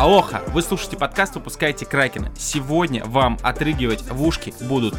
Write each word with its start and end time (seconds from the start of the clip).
Алоха, 0.00 0.42
вы 0.46 0.62
слушаете 0.62 0.96
подкаст 0.96 1.34
«Выпускайте 1.34 1.84
Кракена». 1.84 2.32
Сегодня 2.34 3.04
вам 3.04 3.38
отрыгивать 3.42 4.00
в 4.00 4.26
ушки 4.26 4.54
будут 4.62 4.94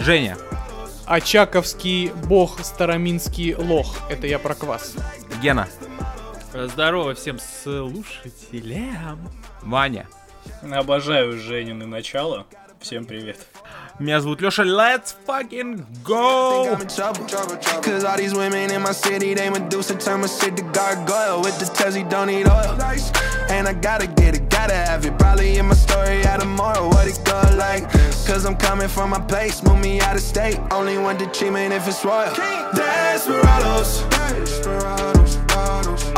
Женя, 0.00 0.38
Очаковский 1.04 2.10
бог 2.24 2.58
Староминский 2.64 3.54
лох. 3.54 3.98
Это 4.08 4.26
я 4.26 4.38
про 4.38 4.54
квас. 4.54 4.94
Гена, 5.42 5.68
Здорово 6.54 7.14
всем 7.14 7.38
слушателям. 7.38 9.30
Ваня. 9.60 10.06
Обожаю 10.62 11.38
Женины 11.38 11.84
начало. 11.84 12.46
Всем 12.80 13.04
привет. 13.04 13.36
Меня 13.98 14.20
зовут 14.20 14.42
Леша, 14.42 14.62
let's 14.62 15.14
fucking 15.26 15.84
go! 16.04 16.76
Cause 17.82 18.04
all 18.04 18.16
these 18.18 18.34
women 18.34 18.70
in 18.70 18.82
my 18.82 18.92
city, 18.92 19.32
they 19.34 19.48
Medusa 19.48 19.94
turn 19.94 20.20
my 20.20 20.26
shit 20.26 20.54
to 20.56 20.62
gargoyle. 20.64 21.40
With 21.42 21.58
the 21.58 21.64
Tessie, 21.64 22.04
don't 22.04 22.26
need 22.26 22.46
oil. 22.46 22.78
And 23.48 23.66
I 23.66 23.72
gotta 23.72 24.06
get 24.06 24.36
it, 24.36 24.45
gotta 24.66 24.90
have 24.90 25.06
it. 25.06 25.18
Probably 25.18 25.58
in 25.58 25.66
my 25.66 25.74
story 25.74 26.24
out 26.24 26.40
tomorrow, 26.40 26.88
what 26.88 27.06
it 27.06 27.20
go 27.24 27.40
like. 27.56 27.90
Cause 28.26 28.44
I'm 28.44 28.56
coming 28.56 28.88
from 28.88 29.10
my 29.10 29.20
place, 29.20 29.62
move 29.62 29.80
me 29.80 30.00
out 30.00 30.16
of 30.16 30.22
state. 30.22 30.58
Only 30.70 30.98
want 30.98 31.18
the 31.18 31.26
treatment 31.26 31.72
if 31.72 31.86
it's 31.86 32.04
royal. 32.04 32.34
Desperados. 32.74 34.02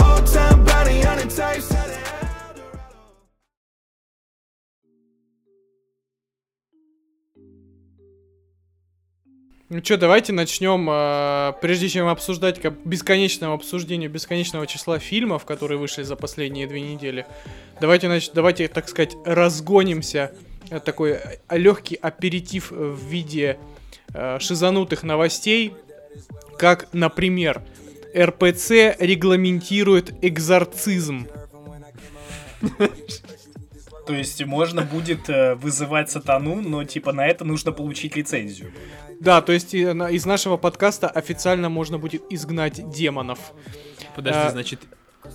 Old 0.03 0.27
time 0.27 0.65
bounty 0.65 1.05
on 1.05 1.19
the 1.19 1.27
tapes. 1.27 1.78
Ну 9.71 9.85
что, 9.85 9.99
давайте 9.99 10.33
начнем, 10.33 10.89
э, 10.91 11.53
прежде 11.61 11.91
чем 11.91 12.09
обсуждать 12.09 12.59
как 12.59 12.87
бесконечного 12.87 13.53
обсуждения 13.55 14.09
бесконечного 14.09 14.67
числа 14.67 14.99
фильмов, 14.99 15.45
которые 15.45 15.79
вышли 15.79 16.05
за 16.05 16.17
последние 16.17 16.67
две 16.67 16.81
недели. 16.81 17.27
Давайте, 17.79 18.07
нач- 18.07 18.31
давайте, 18.33 18.69
так 18.69 18.89
сказать, 18.89 19.15
разгонимся. 19.27 20.33
Э, 20.71 20.81
Такой 20.81 21.19
легкий 21.51 21.97
аперитив 21.97 22.71
в 22.71 23.07
виде 23.09 23.59
э, 24.15 24.39
шизанутых 24.41 25.03
новостей, 25.03 25.75
как, 26.59 26.89
например, 26.95 27.61
РПЦ 28.17 28.97
регламентирует 28.99 30.15
экзорцизм. 30.25 31.27
То 34.07 34.15
есть 34.15 34.43
можно 34.47 34.81
будет 34.81 35.29
э, 35.29 35.57
вызывать 35.57 36.11
сатану, 36.11 36.63
но 36.63 36.83
типа 36.85 37.13
на 37.13 37.27
это 37.27 37.45
нужно 37.45 37.73
получить 37.73 38.17
лицензию. 38.17 38.73
Да, 39.21 39.41
то 39.43 39.53
есть 39.53 39.75
из 39.75 40.27
нашего 40.27 40.57
подкаста 40.57 41.09
официально 41.09 41.69
можно 41.69 41.99
будет 41.99 42.23
изгнать 42.31 42.89
демонов. 42.91 43.39
Подожди, 44.15 44.39
А- 44.41 44.51
значит, 44.51 44.81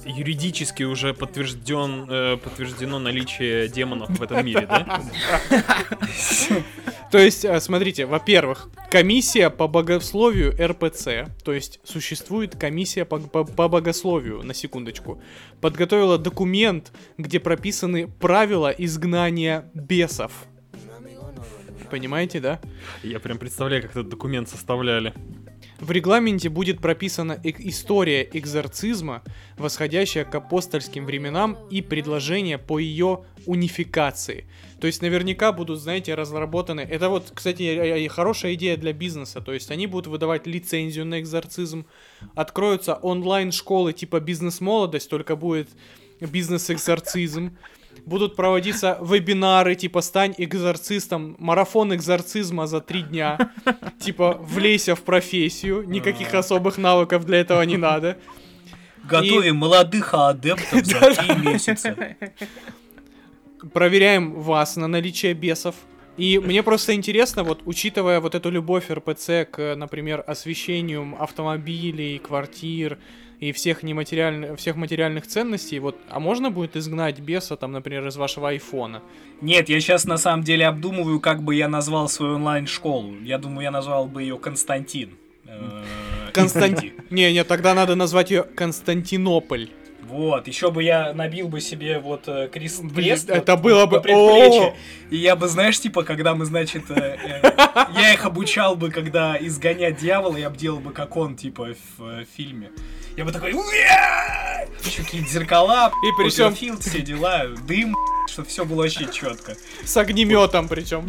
юридически 0.05 0.83
уже 0.83 1.13
подтвержден, 1.13 2.07
э, 2.09 2.37
подтверждено 2.37 2.99
наличие 2.99 3.67
демонов 3.67 4.09
в 4.09 4.21
этом 4.23 4.45
мире, 4.45 4.65
да? 4.67 5.01
То 7.11 7.19
есть, 7.19 7.45
э, 7.45 7.59
смотрите, 7.59 8.05
во-первых, 8.05 8.69
комиссия 8.89 9.49
по 9.51 9.67
богословию 9.67 10.55
РПЦ, 10.59 11.27
то 11.43 11.53
есть 11.53 11.79
существует 11.83 12.55
комиссия 12.55 13.05
по, 13.05 13.19
по- 13.19 13.43
по 13.43 13.67
богословию, 13.67 14.41
на 14.41 14.53
секундочку, 14.55 15.21
подготовила 15.61 16.17
документ, 16.17 16.91
где 17.19 17.39
прописаны 17.39 18.07
правила 18.07 18.69
изгнания 18.71 19.69
бесов. 19.75 20.31
Понимаете, 21.93 22.39
да? 22.39 22.59
Я 23.03 23.19
прям 23.19 23.37
представляю, 23.37 23.83
как 23.83 23.91
этот 23.91 24.09
документ 24.09 24.49
составляли. 24.49 25.13
В 25.79 25.91
регламенте 25.91 26.49
будет 26.49 26.79
прописана 26.79 27.33
эк- 27.43 27.57
история 27.59 28.27
экзорцизма, 28.33 29.21
восходящая 29.59 30.25
к 30.25 30.33
апостольским 30.33 31.05
временам 31.05 31.55
и 31.69 31.83
предложение 31.83 32.57
по 32.57 32.79
ее 32.79 33.25
унификации. 33.45 34.47
То 34.81 34.87
есть 34.87 35.03
наверняка 35.03 35.51
будут, 35.51 35.79
знаете, 35.79 36.15
разработаны... 36.15 36.81
Это 36.81 37.09
вот, 37.09 37.31
кстати, 37.31 37.61
э, 37.61 38.05
э, 38.05 38.07
хорошая 38.07 38.55
идея 38.55 38.75
для 38.75 38.91
бизнеса. 38.91 39.39
То 39.39 39.53
есть 39.53 39.69
они 39.69 39.85
будут 39.85 40.07
выдавать 40.07 40.47
лицензию 40.47 41.05
на 41.05 41.19
экзорцизм, 41.19 41.85
откроются 42.33 42.95
онлайн-школы 42.95 43.93
типа 43.93 44.19
бизнес-молодость, 44.19 45.11
только 45.11 45.35
будет 45.35 45.69
бизнес-экзорцизм. 46.21 47.55
Будут 48.05 48.35
проводиться 48.35 48.97
вебинары, 49.01 49.75
типа 49.75 50.01
«Стань 50.01 50.33
экзорцистом», 50.37 51.35
марафон 51.39 51.95
экзорцизма 51.95 52.67
за 52.67 52.81
три 52.81 53.01
дня. 53.01 53.51
Типа 53.99 54.37
«Влейся 54.41 54.95
в 54.95 55.01
профессию», 55.03 55.83
никаких 55.87 56.33
особых 56.33 56.77
навыков 56.77 57.25
для 57.25 57.39
этого 57.39 57.61
не 57.61 57.77
надо. 57.77 58.17
Готовим 59.03 59.57
молодых 59.57 60.13
адептов 60.13 60.85
за 60.85 61.13
три 61.13 61.35
месяца. 61.37 61.95
Проверяем 63.71 64.33
вас 64.33 64.75
на 64.75 64.87
наличие 64.87 65.33
бесов. 65.33 65.75
И 66.17 66.37
мне 66.37 66.61
просто 66.61 66.93
интересно, 66.93 67.43
вот 67.43 67.61
учитывая 67.65 68.19
вот 68.19 68.35
эту 68.35 68.51
любовь 68.51 68.91
РПЦ 68.91 69.45
к, 69.49 69.75
например, 69.75 70.23
освещению 70.27 71.15
автомобилей, 71.19 72.19
квартир 72.19 72.99
и 73.43 73.51
всех 73.51 73.83
нематериальных, 73.83 74.57
всех 74.57 74.75
материальных 74.75 75.27
ценностей, 75.27 75.79
вот, 75.79 75.97
а 76.09 76.19
можно 76.19 76.49
будет 76.49 76.75
изгнать 76.75 77.19
беса, 77.19 77.55
там, 77.55 77.71
например, 77.71 78.07
из 78.07 78.15
вашего 78.15 78.49
айфона? 78.49 79.01
Нет, 79.41 79.69
я 79.69 79.79
сейчас 79.79 80.05
на 80.05 80.17
самом 80.17 80.43
деле 80.43 80.65
обдумываю, 80.65 81.19
как 81.19 81.43
бы 81.43 81.55
я 81.55 81.67
назвал 81.67 82.07
свою 82.07 82.35
онлайн-школу. 82.35 83.15
Я 83.23 83.37
думаю, 83.37 83.63
я 83.63 83.71
назвал 83.71 84.07
бы 84.07 84.21
ее 84.21 84.37
Константин. 84.37 85.17
Э, 85.45 85.83
Константин. 86.33 86.93
Не, 87.09 87.33
не, 87.33 87.43
тогда 87.43 87.73
надо 87.73 87.95
назвать 87.95 88.31
ее 88.31 88.43
Константинополь. 88.43 89.69
Вот, 90.13 90.47
еще 90.47 90.69
бы 90.69 90.83
я 90.83 91.11
набил 91.13 91.47
бы 91.47 91.59
себе 91.59 91.97
вот 91.97 92.27
э, 92.27 92.47
крест, 92.53 92.83
Блин, 92.83 92.93
крест 92.93 93.29
это 93.31 93.55
вот 93.55 93.63
было 93.63 93.85
бы- 93.87 93.99
предплечью. 93.99 94.63
О! 94.67 94.75
И 95.09 95.17
я 95.17 95.35
бы, 95.35 95.47
знаешь, 95.47 95.79
типа, 95.79 96.03
когда 96.03 96.35
мы, 96.35 96.45
значит, 96.45 96.83
э, 96.91 97.17
э, 97.43 97.51
я 97.97 98.13
их 98.13 98.23
обучал 98.23 98.75
бы, 98.75 98.91
когда 98.91 99.35
изгонять 99.39 99.97
дьявола, 99.97 100.37
я 100.37 100.51
бы 100.51 100.55
делал 100.57 100.79
бы, 100.79 100.91
как 100.91 101.17
он, 101.17 101.35
типа, 101.35 101.69
в 101.97 102.03
э, 102.21 102.25
фильме. 102.37 102.69
Я 103.17 103.25
бы 103.25 103.31
такой, 103.31 103.53
еще 104.83 105.03
какие-то 105.03 105.29
зеркала, 105.29 105.91
И 106.03 106.21
причем- 106.21 106.53
Battlefield, 106.53 106.81
все 106.81 107.01
дела, 107.01 107.45
дым, 107.67 107.95
чтобы 108.29 108.47
все 108.47 108.65
было 108.65 108.83
вообще 108.83 109.07
четко. 109.11 109.55
С 109.83 109.97
огнеметом 109.97 110.67
причем. 110.67 111.07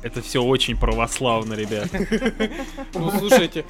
Это 0.00 0.22
все 0.22 0.40
очень 0.40 0.76
православно, 0.78 1.54
ребят. 1.54 1.88
Ну, 2.94 3.10
слушайте, 3.18 3.64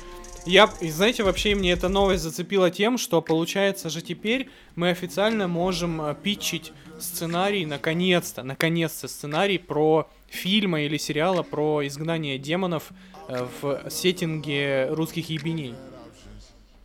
я, 0.46 0.70
и 0.80 0.90
знаете, 0.90 1.22
вообще 1.22 1.54
мне 1.54 1.72
эта 1.72 1.88
новость 1.88 2.22
зацепила 2.22 2.70
тем, 2.70 2.98
что 2.98 3.20
получается 3.20 3.90
же 3.90 4.02
теперь 4.02 4.48
мы 4.76 4.90
официально 4.90 5.48
можем 5.48 6.00
э, 6.00 6.14
питчить 6.22 6.72
сценарий, 6.98 7.66
наконец-то, 7.66 8.42
наконец-то 8.42 9.08
сценарий 9.08 9.58
про 9.58 10.08
фильма 10.28 10.82
или 10.82 10.96
сериала 10.96 11.42
про 11.42 11.86
изгнание 11.86 12.38
демонов 12.38 12.90
э, 13.28 13.46
в 13.60 13.90
сеттинге 13.90 14.88
русских 14.90 15.30
ебеней. 15.30 15.74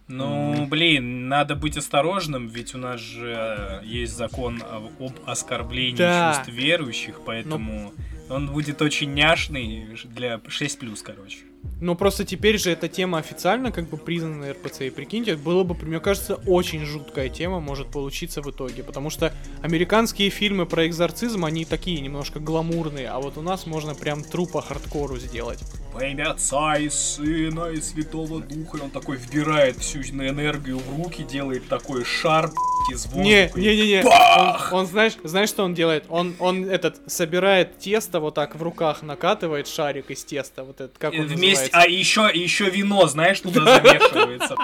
Ну, 0.10 0.68
блин, 0.68 1.30
надо 1.30 1.56
быть 1.56 1.78
осторожным, 1.78 2.48
ведь 2.48 2.76
у 2.76 2.78
нас 2.78 3.00
же 3.00 3.82
э, 3.82 3.86
есть 3.86 4.16
закон 4.16 4.62
об, 4.62 5.12
оскорблении 5.26 5.96
Да. 5.96 6.34
чувств 6.36 6.54
верующих, 6.54 7.22
поэтому 7.26 7.94
он 8.30 8.48
будет 8.48 8.82
очень 8.82 9.14
няшный 9.14 9.88
для 10.04 10.36
6+, 10.36 10.98
короче. 11.04 11.40
Но 11.82 11.96
просто 11.96 12.24
теперь 12.24 12.58
же 12.58 12.72
эта 12.72 12.88
тема 12.88 13.18
официально 13.18 13.72
как 13.72 13.90
бы 13.90 13.98
признана 13.98 14.54
РПЦ. 14.54 14.82
И 14.82 14.90
прикиньте, 14.90 15.36
было 15.36 15.64
бы, 15.64 15.76
мне 15.86 16.00
кажется, 16.00 16.36
очень 16.46 16.86
жуткая 16.86 17.30
тема 17.30 17.60
может 17.60 17.88
получиться 17.88 18.42
в 18.42 18.50
итоге. 18.50 18.84
Потому 18.84 19.10
что 19.10 19.34
американские 19.62 20.30
фильмы 20.30 20.66
про 20.66 20.88
экзорцизм, 20.88 21.44
они 21.44 21.66
такие 21.66 22.00
немножко 22.00 22.40
гламурные. 22.40 23.10
А 23.10 23.20
вот 23.20 23.38
у 23.38 23.42
нас 23.42 23.66
можно 23.66 23.96
прям 23.96 24.24
трупа 24.24 24.62
хардкору 24.62 25.18
сделать. 25.18 25.60
Во 25.94 26.04
имя 26.04 26.32
Отца 26.32 26.78
и 26.78 26.90
Сына 26.90 27.68
и 27.68 27.80
Святого 27.80 28.42
Духа, 28.42 28.78
и 28.78 28.82
он 28.82 28.90
такой 28.90 29.18
вбирает 29.18 29.78
всю 29.78 30.00
энергию 30.00 30.80
в 30.80 30.98
руки, 30.98 31.22
делает 31.24 31.68
такой 31.68 32.04
шар 32.04 32.50
из 32.92 33.06
воздуха. 33.06 33.24
Не, 33.24 33.48
и 33.56 33.60
не, 33.60 33.76
не, 33.76 33.88
не. 33.88 34.00
Он, 34.00 34.06
бах! 34.06 34.70
он, 34.74 34.88
знаешь, 34.88 35.14
знаешь, 35.24 35.50
что 35.50 35.64
он 35.64 35.76
делает? 35.76 36.06
Он, 36.10 36.34
он 36.40 36.66
этот 36.66 37.00
собирает 37.06 37.78
тесто 37.78 38.20
вот 38.20 38.34
так 38.34 38.56
в 38.56 38.64
руках, 38.64 39.04
накатывает 39.04 39.68
шарик 39.68 40.10
из 40.10 40.24
теста, 40.24 40.64
вот 40.64 40.82
этот, 40.82 40.98
как 40.98 41.14
И 41.14 41.20
он 41.20 41.28
Вместе, 41.28 41.70
называется? 41.72 41.78
а 41.80 41.88
еще, 41.88 42.32
еще 42.34 42.70
вино, 42.72 43.06
знаешь, 43.06 43.40
туда 43.42 43.64
замешивается. 43.64 44.56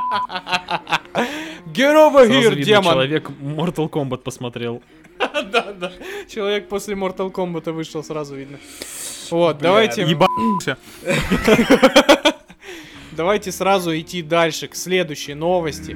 Get 1.68 1.94
over 1.96 2.26
Сразу 2.26 2.32
here, 2.32 2.50
видно, 2.50 2.66
демон! 2.66 2.94
человек 2.94 3.30
Mortal 3.30 3.90
Kombat 3.90 4.20
посмотрел. 4.20 4.82
Да, 5.52 5.74
да. 5.74 5.92
Человек 6.30 6.70
после 6.70 6.96
Mortal 6.96 7.32
Kombat 7.32 7.72
вышел, 7.72 8.04
сразу 8.04 8.36
видно. 8.36 8.58
Вот, 9.32 9.58
Бля, 9.58 9.70
давайте, 9.70 10.02
Ебанулся. 10.04 10.78
давайте 13.12 13.52
сразу 13.52 13.98
идти 13.98 14.22
дальше, 14.22 14.68
к 14.68 14.76
следующей 14.76 15.34
новости. 15.34 15.96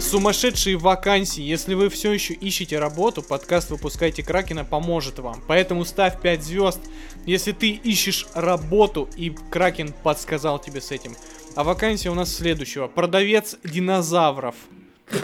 Сумасшедшие 0.00 0.78
вакансии. 0.78 1.42
Если 1.42 1.74
вы 1.74 1.90
все 1.90 2.12
еще 2.12 2.32
ищете 2.32 2.78
работу, 2.78 3.20
подкаст 3.20 3.68
«Выпускайте 3.68 4.22
Кракена» 4.22 4.64
поможет 4.64 5.18
вам. 5.18 5.42
Поэтому 5.46 5.84
ставь 5.84 6.18
5 6.22 6.42
звезд, 6.42 6.80
если 7.26 7.52
ты 7.52 7.72
ищешь 7.72 8.26
работу, 8.32 9.06
и 9.18 9.28
Кракен 9.50 9.92
подсказал 10.02 10.58
тебе 10.60 10.80
с 10.80 10.92
этим. 10.92 11.14
А 11.58 11.64
вакансия 11.64 12.08
у 12.10 12.14
нас 12.14 12.32
следующего. 12.36 12.86
Продавец 12.86 13.56
динозавров. 13.64 14.54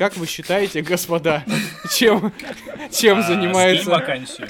Как 0.01 0.17
вы 0.17 0.27
считаете, 0.27 0.83
господа, 0.83 1.45
чем, 1.93 2.33
чем 2.91 3.19
А, 3.21 3.23
занимается... 3.23 3.89
вакансию. 3.89 4.49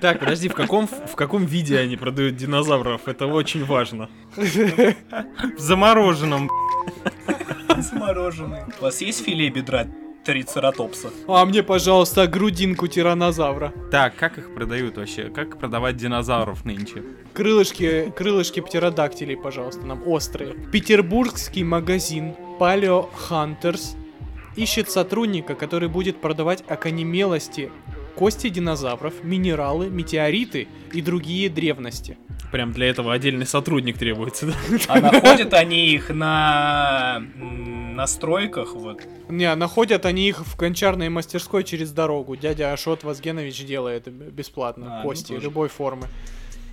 Так, 0.00 0.20
подожди, 0.20 0.48
в 0.48 0.54
каком, 0.54 0.86
в 0.86 1.14
каком 1.14 1.44
виде 1.44 1.78
они 1.78 1.98
продают 1.98 2.36
динозавров? 2.36 3.06
Это 3.06 3.26
очень 3.26 3.66
важно. 3.66 4.08
В 4.36 5.58
замороженном. 5.58 6.50
Замороженный. 7.76 8.60
У 8.80 8.84
вас 8.84 9.02
есть 9.02 9.26
филе 9.26 9.50
бедра 9.50 9.86
трицератопса? 10.28 11.10
А 11.26 11.42
мне, 11.46 11.62
пожалуйста, 11.62 12.26
грудинку 12.26 12.86
тиранозавра. 12.86 13.72
Так, 13.90 14.14
как 14.16 14.36
их 14.36 14.52
продают 14.54 14.98
вообще? 14.98 15.30
Как 15.30 15.58
продавать 15.58 15.96
динозавров 15.96 16.66
нынче? 16.66 17.02
Крылышки, 17.32 18.12
крылышки 18.14 18.60
птеродактилей, 18.60 19.38
пожалуйста, 19.38 19.86
нам 19.86 20.06
острые. 20.06 20.52
Петербургский 20.70 21.64
магазин 21.64 22.34
Paleo 22.60 23.08
Hunters 23.30 23.96
ищет 24.54 24.90
сотрудника, 24.90 25.54
который 25.54 25.88
будет 25.88 26.20
продавать 26.20 26.62
окаменелости, 26.68 27.70
кости 28.14 28.50
динозавров, 28.50 29.14
минералы, 29.22 29.88
метеориты 29.88 30.68
и 30.92 31.00
другие 31.00 31.48
древности. 31.48 32.18
Прям 32.52 32.72
для 32.72 32.86
этого 32.88 33.12
отдельный 33.12 33.46
сотрудник 33.46 33.98
требуется, 33.98 34.46
да? 34.46 34.54
А 34.88 35.00
находят 35.00 35.52
они 35.54 35.88
их 35.90 36.08
на 36.10 37.16
м, 37.36 37.94
на 37.94 38.06
стройках, 38.06 38.72
вот. 38.74 39.02
Не, 39.28 39.54
находят 39.54 40.06
они 40.06 40.28
их 40.28 40.40
в 40.46 40.56
гончарной 40.56 41.08
мастерской 41.10 41.62
через 41.64 41.90
дорогу. 41.92 42.36
Дядя 42.36 42.72
Ашот 42.72 43.04
Вазгенович 43.04 43.64
делает 43.64 44.08
бесплатно 44.10 44.86
А, 44.88 44.96
ну 44.98 45.02
кости 45.02 45.32
тоже. 45.32 45.42
любой 45.42 45.68
формы. 45.68 46.06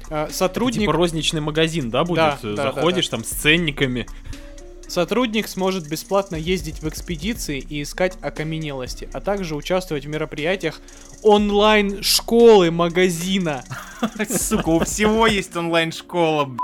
А, 0.10 0.30
Сотрудник, 0.30 0.82
Типа 0.82 0.94
розничный 0.94 1.42
магазин, 1.42 1.90
да, 1.90 2.04
будет? 2.06 2.18
Да, 2.18 2.40
да, 2.42 2.56
да, 2.56 2.64
Заходишь 2.74 3.10
там 3.10 3.24
с 3.24 3.30
ценниками. 3.30 4.06
Сотрудник 4.88 5.48
сможет 5.48 5.88
бесплатно 5.88 6.36
ездить 6.36 6.82
в 6.82 6.88
экспедиции 6.88 7.60
и 7.60 7.82
искать 7.82 8.18
окаменелости, 8.22 9.10
а 9.14 9.22
также 9.22 9.56
участвовать 9.56 10.06
в 10.06 10.10
мероприятиях 10.10 10.82
онлайн-школы 11.24 12.72
магазина. 12.72 13.64
Сука, 14.30 14.70
у 14.70 14.80
всего 14.80 15.28
есть 15.28 15.56
онлайн-школа. 15.56 16.56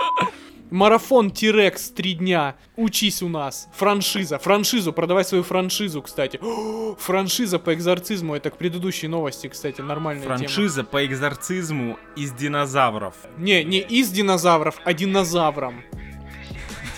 Марафон 0.71 1.31
Тирекс 1.31 1.89
три 1.89 2.13
дня. 2.13 2.55
Учись 2.77 3.21
у 3.21 3.27
нас. 3.27 3.67
Франшиза. 3.75 4.39
Франшизу. 4.39 4.93
Продавай 4.93 5.25
свою 5.25 5.43
франшизу, 5.43 6.01
кстати. 6.01 6.39
О, 6.41 6.95
франшиза 6.99 7.59
по 7.59 7.73
экзорцизму. 7.73 8.35
Это 8.35 8.51
к 8.51 8.57
предыдущей 8.57 9.09
новости, 9.09 9.47
кстати, 9.47 9.81
нормальная 9.81 10.23
тема. 10.23 10.37
Франшиза 10.37 10.85
по 10.85 11.05
экзорцизму 11.05 11.99
из 12.15 12.31
динозавров. 12.31 13.15
Не, 13.37 13.65
не 13.65 13.79
из 13.79 14.11
динозавров, 14.11 14.79
а 14.85 14.93
динозавром. 14.93 15.83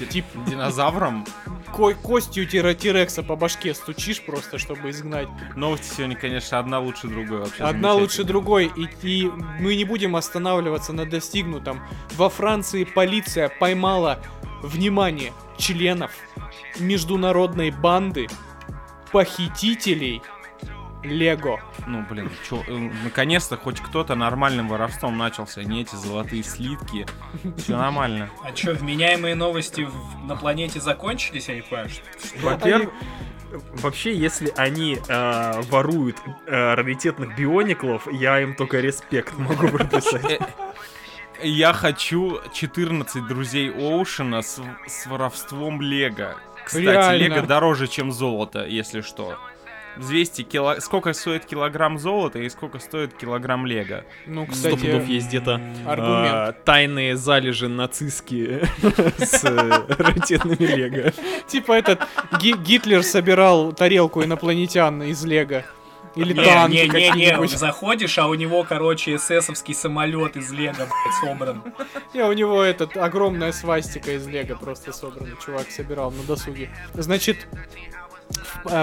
Тип 0.06 0.26
динозавром? 0.48 1.26
Ко- 1.74 1.96
костью 1.96 2.46
Тирекса 2.46 3.24
по 3.24 3.36
башке 3.36 3.74
стучишь 3.74 4.22
просто, 4.22 4.58
чтобы 4.58 4.92
изгнать. 4.92 5.28
Новости 5.56 5.96
сегодня, 5.96 6.16
конечно, 6.16 6.60
одна 6.60 6.80
лучше 6.80 7.08
другой 7.08 7.40
вообще. 7.40 7.64
Одна 7.64 7.94
лучше 7.94 8.24
другой, 8.24 8.72
и, 8.76 8.88
и 9.02 9.32
мы 9.60 9.76
не 9.76 9.86
будем 9.86 10.16
останавливаться 10.16 10.94
на 10.94 11.06
достигнутом. 11.06 11.82
Во 12.16 12.30
Франции 12.30 12.84
полиция 12.84 13.50
поймала, 13.50 14.20
внимание, 14.62 15.34
членов 15.58 16.12
международной 16.80 17.72
банды 17.72 18.28
похитителей 19.12 20.22
Лего. 21.04 21.60
Ну, 21.88 22.06
блин, 22.10 22.30
чё, 22.50 22.64
э, 22.68 22.90
наконец-то 23.04 23.58
хоть 23.58 23.80
кто-то 23.82 24.16
нормальным 24.16 24.68
воровством 24.70 25.18
начался, 25.18 25.64
не 25.64 25.82
эти 25.82 25.96
золотые 25.96 26.44
слитки. 26.44 27.06
Все 27.58 27.78
нормально. 27.78 28.30
А 28.44 28.52
чё, 28.52 28.74
вменяемые 28.74 29.36
новости 29.36 29.82
в- 29.82 30.26
на 30.26 30.36
планете 30.36 30.80
закончились, 30.80 31.50
я 31.50 31.56
не 31.56 31.62
понимаю, 31.62 31.90
что- 31.90 32.04
что- 32.28 32.40
Во-первых, 32.50 32.90
вообще, 33.82 34.16
если 34.16 34.52
они 34.56 34.98
э, 35.08 35.62
воруют 35.70 36.18
э, 36.48 36.74
раритетных 36.76 37.36
биониклов, 37.38 38.08
я 38.12 38.40
им 38.42 38.56
только 38.56 38.80
респект 38.80 39.38
могу 39.38 39.68
прописать. 39.68 40.40
Я 41.42 41.74
хочу 41.74 42.40
14 42.54 43.28
друзей 43.28 43.70
Оушена 43.72 44.42
с, 44.42 44.62
с 44.88 45.06
воровством 45.08 45.82
Лего. 45.82 46.36
Кстати, 46.64 46.84
Реально. 46.86 47.18
Лего 47.36 47.42
дороже, 47.48 47.88
чем 47.88 48.12
золото, 48.14 48.66
если 48.66 49.02
что. 49.02 49.38
Взвесьте, 49.98 50.44
кило... 50.44 50.80
сколько 50.80 51.14
стоит 51.14 51.46
килограмм 51.46 51.98
золота 51.98 52.40
и 52.40 52.50
сколько 52.50 52.80
стоит 52.80 53.14
килограмм 53.14 53.66
Лего. 53.66 54.04
Ну, 54.26 54.48
Сто 54.52 54.70
пудов 54.70 54.82
кстати, 54.82 55.12
есть 55.12 55.28
где-то 55.28 55.62
аргумент. 55.86 56.50
э, 56.50 56.54
тайные 56.66 57.16
залежи 57.16 57.68
нацистские 57.68 58.68
с 59.18 59.44
э, 59.44 59.86
раритетными 59.98 60.66
лего. 60.66 61.12
Типа 61.48 61.74
этот 61.74 62.02
Ги- 62.40 62.58
Гитлер 62.58 63.04
собирал 63.04 63.74
тарелку 63.74 64.24
инопланетян 64.24 65.04
из 65.04 65.24
Лего. 65.26 65.64
Или 66.16 66.34
Не, 66.34 66.44
танки 66.44 66.76
не, 66.76 67.10
не, 67.10 67.32
не, 67.42 67.48
заходишь, 67.58 68.20
а 68.20 68.28
у 68.28 68.36
него, 68.36 68.64
короче, 68.64 69.16
эсэсовский 69.16 69.74
самолет 69.74 70.38
из 70.38 70.52
Лего, 70.52 70.76
блядь, 70.76 70.88
собран. 71.22 71.64
Не, 72.14 72.24
у 72.24 72.34
него 72.34 72.62
этот 72.62 72.96
огромная 72.98 73.52
свастика 73.52 74.12
из 74.12 74.28
Лего 74.28 74.56
просто 74.56 74.92
собрана. 74.94 75.30
Чувак 75.44 75.72
собирал 75.72 76.12
на 76.12 76.22
досуге. 76.24 76.70
Значит, 76.94 77.48
а, 77.52 78.03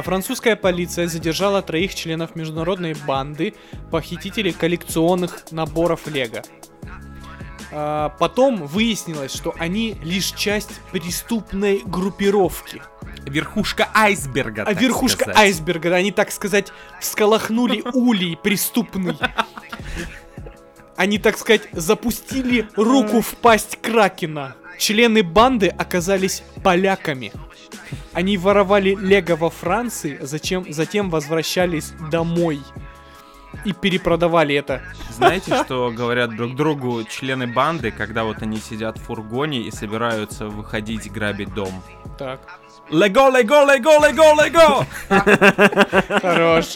французская 0.02 0.56
полиция 0.56 1.06
задержала 1.06 1.62
троих 1.62 1.94
членов 1.94 2.36
международной 2.36 2.94
банды 2.94 3.54
похитителей 3.90 4.52
коллекционных 4.52 5.50
наборов 5.50 6.06
Лего. 6.06 6.42
А, 7.72 8.10
Потом 8.18 8.66
выяснилось, 8.66 9.32
что 9.34 9.54
они 9.58 9.96
лишь 10.02 10.32
часть 10.32 10.80
преступной 10.92 11.82
группировки. 11.84 12.82
Верхушка 13.26 13.88
айсберга. 13.94 14.64
А 14.64 14.72
верхушка 14.72 15.24
сказать. 15.24 15.36
айсберга, 15.38 15.94
они, 15.94 16.10
так 16.10 16.32
сказать, 16.32 16.72
всколохнули 17.00 17.82
улей 17.94 18.36
преступный. 18.36 19.16
Они, 20.96 21.18
так 21.18 21.38
сказать, 21.38 21.62
запустили 21.72 22.68
руку 22.76 23.20
в 23.20 23.36
пасть 23.36 23.78
Кракена. 23.80 24.56
Члены 24.78 25.22
банды 25.22 25.68
оказались 25.68 26.42
поляками. 26.62 27.32
Они 28.12 28.36
воровали 28.36 28.94
лего 28.94 29.36
во 29.36 29.50
Франции, 29.50 30.18
зачем, 30.20 30.64
затем 30.72 31.10
возвращались 31.10 31.92
домой. 32.10 32.60
И 33.64 33.72
перепродавали 33.72 34.54
это. 34.54 34.80
Знаете, 35.10 35.62
что 35.64 35.90
говорят 35.90 36.36
друг 36.36 36.54
другу 36.54 37.02
члены 37.04 37.46
банды, 37.46 37.90
когда 37.90 38.24
вот 38.24 38.42
они 38.42 38.58
сидят 38.58 38.98
в 38.98 39.02
фургоне 39.02 39.62
и 39.62 39.70
собираются 39.70 40.46
выходить 40.46 41.10
грабить 41.10 41.52
дом? 41.52 41.82
Так, 42.16 42.60
Лего, 42.90 43.30
лего, 43.30 43.64
лего, 43.72 44.06
лего, 44.06 44.44
лего! 44.44 44.86
хорош. 46.20 46.74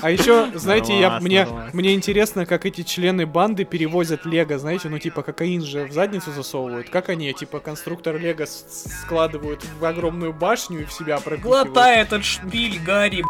А 0.00 0.10
еще, 0.10 0.50
знаете, 0.54 0.98
я, 0.98 1.18
мне, 1.20 1.46
мне 1.72 1.94
интересно, 1.94 2.46
как 2.46 2.66
эти 2.66 2.82
члены 2.82 3.26
банды 3.26 3.64
перевозят 3.64 4.24
лего, 4.26 4.58
знаете, 4.58 4.88
ну 4.88 4.98
типа 4.98 5.22
кокаин 5.22 5.64
же 5.64 5.84
в 5.86 5.92
задницу 5.92 6.32
засовывают. 6.32 6.90
Как 6.90 7.08
они, 7.08 7.32
типа, 7.32 7.60
конструктор 7.60 8.16
лего 8.18 8.46
складывают 8.46 9.64
в 9.78 9.84
огромную 9.84 10.32
башню 10.32 10.82
и 10.82 10.84
в 10.84 10.92
себя 10.92 11.18
пропихивают? 11.18 11.68
Глотай 11.68 11.98
этот 11.98 12.24
шпиль, 12.24 12.80
Гарри, 12.80 13.24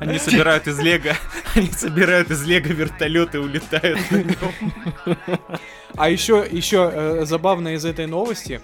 Они 0.00 0.18
собирают 0.18 0.66
из 0.66 0.78
лего, 0.78 1.14
они 1.54 1.70
собирают 1.70 2.30
из 2.30 2.44
лего 2.44 2.68
вертолет 2.68 3.34
и 3.34 3.38
улетают 3.38 3.98
на 4.10 4.22
нем. 4.22 5.18
А 5.96 6.10
еще, 6.10 6.46
еще 6.48 6.90
э, 6.92 7.24
забавно 7.24 7.74
из 7.74 7.84
этой 7.84 8.06
новости, 8.06 8.60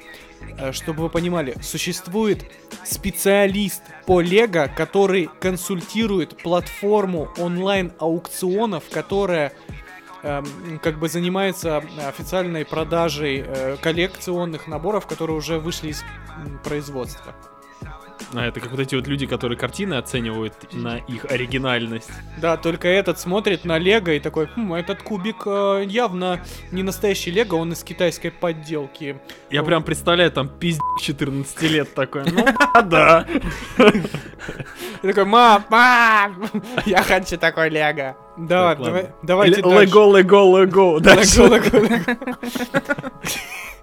чтобы 0.72 1.04
вы 1.04 1.08
понимали, 1.10 1.56
существует 1.62 2.44
специалист 2.84 3.82
по 4.06 4.20
Лего, 4.20 4.70
который 4.74 5.28
консультирует 5.40 6.42
платформу 6.42 7.28
онлайн-аукционов, 7.38 8.84
которая 8.90 9.52
эм, 10.22 10.78
как 10.82 10.98
бы 10.98 11.08
занимается 11.08 11.78
официальной 12.06 12.64
продажей 12.64 13.44
э, 13.46 13.76
коллекционных 13.80 14.66
наборов, 14.66 15.06
которые 15.06 15.36
уже 15.36 15.58
вышли 15.58 15.90
из 15.90 16.04
производства. 16.62 17.34
А, 18.32 18.46
это 18.46 18.60
как 18.60 18.70
вот 18.70 18.80
эти 18.80 18.94
вот 18.94 19.06
люди, 19.06 19.26
которые 19.26 19.58
картины 19.58 19.94
оценивают 19.94 20.54
на 20.72 20.98
их 20.98 21.24
оригинальность. 21.26 22.10
Да, 22.40 22.56
только 22.56 22.88
этот 22.88 23.18
смотрит 23.18 23.64
на 23.64 23.78
Лего 23.78 24.10
и 24.10 24.20
такой, 24.20 24.46
«Хм, 24.46 24.74
этот 24.74 25.02
кубик 25.02 25.42
э, 25.46 25.84
явно 25.86 26.40
не 26.72 26.82
настоящий 26.82 27.30
Лего, 27.30 27.56
он 27.56 27.72
из 27.72 27.82
китайской 27.84 28.30
подделки. 28.30 29.18
Я 29.50 29.62
прям 29.62 29.82
представляю, 29.82 30.30
там 30.32 30.48
пиздец 30.48 30.82
14 31.00 31.62
лет 31.62 31.94
такой. 31.94 32.24
Ну, 32.30 32.44
да. 32.84 33.26
И 35.02 35.06
такой, 35.06 35.24
мам, 35.24 35.64
мам, 35.68 36.50
я 36.86 37.02
хочу 37.02 37.36
такой 37.38 37.68
Лего. 37.70 38.16
Да, 38.36 38.74
давайте 39.22 39.62
дальше. 39.62 39.78
лего, 39.78 40.16
лего, 40.18 40.58
лего. 40.58 40.98
Лего, 40.98 41.78
лего, 41.78 41.86
лего. 41.86 43.12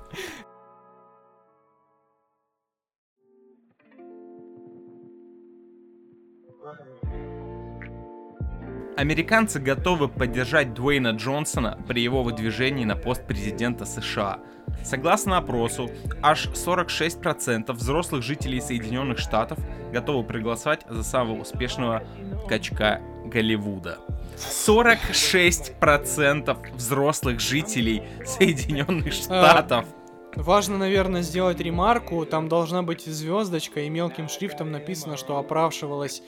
Американцы 9.02 9.60
готовы 9.60 10.08
поддержать 10.08 10.74
Дуэйна 10.76 11.14
Джонсона 11.14 11.80
при 11.88 12.04
его 12.04 12.22
выдвижении 12.22 12.86
на 12.86 12.96
пост 12.96 13.26
президента 13.26 13.84
США. 13.84 14.38
Согласно 14.84 15.40
опросу, 15.40 15.90
аж 16.22 16.50
46% 16.50 17.74
взрослых 17.74 18.22
жителей 18.22 18.62
Соединенных 18.62 19.18
Штатов 19.18 19.58
готовы 19.92 20.24
проголосовать 20.24 20.86
за 20.88 21.04
самого 21.04 21.42
успешного 21.42 22.04
качка 22.48 23.02
Голливуда. 23.26 23.98
46% 24.38 26.76
взрослых 26.76 27.40
жителей 27.40 28.04
Соединенных 28.24 29.14
Штатов. 29.14 29.88
Важно, 30.36 30.78
наверное, 30.78 31.24
сделать 31.24 31.60
ремарку. 31.60 32.24
Там 32.28 32.50
должна 32.50 32.84
быть 32.84 33.06
звездочка 33.06 33.80
и 33.80 33.90
мелким 33.90 34.30
шрифтом 34.30 34.72
написано, 34.72 35.18
что 35.18 35.38
опрашивалось 35.38 36.22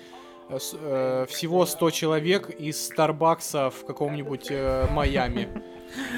э, 0.50 0.58
э, 0.82 1.26
всего 1.30 1.66
100 1.66 1.90
человек 1.92 2.50
из 2.50 2.84
Старбакса 2.86 3.70
в 3.70 3.86
каком-нибудь 3.86 4.48
э, 4.50 4.88
Майами. 4.92 5.48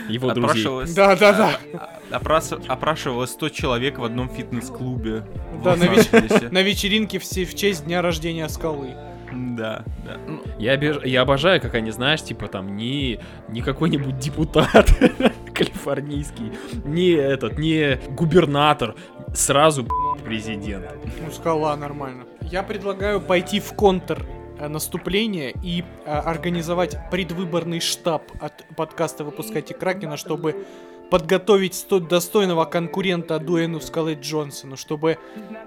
Его 0.07 0.31
друзей. 0.33 0.49
Опрашивалось, 0.51 0.93
Да, 0.93 1.15
да, 1.15 1.33
да. 1.33 2.19
опрас- 2.19 2.65
опрашивалось 2.67 3.31
100 3.31 3.49
человек 3.49 3.97
в 3.97 4.03
одном 4.05 4.29
фитнес-клубе. 4.29 5.25
в 5.53 5.63
Да, 5.63 5.75
на, 5.75 5.83
веч- 5.85 6.51
на 6.51 6.61
вечеринке 6.61 7.19
все 7.19 7.43
в 7.45 7.55
честь 7.55 7.85
дня 7.85 8.01
рождения 8.01 8.47
скалы. 8.47 8.91
Да, 9.33 9.83
да. 10.05 10.17
Ну, 10.27 10.39
Я, 10.57 10.75
обиж- 10.77 11.05
я 11.05 11.21
обожаю, 11.23 11.59
как 11.59 11.73
они, 11.75 11.91
знаешь, 11.91 12.23
типа 12.23 12.47
там 12.47 12.77
не, 12.77 13.19
не 13.49 13.61
какой-нибудь 13.61 14.17
депутат 14.17 14.87
калифорнийский, 15.53 16.53
не 16.85 17.09
этот, 17.11 17.57
не 17.57 17.99
губернатор, 18.11 18.95
сразу 19.33 19.85
президент. 20.23 20.85
Ну, 21.21 21.31
скала 21.31 21.75
нормально. 21.75 22.23
Я 22.51 22.63
предлагаю 22.63 23.19
пойти 23.21 23.59
в 23.59 23.73
контр 23.73 24.25
э, 24.59 24.67
наступление 24.67 25.53
и 25.63 25.83
э, 26.05 26.11
организовать 26.11 26.97
предвыборный 27.11 27.79
штаб 27.79 28.23
от 28.39 28.65
подкаста 28.75 29.23
«Выпускайте 29.23 29.73
Кракена», 29.73 30.15
чтобы 30.17 30.65
подготовить 31.11 31.75
сто- 31.75 31.99
достойного 31.99 32.65
конкурента 32.65 33.39
Дуэну 33.39 33.79
Скалы 33.79 34.13
Джонсону, 34.19 34.77
чтобы 34.77 35.17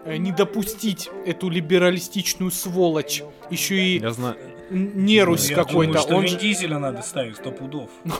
э, 0.04 0.16
не 0.16 0.32
допустить 0.32 1.10
эту 1.26 1.48
либералистичную 1.48 2.50
сволочь, 2.50 3.22
еще 3.50 3.76
и 3.78 3.98
Я 4.00 4.12
знаю. 4.12 4.36
нерусь 4.70 5.50
Я 5.50 5.56
какой-то. 5.56 5.92
думаю, 5.92 5.98
что 5.98 6.14
Он 6.16 6.22
Вин 6.22 6.30
же- 6.30 6.38
Дизеля 6.38 6.78
надо 6.78 7.02
ставить, 7.02 7.36
сто 7.36 7.50
пудов. 7.50 7.90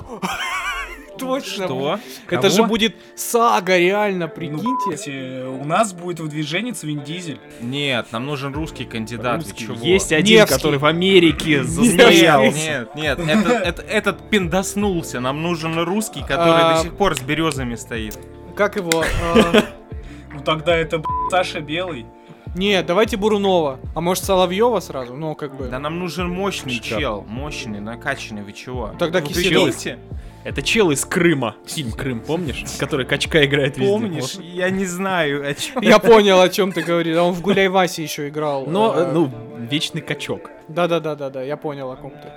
точно. 1.19 1.65
что? 1.67 2.01
Это 2.29 2.37
Кого? 2.43 2.49
же 2.55 2.63
будет 2.65 2.97
сага, 3.17 3.77
реально, 3.79 4.27
Ну, 4.27 4.33
прикиньте. 4.33 4.91
кстати, 4.95 5.45
у 5.47 5.65
нас 5.65 5.93
будет 5.93 6.21
выдвиженец 6.21 6.83
Вин 6.83 7.03
Дизель. 7.03 7.39
Нет, 7.61 8.07
нам 8.13 8.27
нужен 8.27 8.55
русский 8.55 8.85
кандидат. 8.85 9.39
вы 9.43 9.51
Русский. 9.51 9.67
чего? 9.67 9.77
Есть 9.85 10.13
один, 10.13 10.39
Невский. 10.41 10.55
который 10.55 10.79
в 10.79 10.85
Америке 10.87 11.63
застоялся. 11.65 12.57
нет, 12.95 12.95
нет, 12.95 13.19
это- 13.19 13.53
это- 13.53 13.83
этот 13.83 14.31
пиндоснулся. 14.31 15.21
Нам 15.21 15.43
нужен 15.43 15.79
русский, 15.85 16.21
который 16.23 16.63
А. 16.63 16.77
до 16.77 16.83
сих 16.83 16.97
пор 16.97 17.17
с 17.17 17.21
березами 17.21 17.75
стоит. 17.75 18.19
Как 18.57 18.77
его? 18.77 19.05
э, 19.35 19.63
Ну 20.33 20.41
тогда 20.45 20.77
это 20.77 21.03
Саша 21.31 21.61
Белый. 21.61 22.07
Не, 22.55 22.83
давайте 22.83 23.17
Бурунова. 23.17 23.79
А 23.95 24.01
может 24.01 24.25
Соловьева 24.25 24.81
сразу? 24.81 25.15
Ну, 25.15 25.35
как 25.35 25.55
бы. 25.57 25.67
Да 25.69 25.79
нам 25.79 25.99
нужен 25.99 26.29
мощный 26.31 26.75
Шикарно. 26.75 27.01
чел, 27.01 27.25
мощный, 27.29 27.81
накачанный, 27.81 28.43
вы 28.43 28.53
чего? 28.53 28.95
Тогда 28.99 29.21
Вы 29.21 29.27
Киселёв. 29.29 29.67
видите? 29.67 29.99
Это 30.45 30.63
чел 30.63 30.91
из 30.91 31.05
Крыма. 31.05 31.57
Фильм 31.67 31.93
Крым, 31.93 32.21
помнишь? 32.21 32.65
Который 32.79 33.05
качка 33.05 33.45
играет 33.45 33.77
везде. 33.77 33.93
Помнишь? 33.93 34.35
Я 34.41 34.71
не 34.71 34.87
знаю, 34.87 35.49
о 35.49 35.55
чем. 35.55 35.83
Я 35.83 35.99
понял, 35.99 36.41
о 36.41 36.49
чем 36.49 36.73
ты 36.73 36.83
говоришь. 36.83 37.17
А 37.17 37.23
Он 37.23 37.35
в 37.35 37.43
Гуляй 37.43 37.69
Васе 37.69 38.03
еще 38.03 38.29
играл. 38.29 38.67
Но, 38.67 38.95
э, 38.95 39.01
э, 39.01 39.13
ну, 39.13 39.31
вечный 39.59 40.01
качок. 40.01 40.51
Да, 40.69 40.87
да, 40.87 41.01
да, 41.01 41.17
да, 41.17 41.31
да. 41.31 41.43
Я 41.43 41.57
понял, 41.57 41.91
о 41.91 41.97
ком 41.97 42.13
ты. 42.13 42.31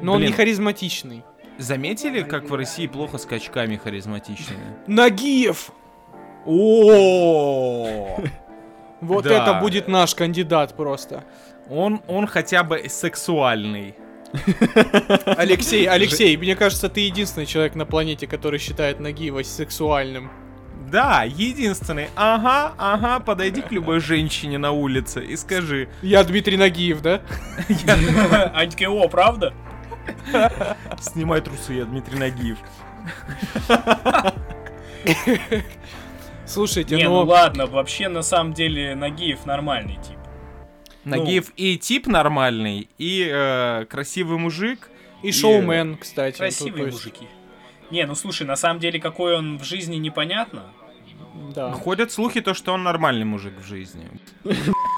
Но 0.00 0.12
он 0.12 0.18
Блин. 0.18 0.30
не 0.30 0.36
харизматичный. 0.36 1.24
Заметили, 1.58 2.22
как 2.22 2.48
в 2.48 2.54
России 2.54 2.86
плохо 2.86 3.18
с 3.18 3.26
качками 3.26 3.76
харизматичными? 3.76 4.76
Нагиев! 4.86 5.72
О, 6.46 8.20
Вот 9.00 9.26
это 9.26 9.54
будет 9.60 9.88
наш 9.88 10.14
кандидат 10.14 10.74
просто. 10.74 11.24
Он, 11.68 12.00
он 12.06 12.26
хотя 12.26 12.62
бы 12.62 12.88
сексуальный. 12.88 13.94
Алексей, 15.36 15.86
Алексей, 15.86 16.36
мне 16.36 16.54
кажется, 16.54 16.88
ты 16.88 17.00
единственный 17.00 17.46
человек 17.46 17.74
на 17.74 17.86
планете, 17.86 18.26
который 18.26 18.58
считает 18.58 19.00
Нагиева 19.00 19.42
сексуальным. 19.42 20.30
Да, 20.90 21.24
единственный. 21.24 22.08
Ага, 22.16 22.72
ага, 22.78 23.20
подойди 23.20 23.60
к 23.60 23.70
любой 23.72 24.00
женщине 24.00 24.58
на 24.58 24.72
улице 24.72 25.24
и 25.24 25.36
скажи. 25.36 25.88
Я 26.02 26.24
Дмитрий 26.24 26.56
Нагиев, 26.56 27.02
да? 27.02 27.20
Они 28.54 28.70
такие, 28.70 28.88
о, 28.88 29.08
правда? 29.08 29.52
Снимай 31.00 31.40
трусы, 31.42 31.74
я 31.74 31.84
Дмитрий 31.84 32.18
Нагиев. 32.18 32.58
Слушайте, 36.46 36.96
Не, 36.96 37.04
ну 37.04 37.24
ну... 37.24 37.26
ладно, 37.26 37.66
вообще 37.66 38.08
на 38.08 38.22
самом 38.22 38.54
деле 38.54 38.94
Нагиев 38.94 39.44
нормальный 39.44 39.96
тип. 39.96 40.16
Нагиев 41.08 41.52
и 41.56 41.76
тип 41.78 42.06
нормальный, 42.06 42.88
и 42.98 43.28
э, 43.30 43.84
красивый 43.88 44.38
мужик. 44.38 44.88
И 45.22 45.32
шоумен, 45.32 45.96
кстати. 45.96 46.34
ну, 46.34 46.38
Красивые 46.38 46.84
есть, 46.86 46.96
мужики. 47.04 47.26
Не, 47.90 48.06
ну 48.06 48.14
слушай, 48.14 48.46
на 48.46 48.54
самом 48.56 48.78
деле 48.80 49.00
какой 49.00 49.36
он 49.36 49.58
в 49.58 49.64
жизни 49.64 49.96
непонятно. 49.96 50.62
Да. 51.54 51.72
Ходят 51.72 52.12
слухи, 52.12 52.40
то, 52.40 52.52
что 52.54 52.72
он 52.72 52.82
нормальный 52.82 53.24
мужик 53.24 53.54
в 53.62 53.66
жизни. 53.66 54.06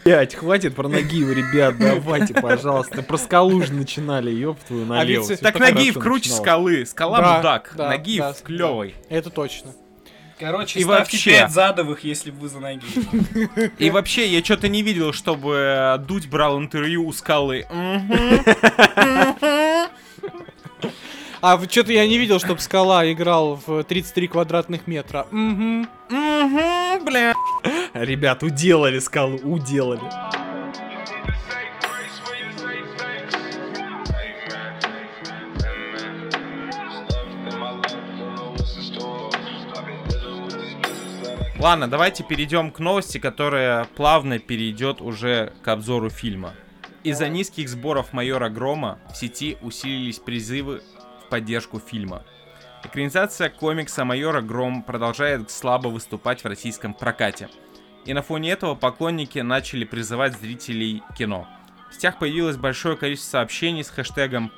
Блять, 0.05 0.35
хватит 0.35 0.75
про 0.75 0.89
Нагиева, 0.89 1.31
ребят, 1.33 1.77
давайте, 1.79 2.35
пожалуйста. 2.35 3.03
Про 3.03 3.17
скалу 3.19 3.63
же 3.63 3.73
начинали, 3.73 4.31
ёб 4.31 4.59
твою 4.61 4.85
налево. 4.87 5.21
ведь- 5.23 5.39
Всё 5.39 5.43
Так 5.43 5.59
Нагиев 5.59 5.99
круче 5.99 6.31
скалы. 6.31 6.85
Скала 6.87 7.21
Да, 7.21 7.37
мудак. 7.37 7.73
да, 7.77 7.89
Нагиев 7.89 8.21
да, 8.21 8.35
клевый. 8.43 8.95
Это 9.09 9.31
точно. 9.31 9.73
Короче, 10.41 10.81
И 10.81 10.85
вообще- 10.85 11.31
5 11.41 11.51
задовых, 11.53 12.03
если 12.03 12.31
вы 12.31 12.49
за 12.49 12.61
Нагиева. 12.61 13.71
И 13.79 13.91
вообще, 13.91 14.27
я 14.27 14.43
что-то 14.43 14.69
не 14.69 14.81
видел, 14.83 15.13
чтобы 15.13 16.03
Дудь 16.09 16.29
брал 16.29 16.59
интервью 16.59 17.07
у 17.07 17.13
скалы. 17.13 17.67
А 21.43 21.59
что-то 21.71 21.91
я 21.93 22.07
не 22.07 22.19
видел, 22.19 22.39
чтобы 22.39 22.61
Скала 22.61 23.11
играл 23.11 23.59
в 23.67 23.83
33 23.85 24.29
квадратных 24.29 24.87
метра. 24.87 25.27
Мгм. 25.31 25.89
Мгм, 26.11 27.05
бля. 27.05 27.33
Ребят, 27.95 28.43
уделали 28.43 28.99
скалу, 28.99 29.39
уделали. 29.43 30.03
Ладно, 41.61 41.89
давайте 41.89 42.25
перейдем 42.25 42.71
к 42.71 42.79
новости, 42.79 43.19
которая 43.19 43.85
плавно 43.85 44.39
перейдет 44.39 45.03
уже 45.03 45.53
к 45.63 45.69
обзору 45.69 46.09
фильма. 46.09 46.55
Из-за 47.05 47.29
низких 47.29 47.69
сборов 47.69 48.15
майора 48.15 48.49
Грома 48.49 48.99
в 49.13 49.17
сети 49.19 49.59
усилились 49.61 50.19
призывы 50.19 50.81
в 51.23 51.29
поддержку 51.29 51.79
фильма. 51.79 52.25
Экранизация 52.83 53.51
комикса 53.51 54.07
майора 54.07 54.41
Гром 54.41 54.83
продолжает 54.83 55.51
слабо 55.51 55.89
выступать 55.89 56.43
в 56.43 56.47
российском 56.47 56.95
прокате. 56.95 57.51
И 58.07 58.15
на 58.15 58.23
фоне 58.23 58.53
этого 58.53 58.75
поклонники 58.75 59.41
начали 59.41 59.85
призывать 59.85 60.41
зрителей 60.41 61.03
кино. 61.19 61.47
В 61.91 61.95
сетях 61.95 62.19
появилось 62.19 62.57
большое 62.57 62.97
количество 62.97 63.33
сообщений 63.33 63.85
с 63.85 63.91
хэштегом 63.91 64.51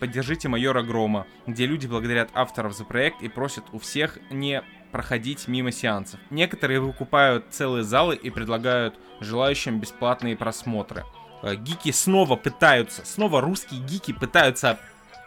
«Поддержите 0.00 0.48
майора 0.48 0.82
Грома», 0.82 1.26
где 1.46 1.66
люди 1.66 1.86
благодарят 1.86 2.30
авторов 2.32 2.74
за 2.74 2.84
проект 2.84 3.20
и 3.20 3.28
просят 3.28 3.64
у 3.72 3.78
всех 3.78 4.18
не 4.30 4.62
проходить 4.90 5.48
мимо 5.48 5.72
сеансов. 5.72 6.20
Некоторые 6.30 6.80
выкупают 6.80 7.46
целые 7.50 7.84
залы 7.84 8.16
и 8.16 8.30
предлагают 8.30 8.98
желающим 9.20 9.80
бесплатные 9.80 10.36
просмотры. 10.36 11.04
Э, 11.42 11.54
Гики 11.54 11.90
снова 11.92 12.36
пытаются, 12.36 13.04
снова 13.04 13.40
русские 13.40 13.80
гики 13.82 14.12
пытаются 14.12 14.78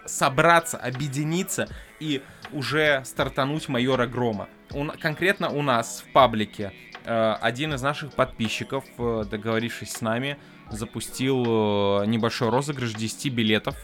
собраться, 0.05 0.77
объединиться 0.77 1.69
и 1.99 2.21
уже 2.51 3.03
стартануть 3.05 3.69
майора 3.69 4.07
Грома. 4.07 4.47
На- 4.71 4.97
конкретно 4.97 5.49
у 5.49 5.61
нас 5.61 6.03
в 6.07 6.11
паблике 6.11 6.73
э, 7.05 7.33
один 7.41 7.73
из 7.73 7.81
наших 7.81 8.13
подписчиков, 8.13 8.83
э, 8.97 9.23
договорившись 9.29 9.91
с 9.93 10.01
нами, 10.01 10.37
запустил 10.69 12.05
небольшой 12.05 12.49
розыгрыш 12.49 12.93
10 12.93 13.29
билетов, 13.33 13.75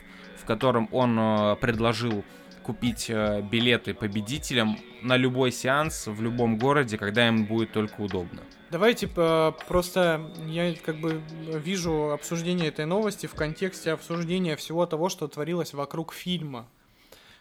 в 0.42 0.46
котором 0.46 0.88
он 0.94 1.58
предложил 1.60 2.24
купить 2.68 3.10
э, 3.10 3.42
билеты 3.42 3.94
победителям 3.94 4.78
на 5.02 5.16
любой 5.16 5.54
сеанс 5.54 6.08
в 6.08 6.22
любом 6.22 6.58
городе, 6.58 6.98
когда 6.98 7.26
им 7.28 7.46
будет 7.46 7.72
только 7.72 8.02
удобно. 8.02 8.42
Давайте 8.70 9.08
просто 9.08 10.30
я 10.46 10.76
как 10.86 10.98
бы 11.00 11.22
вижу 11.48 12.12
обсуждение 12.12 12.68
этой 12.68 12.86
новости 12.86 13.26
в 13.26 13.34
контексте 13.34 13.94
обсуждения 13.94 14.58
всего 14.58 14.86
того, 14.86 15.08
что 15.08 15.30
творилось 15.30 15.74
вокруг 15.74 16.14
фильма 16.14 16.68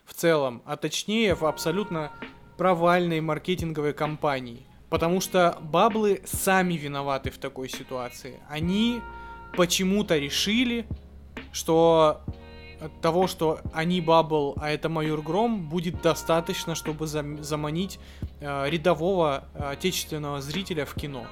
в 0.04 0.14
целом, 0.14 0.62
а 0.64 0.76
точнее 0.76 1.35
в 1.35 1.45
абсолютно 1.45 2.12
провальной 2.56 3.21
маркетинговой 3.21 3.95
кампании. 3.95 4.64
Потому 4.88 5.21
что 5.21 5.59
баблы 5.61 6.23
сами 6.25 6.75
виноваты 6.75 7.33
в 7.33 7.38
такой 7.38 7.68
ситуации. 7.68 8.38
Они 8.49 9.00
почему-то 9.56 10.16
решили, 10.16 10.87
что 11.50 12.23
того, 13.00 13.26
что 13.26 13.61
они 13.73 14.00
Бабл, 14.00 14.54
а 14.61 14.71
это 14.71 14.88
Майор 14.88 15.23
Гром, 15.23 15.68
будет 15.68 16.02
достаточно, 16.02 16.75
чтобы 16.75 17.06
зам- 17.06 17.42
заманить 17.42 17.99
э, 18.40 18.68
рядового 18.68 19.45
э, 19.54 19.71
отечественного 19.71 20.40
зрителя 20.40 20.85
в 20.85 20.95
кино. 20.95 21.26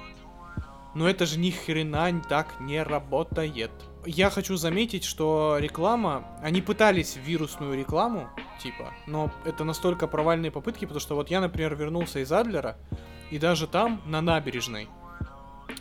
Но 0.93 1.09
это 1.09 1.25
же 1.25 1.37
ни 1.39 1.51
хрена 1.51 2.21
так 2.27 2.59
не 2.59 2.81
работает. 2.81 3.71
Я 4.05 4.29
хочу 4.29 4.55
заметить, 4.55 5.03
что 5.03 5.57
реклама, 5.59 6.25
они 6.41 6.61
пытались 6.61 7.17
вирусную 7.17 7.77
рекламу, 7.77 8.29
типа, 8.61 8.93
но 9.07 9.31
это 9.45 9.63
настолько 9.63 10.07
провальные 10.07 10.51
попытки, 10.51 10.85
потому 10.85 10.99
что 10.99 11.15
вот 11.15 11.29
я, 11.29 11.41
например, 11.41 11.75
вернулся 11.75 12.19
из 12.19 12.31
Адлера, 12.31 12.77
и 13.31 13.39
даже 13.39 13.67
там, 13.67 14.01
на 14.05 14.21
набережной, 14.21 14.87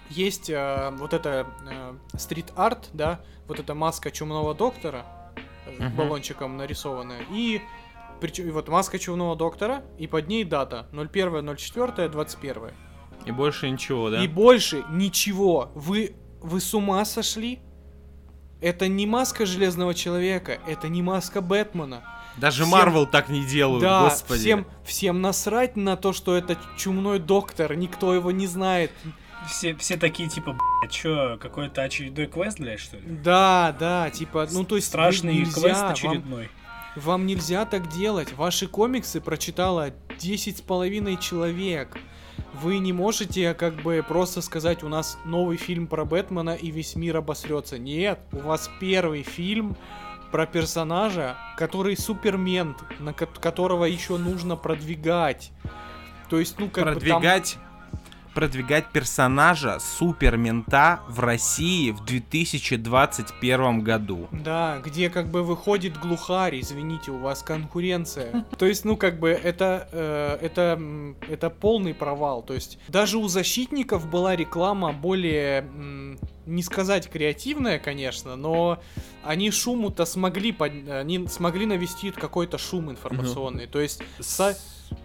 есть 0.08 0.50
э, 0.50 0.90
вот 0.98 1.12
это 1.12 1.46
э, 1.70 1.94
стрит-арт, 2.16 2.90
да, 2.92 3.20
вот 3.46 3.60
эта 3.60 3.74
маска 3.74 4.10
чумного 4.10 4.54
доктора, 4.54 5.04
Мгм. 5.78 5.96
баллончиком 5.96 6.56
нарисованная, 6.56 7.22
и 7.30 7.60
причем, 8.20 8.46
и 8.48 8.50
вот 8.50 8.68
маска 8.68 8.98
чумного 8.98 9.36
доктора, 9.36 9.82
и 9.98 10.06
под 10.06 10.28
ней 10.28 10.44
дата 10.44 10.86
01.04.21. 10.92 12.72
И 13.26 13.30
больше 13.32 13.70
ничего, 13.70 14.10
да? 14.10 14.22
И 14.22 14.28
больше 14.28 14.84
ничего. 14.90 15.70
Вы, 15.74 16.14
вы 16.40 16.60
с 16.60 16.74
ума 16.74 17.04
сошли? 17.04 17.60
Это 18.60 18.88
не 18.88 19.06
маска 19.06 19.44
Железного 19.46 19.94
Человека, 19.94 20.58
это 20.66 20.88
не 20.88 21.02
маска 21.02 21.40
Бэтмена. 21.40 22.02
Даже 22.36 22.64
всем- 22.64 22.70
Марвел 22.78 23.06
так 23.06 23.28
не 23.28 23.44
делают, 23.44 23.82
да, 23.82 24.04
господи. 24.04 24.40
всем, 24.40 24.66
всем 24.84 25.20
насрать 25.20 25.76
на 25.76 25.96
то, 25.96 26.12
что 26.12 26.34
это 26.36 26.56
чумной 26.76 27.18
доктор, 27.18 27.76
никто 27.76 28.14
его 28.14 28.30
не 28.30 28.46
знает. 28.46 28.90
Все, 29.48 29.74
все 29.76 29.96
такие, 29.96 30.28
типа, 30.28 30.52
блядь, 30.80 30.92
чё, 30.92 31.38
какой-то 31.40 31.82
очередной 31.82 32.26
квест, 32.26 32.58
блядь, 32.58 32.80
что 32.80 32.96
ли? 32.96 33.02
Да, 33.06 33.74
да, 33.78 34.10
типа, 34.10 34.46
ну 34.52 34.64
то 34.64 34.76
есть 34.76 34.88
Страшный 34.88 35.34
нельзя, 35.38 35.60
квест 35.60 35.80
вам- 35.82 35.92
очередной. 35.92 36.50
Вам 36.96 37.26
нельзя 37.26 37.64
так 37.64 37.88
делать. 37.88 38.32
Ваши 38.34 38.68
комиксы 38.68 39.20
прочитало 39.20 39.90
10 40.20 40.58
с 40.58 40.60
половиной 40.60 41.16
человек. 41.16 41.96
Вы 42.62 42.78
не 42.78 42.92
можете 42.92 43.52
как 43.54 43.74
бы 43.82 44.04
просто 44.06 44.40
сказать, 44.40 44.84
у 44.84 44.88
нас 44.88 45.18
новый 45.24 45.56
фильм 45.56 45.88
про 45.88 46.04
Бэтмена 46.04 46.54
и 46.54 46.70
весь 46.70 46.94
мир 46.94 47.16
обосрется. 47.16 47.78
Нет, 47.78 48.20
у 48.32 48.38
вас 48.38 48.70
первый 48.78 49.24
фильм 49.24 49.76
про 50.30 50.46
персонажа, 50.46 51.36
который 51.56 51.96
супермент, 51.96 52.76
на 53.00 53.12
ко- 53.12 53.26
которого 53.26 53.84
еще 53.84 54.16
нужно 54.16 54.54
продвигать. 54.56 55.50
То 56.30 56.38
есть, 56.38 56.58
ну 56.60 56.68
как 56.70 56.84
бы 56.94 57.00
там- 57.00 57.22
продвигать, 58.34 58.90
персонажа 58.92 59.78
супермента 59.78 61.00
в 61.08 61.20
России 61.20 61.90
в 61.92 62.04
2021 62.04 63.80
году. 63.80 64.28
Да, 64.32 64.80
где 64.84 65.08
как 65.10 65.28
бы 65.28 65.42
выходит 65.42 65.98
глухарь, 65.98 66.60
извините, 66.60 67.12
у 67.12 67.18
вас 67.18 67.42
конкуренция. 67.42 68.44
То 68.58 68.66
есть, 68.66 68.84
ну 68.84 68.96
как 68.96 69.18
бы 69.18 69.30
это, 69.30 69.88
э, 69.92 70.38
это, 70.40 70.80
это 71.28 71.50
полный 71.50 71.94
провал. 71.94 72.42
То 72.42 72.54
есть 72.54 72.78
даже 72.88 73.18
у 73.18 73.28
защитников 73.28 74.10
была 74.10 74.36
реклама 74.36 74.92
более, 74.92 75.64
не 76.46 76.62
сказать 76.62 77.08
креативная, 77.08 77.78
конечно, 77.78 78.36
но 78.36 78.80
они 79.24 79.50
шуму-то 79.50 80.04
смогли, 80.04 80.52
под- 80.52 80.88
они 80.88 81.26
смогли 81.28 81.66
навести 81.66 82.10
какой-то 82.10 82.58
шум 82.58 82.90
информационный. 82.90 83.66
То 83.66 83.80
есть 83.80 84.02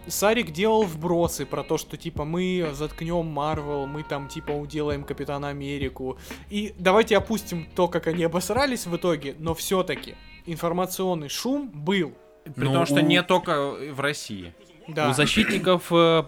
Сарик 0.06 0.50
делал 0.50 0.82
вбросы 0.84 1.46
про 1.46 1.62
то, 1.62 1.78
что 1.78 1.96
типа 1.96 2.24
мы 2.24 2.70
заткнем 2.72 3.26
Марвел, 3.26 3.86
мы 3.86 4.02
там 4.02 4.28
типа 4.28 4.50
уделаем 4.52 5.04
Капитана 5.04 5.48
Америку. 5.48 6.18
И 6.48 6.74
давайте 6.78 7.16
опустим 7.16 7.66
то, 7.74 7.88
как 7.88 8.06
они 8.06 8.24
обосрались 8.24 8.86
в 8.86 8.96
итоге, 8.96 9.34
но 9.38 9.54
все-таки 9.54 10.16
информационный 10.46 11.28
шум 11.28 11.70
был. 11.72 12.14
При 12.56 12.64
Ну, 12.64 12.72
том, 12.72 12.86
что 12.86 12.96
у- 12.96 13.00
не 13.00 13.22
только 13.22 13.70
в 13.92 14.00
России. 14.00 14.52
Да. 14.88 15.10
У 15.10 15.12
защитников, 15.12 15.92
э, 15.92 16.24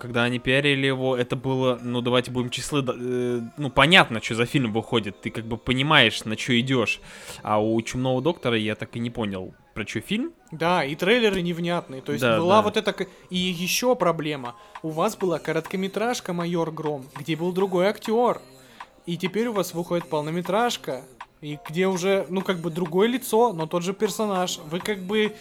когда 0.00 0.24
они 0.24 0.38
пиарили 0.38 0.86
его, 0.86 1.16
это 1.16 1.36
было, 1.36 1.78
ну 1.82 2.00
давайте 2.00 2.30
будем 2.30 2.50
числы, 2.50 2.84
э, 2.86 3.40
ну 3.56 3.70
понятно, 3.70 4.22
что 4.22 4.34
за 4.34 4.46
фильм 4.46 4.72
выходит, 4.72 5.20
ты 5.20 5.30
как 5.30 5.44
бы 5.44 5.56
понимаешь, 5.56 6.24
на 6.24 6.36
что 6.38 6.58
идешь. 6.58 7.00
А 7.42 7.60
у 7.60 7.80
Чумного 7.82 8.22
Доктора 8.22 8.56
я 8.56 8.74
так 8.74 8.96
и 8.96 9.00
не 9.00 9.10
понял, 9.10 9.54
про 9.74 9.86
что 9.86 10.00
фильм. 10.00 10.32
Да, 10.50 10.84
и 10.84 10.94
трейлеры 10.94 11.42
невнятные. 11.42 12.00
То 12.00 12.12
есть 12.12 12.22
Да, 12.22 12.38
была 12.38 12.56
да. 12.56 12.62
вот 12.62 12.76
эта... 12.76 12.94
И 13.28 13.36
еще 13.36 13.94
проблема. 13.94 14.54
У 14.82 14.90
вас 14.90 15.16
была 15.16 15.38
короткометражка 15.38 16.32
«Майор 16.32 16.70
Гром», 16.70 17.04
где 17.18 17.36
был 17.36 17.52
другой 17.52 17.86
актер. 17.86 18.40
И 19.04 19.16
теперь 19.16 19.48
у 19.48 19.52
вас 19.52 19.74
выходит 19.74 20.08
полнометражка, 20.08 21.04
и 21.40 21.58
где 21.68 21.86
уже, 21.86 22.26
ну, 22.28 22.40
как 22.40 22.58
бы 22.58 22.70
другое 22.70 23.08
лицо, 23.08 23.52
но 23.52 23.66
тот 23.66 23.82
же 23.82 23.92
персонаж. 23.92 24.58
Вы 24.70 24.80
как 24.80 25.00
бы... 25.00 25.34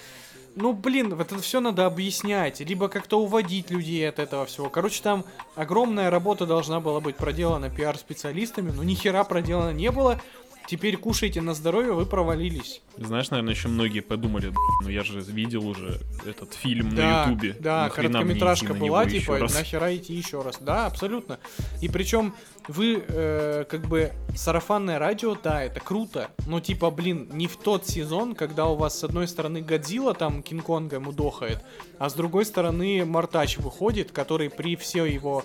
Ну, 0.56 0.72
блин, 0.74 1.16
вот 1.16 1.32
это 1.32 1.42
все 1.42 1.60
надо 1.60 1.86
объяснять, 1.86 2.62
либо 2.62 2.88
как-то 2.88 3.20
уводить 3.20 3.72
людей 3.72 4.08
от 4.08 4.20
этого 4.20 4.46
всего. 4.46 4.70
Короче, 4.70 5.02
там 5.04 5.26
огромная 5.56 6.10
работа 6.10 6.46
должна 6.46 6.80
была 6.80 7.02
быть 7.02 7.18
проделана 7.18 7.70
пиар-специалистами, 7.70 8.72
но 8.72 8.84
ни 8.84 8.94
хера 8.94 9.24
проделано 9.26 9.72
не 9.72 9.92
было. 9.92 10.22
Теперь 10.68 10.98
кушайте 10.98 11.42
на 11.42 11.54
здоровье, 11.54 11.94
вы 11.94 12.08
провалились. 12.08 12.82
Знаешь, 12.98 13.30
наверное, 13.30 13.54
еще 13.54 13.68
многие 13.68 14.00
подумали, 14.00 14.50
«Б***ь, 14.50 14.84
ну 14.84 14.90
я 14.90 15.04
же 15.04 15.20
видел 15.22 15.68
уже 15.68 16.02
этот 16.26 16.54
фильм 16.56 16.90
на 16.90 16.96
Да, 16.96 17.24
Ютубе. 17.26 17.56
Да, 17.60 17.90
короткометражка 17.90 18.74
на 18.74 18.80
была, 18.80 19.06
типа, 19.06 19.38
раз?» 19.38 19.54
нахера 19.54 19.96
идти 19.96 20.14
еще 20.14 20.42
раз. 20.42 20.58
Да, 20.60 20.88
абсолютно. 20.88 21.38
И 21.82 21.90
причем 21.90 22.34
вы, 22.68 23.04
э, 23.08 23.66
как 23.70 23.82
бы, 23.88 24.12
сарафанное 24.36 25.00
радио, 25.00 25.36
да, 25.36 25.64
это 25.64 25.80
круто, 25.80 26.30
но, 26.48 26.60
типа, 26.60 26.92
блин, 26.92 27.30
не 27.32 27.48
в 27.48 27.58
тот 27.58 27.88
сезон, 27.88 28.36
когда 28.36 28.66
у 28.66 28.76
вас 28.76 29.00
с 29.00 29.04
одной 29.04 29.28
стороны 29.28 29.62
Годзилла 29.62 30.14
там 30.14 30.42
Кинг-Конга 30.42 31.00
мудохает, 31.00 31.64
а 32.00 32.10
с 32.10 32.14
другой 32.14 32.46
стороны 32.46 33.06
Мартач 33.06 33.58
выходит, 33.58 34.12
который 34.12 34.50
при 34.50 34.76
всей 34.76 35.12
его 35.14 35.44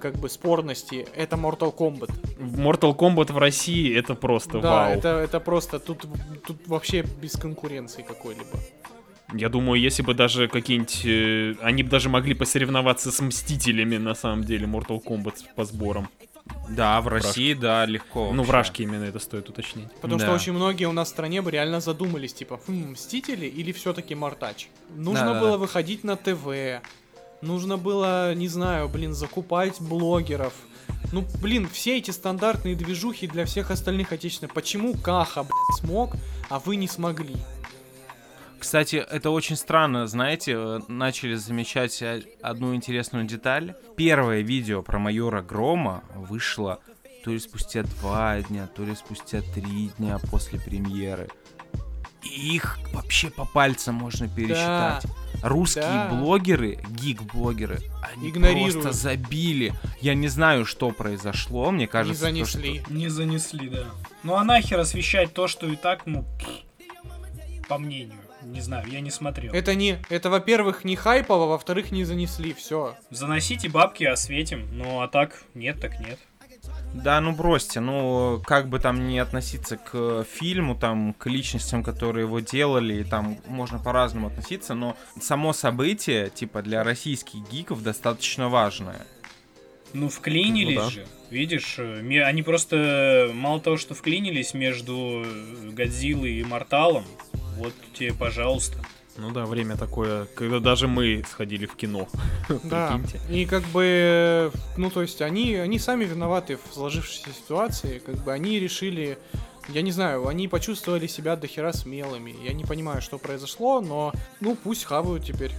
как 0.00 0.16
бы 0.16 0.28
спорности, 0.28 1.06
это 1.14 1.36
Mortal 1.36 1.74
Kombat. 1.74 2.10
Mortal 2.38 2.94
Kombat 2.96 3.32
в 3.32 3.38
России 3.38 3.96
это 3.96 4.14
просто 4.14 4.60
да, 4.60 4.70
вау. 4.70 4.92
это, 4.92 5.08
это 5.08 5.40
просто 5.40 5.78
тут, 5.78 6.04
тут 6.46 6.68
вообще 6.68 7.02
без 7.20 7.32
конкуренции 7.32 8.02
какой-либо. 8.02 8.58
Я 9.32 9.48
думаю, 9.48 9.80
если 9.80 10.02
бы 10.02 10.12
даже 10.12 10.48
какие-нибудь... 10.48 11.02
э, 11.04 11.54
они 11.62 11.82
бы 11.82 11.88
даже 11.88 12.08
могли 12.08 12.34
посоревноваться 12.34 13.12
с 13.12 13.20
Мстителями, 13.20 13.96
на 13.96 14.14
самом 14.14 14.44
деле, 14.44 14.66
Mortal 14.66 15.02
Kombat 15.02 15.54
по 15.54 15.64
сборам. 15.64 16.08
Да, 16.68 17.00
в 17.00 17.08
России, 17.08 17.54
да, 17.54 17.84
легко. 17.84 18.26
Ну, 18.30 18.38
вообще. 18.38 18.50
вражки 18.50 18.82
именно 18.82 19.04
это 19.04 19.18
стоит 19.18 19.48
уточнить. 19.48 19.90
Потому 20.00 20.18
что 20.18 20.28
Да. 20.28 20.34
очень 20.34 20.52
многие 20.52 20.84
у 20.84 20.92
нас 20.92 21.08
в 21.08 21.10
стране 21.10 21.42
бы 21.42 21.50
реально 21.50 21.80
задумались, 21.80 22.32
типа, 22.32 22.60
«Хм, 22.66 22.92
Мстители 22.92 23.46
или 23.46 23.72
все-таки 23.72 24.14
Мартач? 24.14 24.68
Нужно 24.94 25.26
Да-да-да. 25.26 25.40
было 25.40 25.56
выходить 25.56 26.04
на 26.04 26.16
ТВ, 26.16 26.80
нужно 27.42 27.76
было, 27.76 28.34
не 28.34 28.48
знаю, 28.48 28.88
блин, 28.88 29.14
закупать 29.14 29.80
блогеров. 29.80 30.52
Ну, 31.12 31.24
блин, 31.42 31.68
все 31.72 31.98
эти 31.98 32.10
стандартные 32.12 32.76
движухи 32.76 33.26
для 33.26 33.44
всех 33.46 33.70
остальных 33.70 34.12
отечественных. 34.12 34.54
Почему 34.54 34.94
Каха, 34.94 35.42
блин, 35.42 35.76
смог, 35.80 36.14
а 36.48 36.58
вы 36.60 36.76
не 36.76 36.86
смогли? 36.86 37.36
Кстати, 38.60 38.96
это 38.96 39.30
очень 39.30 39.56
странно, 39.56 40.06
знаете, 40.06 40.52
э, 40.54 40.80
начали 40.88 41.34
замечать 41.34 42.02
э, 42.02 42.22
одну 42.42 42.74
интересную 42.74 43.24
деталь. 43.24 43.74
Первое 43.96 44.42
видео 44.42 44.82
про 44.82 44.98
майора 44.98 45.40
Грома 45.40 46.04
вышло 46.14 46.78
то 47.24 47.30
ли 47.30 47.38
спустя 47.38 47.82
два 47.84 48.40
дня, 48.42 48.66
то 48.66 48.84
ли 48.84 48.94
спустя 48.94 49.40
три 49.54 49.90
дня 49.98 50.18
после 50.30 50.60
премьеры. 50.60 51.28
И 52.22 52.54
их 52.54 52.78
вообще 52.92 53.30
по 53.30 53.46
пальцам 53.46 53.94
можно 53.94 54.28
пересчитать. 54.28 55.04
Русские 55.42 55.84
Да. 55.84 56.08
блогеры, 56.10 56.78
гик-блогеры, 56.90 57.78
они 58.12 58.28
Игнорируют. 58.28 58.74
просто 58.74 58.92
забили. 58.92 59.72
Я 60.02 60.14
не 60.14 60.28
знаю, 60.28 60.66
что 60.66 60.90
произошло, 60.90 61.70
мне 61.70 61.84
не 61.84 61.86
кажется, 61.86 62.26
то, 62.26 62.44
что- 62.44 62.58
занесли. 62.58 62.82
Не 62.90 63.08
занесли, 63.08 63.70
да. 63.70 63.84
Ну 64.22 64.34
а 64.34 64.44
нахер 64.44 64.78
освещать 64.80 65.32
то, 65.32 65.48
что 65.48 65.66
и 65.66 65.76
так, 65.76 66.02
ну, 66.04 66.26
по 67.68 67.78
мнению. 67.78 68.18
Не 68.42 68.60
знаю, 68.60 68.86
я 68.88 69.00
не 69.00 69.10
смотрел. 69.10 69.52
Это 69.52 69.74
не, 69.74 69.98
это, 70.08 70.30
во-первых, 70.30 70.84
не 70.84 70.96
хайпово, 70.96 71.46
во-вторых, 71.46 71.90
не 71.90 72.04
занесли, 72.04 72.52
все. 72.54 72.96
Заносите 73.10 73.68
бабки, 73.68 74.04
осветим. 74.04 74.68
Ну 74.72 75.00
а 75.00 75.08
так, 75.08 75.42
нет, 75.54 75.80
так 75.80 75.98
нет. 76.00 76.18
Да, 76.92 77.20
ну 77.20 77.32
бросьте, 77.32 77.80
ну 77.80 78.42
как 78.44 78.68
бы 78.68 78.80
там 78.80 79.06
не 79.06 79.18
относиться 79.18 79.76
к 79.76 80.24
фильму, 80.24 80.74
там, 80.74 81.14
к 81.14 81.26
личностям, 81.26 81.84
которые 81.84 82.26
его 82.26 82.40
делали, 82.40 83.00
и 83.00 83.04
там 83.04 83.38
можно 83.46 83.78
по-разному 83.78 84.26
относиться, 84.26 84.74
но 84.74 84.96
само 85.20 85.52
событие, 85.52 86.30
типа, 86.30 86.62
для 86.62 86.82
российских 86.82 87.48
гиков 87.50 87.82
достаточно 87.82 88.48
важное. 88.48 89.06
Ну, 89.92 90.08
вклинились 90.08 90.76
Ну 90.76 90.84
да. 90.84 90.90
же. 90.90 91.06
Видишь, 91.30 91.76
э, 91.78 92.22
они 92.22 92.42
просто 92.42 93.30
мало 93.34 93.60
того, 93.60 93.76
что 93.76 93.94
вклинились 93.94 94.54
между 94.54 95.24
э, 95.24 95.70
Годзиллой 95.70 96.34
и 96.34 96.44
Морталом, 96.44 97.04
вот 97.60 97.74
тебе, 97.94 98.14
пожалуйста. 98.14 98.78
Ну 99.16 99.30
да, 99.32 99.44
время 99.44 99.76
такое, 99.76 100.24
когда 100.34 100.60
даже 100.60 100.88
мы 100.88 101.22
сходили 101.28 101.66
в 101.66 101.76
кино. 101.76 102.08
Да, 102.64 102.98
Прикиньте. 102.98 103.20
и 103.30 103.44
как 103.46 103.62
бы, 103.64 104.50
ну 104.76 104.90
то 104.90 105.02
есть 105.02 105.20
они, 105.22 105.54
они 105.54 105.78
сами 105.78 106.04
виноваты 106.04 106.56
в 106.56 106.74
сложившейся 106.74 107.30
ситуации, 107.32 107.98
как 107.98 108.16
бы 108.16 108.32
они 108.32 108.58
решили 108.58 109.18
я 109.68 109.82
не 109.82 109.92
знаю, 109.92 110.26
они 110.26 110.48
почувствовали 110.48 111.06
себя 111.06 111.36
дохера 111.36 111.72
смелыми. 111.72 112.34
Я 112.42 112.54
не 112.54 112.64
понимаю, 112.64 113.02
что 113.02 113.18
произошло, 113.18 113.80
но 113.80 114.12
ну 114.40 114.56
пусть 114.56 114.84
хавают 114.84 115.24
теперь. 115.24 115.52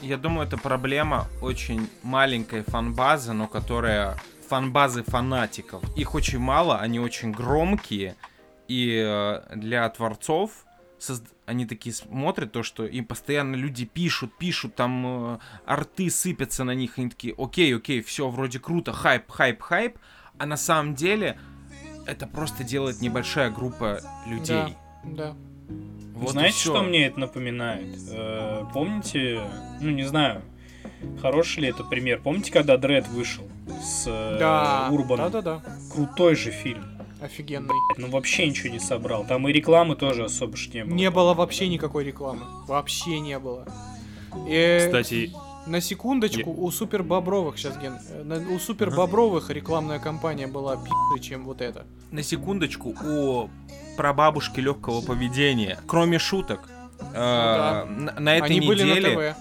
Я 0.00 0.16
думаю, 0.16 0.46
это 0.46 0.56
проблема 0.56 1.26
очень 1.42 1.88
маленькой 2.02 2.62
фанбазы, 2.62 3.32
но 3.32 3.46
которая 3.46 4.16
фанбазы 4.48 5.02
фанатиков. 5.02 5.82
Их 5.96 6.14
очень 6.14 6.38
мало, 6.38 6.78
они 6.78 7.00
очень 7.00 7.32
громкие, 7.32 8.16
и 8.68 9.02
э, 9.04 9.56
для 9.56 9.88
творцов 9.90 10.63
созд- 11.10 11.28
они 11.46 11.66
такие 11.66 11.94
смотрят 11.94 12.52
то, 12.52 12.62
что 12.62 12.86
им 12.86 13.04
постоянно 13.04 13.54
люди 13.56 13.84
пишут, 13.84 14.36
пишут, 14.38 14.74
там 14.74 15.34
э, 15.34 15.38
арты 15.66 16.10
сыпятся 16.10 16.64
на 16.64 16.74
них, 16.74 16.98
и 16.98 17.02
они 17.02 17.10
такие, 17.10 17.34
окей, 17.36 17.74
окей, 17.76 18.00
все 18.02 18.28
вроде 18.28 18.58
круто, 18.58 18.92
хайп, 18.92 19.30
хайп, 19.30 19.60
хайп, 19.60 19.98
а 20.38 20.46
на 20.46 20.56
самом 20.56 20.94
деле 20.94 21.38
это 22.06 22.26
просто 22.26 22.64
делает 22.64 23.00
небольшая 23.00 23.50
группа 23.50 24.00
людей. 24.26 24.76
Да. 25.04 25.34
Вот 26.14 26.28
и 26.30 26.32
Знаете, 26.32 26.58
что 26.58 26.82
мне 26.82 27.06
это 27.06 27.20
напоминает? 27.20 27.98
Э, 28.10 28.64
помните, 28.72 29.40
ну 29.80 29.90
не 29.90 30.04
знаю, 30.04 30.42
хороший 31.20 31.60
ли 31.62 31.68
это 31.68 31.84
пример. 31.84 32.20
Помните, 32.22 32.52
когда 32.52 32.76
Дред 32.76 33.08
вышел 33.08 33.44
с 33.82 34.04
э, 34.06 34.36
Да. 34.38 34.88
Урбаном? 34.90 35.30
Да, 35.30 35.42
да, 35.42 35.60
да. 35.60 35.72
Крутой 35.92 36.36
же 36.36 36.50
фильм. 36.50 36.84
Офигенный. 37.24 37.74
Ну 37.96 38.08
вообще 38.10 38.46
ничего 38.46 38.72
не 38.72 38.78
собрал. 38.80 39.24
Там 39.24 39.48
и 39.48 39.52
рекламы 39.52 39.96
тоже 39.96 40.24
особо 40.24 40.56
ж 40.56 40.68
не 40.74 40.84
было. 40.84 40.94
Не 40.94 41.10
было 41.10 41.34
вообще 41.34 41.68
никакой 41.68 42.04
рекламы. 42.04 42.42
Вообще 42.66 43.18
не 43.20 43.38
было. 43.38 43.66
Э, 44.48 44.86
Кстати, 44.86 45.32
На 45.66 45.80
секундочку, 45.80 46.50
у 46.50 46.70
Супер 46.70 47.02
Бобровых, 47.02 47.56
сейчас, 47.56 47.78
Ген, 47.78 47.96
э, 48.10 48.22
на- 48.22 48.54
у 48.54 48.58
Супер 48.58 48.90
Бобровых 48.90 49.48
рекламная 49.48 49.98
кампания 49.98 50.46
была 50.46 50.76
пи***й, 50.76 51.20
чем 51.20 51.44
вот 51.46 51.62
это. 51.62 51.86
на 52.10 52.22
секундочку 52.22 52.94
о 53.02 53.48
прабабушке 53.96 54.60
легкого 54.60 55.00
поведения. 55.00 55.78
Кроме 55.86 56.18
шуток, 56.18 56.68
э, 57.00 57.12
да. 57.14 57.86
на, 57.88 58.20
на 58.20 58.36
этой 58.36 58.56
Они 58.56 58.60
были 58.60 58.82
неделе, 58.82 59.16
на 59.16 59.32
ТВ. 59.32 59.38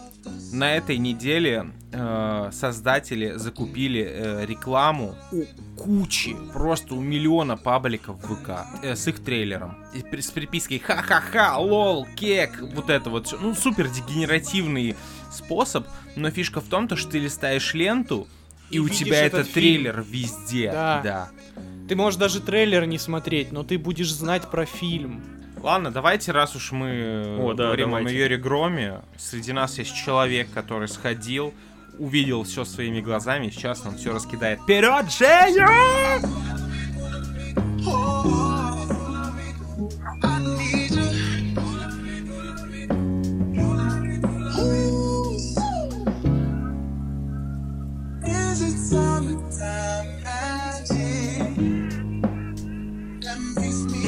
На 0.52 0.76
этой 0.76 0.98
неделе 0.98 1.72
э, 1.92 2.50
создатели 2.52 3.34
закупили 3.36 4.02
э, 4.02 4.46
рекламу 4.46 5.16
у 5.32 5.44
кучи, 5.76 6.36
просто 6.54 6.96
у 6.96 7.02
миллиона 7.02 7.58
пабликов 7.58 8.18
в 8.24 8.36
ВК 8.36 8.66
э, 8.82 8.96
с 8.96 9.08
их 9.08 9.20
трейлером. 9.20 9.78
И 9.94 10.22
с 10.22 10.32
припиской 10.32 10.80
ха-ха-ха, 10.80 11.58
лол, 11.58 12.08
кек, 12.16 12.62
вот 12.74 12.90
это 12.90 13.10
вот. 13.10 13.36
Ну, 13.42 13.56
супер 13.56 13.90
дегенеративный 13.90 14.96
способ, 15.32 15.88
но 16.16 16.30
фишка 16.30 16.62
в 16.62 16.66
том, 16.66 16.88
то, 16.88 16.96
что 16.96 17.12
ты 17.12 17.20
листаешь 17.20 17.74
ленту, 17.74 18.28
и, 18.70 18.78
И 18.78 18.80
у 18.80 18.90
тебя 18.90 19.26
этот 19.26 19.42
этот 19.42 19.54
фильм. 19.54 19.84
трейлер 19.84 20.06
везде. 20.08 20.72
Да. 20.72 21.02
да. 21.04 21.30
Ты 21.88 21.96
можешь 21.96 22.20
даже 22.20 22.40
трейлер 22.40 22.86
не 22.86 22.98
смотреть, 22.98 23.52
но 23.52 23.64
ты 23.64 23.78
будешь 23.78 24.12
знать 24.12 24.50
про 24.50 24.66
фильм. 24.66 25.24
Ладно, 25.64 25.92
давайте, 25.92 26.34
раз 26.34 26.58
уж 26.58 26.74
мы 26.74 26.90
э, 26.90 27.38
О, 27.40 27.54
да, 27.54 27.68
говорим 27.68 27.92
давайте. 27.92 28.10
о 28.10 28.12
майоре 28.12 28.38
Громе, 28.38 29.02
среди 29.18 29.54
нас 29.54 29.78
есть 29.78 29.96
человек, 29.96 30.50
который 30.54 30.90
сходил, 30.90 31.54
увидел 31.98 32.44
все 32.44 32.66
своими 32.66 33.00
глазами, 33.00 33.50
сейчас 33.50 33.86
нам 33.86 33.96
все 33.96 34.14
раскидает. 34.14 34.60
Вперед, 34.60 35.10
Женя! 35.10 36.20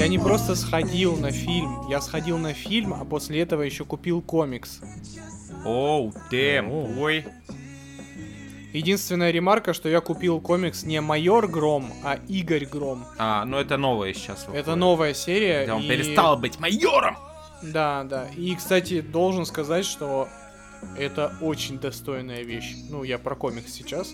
Я 0.05 0.09
не 0.09 0.19
просто 0.19 0.53
сходил 0.55 1.17
на 1.17 1.31
фильм, 1.31 1.87
я 1.89 1.99
сходил 1.99 2.37
на 2.37 2.53
фильм, 2.53 2.93
а 2.93 3.03
после 3.05 3.41
этого 3.41 3.63
еще 3.63 3.85
купил 3.85 4.21
комикс. 4.21 4.79
Оу, 5.65 6.13
дэм, 6.29 6.99
ой. 6.99 7.25
Единственная 8.71 9.31
ремарка, 9.31 9.73
что 9.73 9.89
я 9.89 10.01
купил 10.01 10.39
комикс 10.39 10.83
не 10.83 11.01
Майор 11.01 11.47
Гром, 11.47 11.91
а 12.03 12.19
Игорь 12.27 12.67
Гром. 12.67 13.03
А, 13.17 13.45
ну 13.45 13.57
это 13.57 13.77
новое 13.77 14.13
сейчас. 14.13 14.43
Это 14.43 14.49
выходит. 14.51 14.75
новая 14.75 15.13
серия. 15.15 15.63
Где 15.63 15.73
он 15.73 15.81
и- 15.81 15.87
перестал 15.87 16.37
быть 16.37 16.59
майором! 16.59 17.17
Да, 17.63 18.03
да. 18.03 18.27
И, 18.37 18.53
кстати, 18.53 19.01
должен 19.01 19.47
сказать, 19.47 19.85
что 19.85 20.27
это 20.99 21.35
очень 21.41 21.79
достойная 21.79 22.43
вещь. 22.43 22.75
Ну, 22.91 23.01
я 23.01 23.17
про 23.17 23.33
комикс 23.35 23.73
сейчас. 23.73 24.13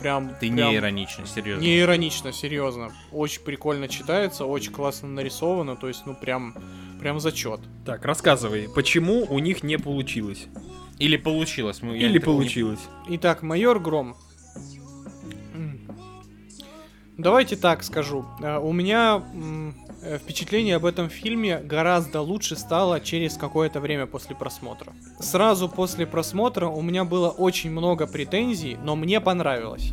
Прям... 0.00 0.30
Ты 0.40 0.50
прям 0.52 0.70
не 0.70 0.76
иронично, 0.76 1.26
серьезно. 1.26 1.62
Не 1.62 1.80
иронично, 1.80 2.32
серьезно. 2.32 2.92
Очень 3.12 3.42
прикольно 3.42 3.88
читается, 3.88 4.44
очень 4.46 4.72
классно 4.72 5.08
нарисовано, 5.08 5.76
то 5.76 5.88
есть, 5.88 6.02
ну, 6.06 6.14
прям, 6.14 6.54
прям 7.00 7.20
зачет. 7.20 7.60
так, 7.86 8.04
рассказывай, 8.04 8.68
почему 8.74 9.24
у 9.28 9.38
них 9.38 9.62
не 9.62 9.78
получилось? 9.78 10.46
Или 10.98 11.16
получилось. 11.16 11.82
мы- 11.82 11.96
Или 11.96 12.04
так 12.04 12.12
не- 12.14 12.20
получилось? 12.20 12.80
Итак, 13.08 13.42
майор 13.42 13.78
Гром. 13.80 14.16
Давайте 17.18 17.56
так 17.56 17.82
скажу. 17.84 18.24
Э, 18.40 18.58
У 18.58 18.72
меня 18.72 19.22
впечатление 20.18 20.76
об 20.76 20.84
этом 20.84 21.08
фильме 21.08 21.58
гораздо 21.58 22.20
лучше 22.20 22.56
стало 22.56 23.00
через 23.00 23.36
какое-то 23.36 23.80
время 23.80 24.06
после 24.06 24.34
просмотра. 24.34 24.92
Сразу 25.20 25.68
после 25.68 26.06
просмотра 26.06 26.66
у 26.66 26.82
меня 26.82 27.04
было 27.04 27.30
очень 27.30 27.70
много 27.70 28.06
претензий, 28.06 28.76
но 28.82 28.96
мне 28.96 29.20
понравилось. 29.20 29.92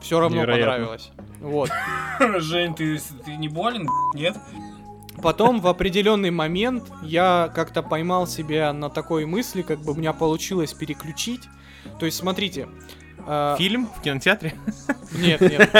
Все 0.00 0.20
равно 0.20 0.36
Невероятно. 0.36 0.64
понравилось. 0.66 1.10
Вот. 1.40 1.70
Жень, 2.38 2.74
ты, 2.74 3.00
ты 3.24 3.36
не 3.36 3.48
болен? 3.48 3.88
Нет? 4.14 4.36
Потом 5.20 5.60
в 5.60 5.66
определенный 5.66 6.30
момент 6.30 6.84
я 7.02 7.50
как-то 7.54 7.82
поймал 7.82 8.26
себя 8.26 8.72
на 8.72 8.88
такой 8.88 9.26
мысли, 9.26 9.62
как 9.62 9.80
бы 9.80 9.92
у 9.92 9.94
меня 9.96 10.12
получилось 10.12 10.72
переключить. 10.72 11.42
То 11.98 12.06
есть, 12.06 12.18
смотрите. 12.18 12.68
Э, 13.26 13.56
Фильм 13.58 13.86
в 13.86 14.00
кинотеатре? 14.00 14.54
Нет, 15.12 15.40
нет. 15.40 15.70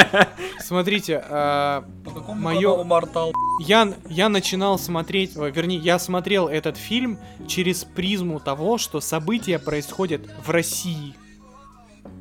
Смотрите, 0.61 1.22
каналу 1.29 2.85
Мортал? 2.85 3.33
я, 3.61 3.92
я 4.09 4.29
начинал 4.29 4.79
смотреть, 4.79 5.37
вернее, 5.37 5.79
я 5.79 5.98
смотрел 5.98 6.48
этот 6.48 6.77
фильм 6.77 7.18
через 7.46 7.85
призму 7.85 8.40
того, 8.40 8.79
что 8.79 9.01
события 9.01 9.59
происходят 9.59 10.22
в 10.44 10.51
России. 10.51 11.14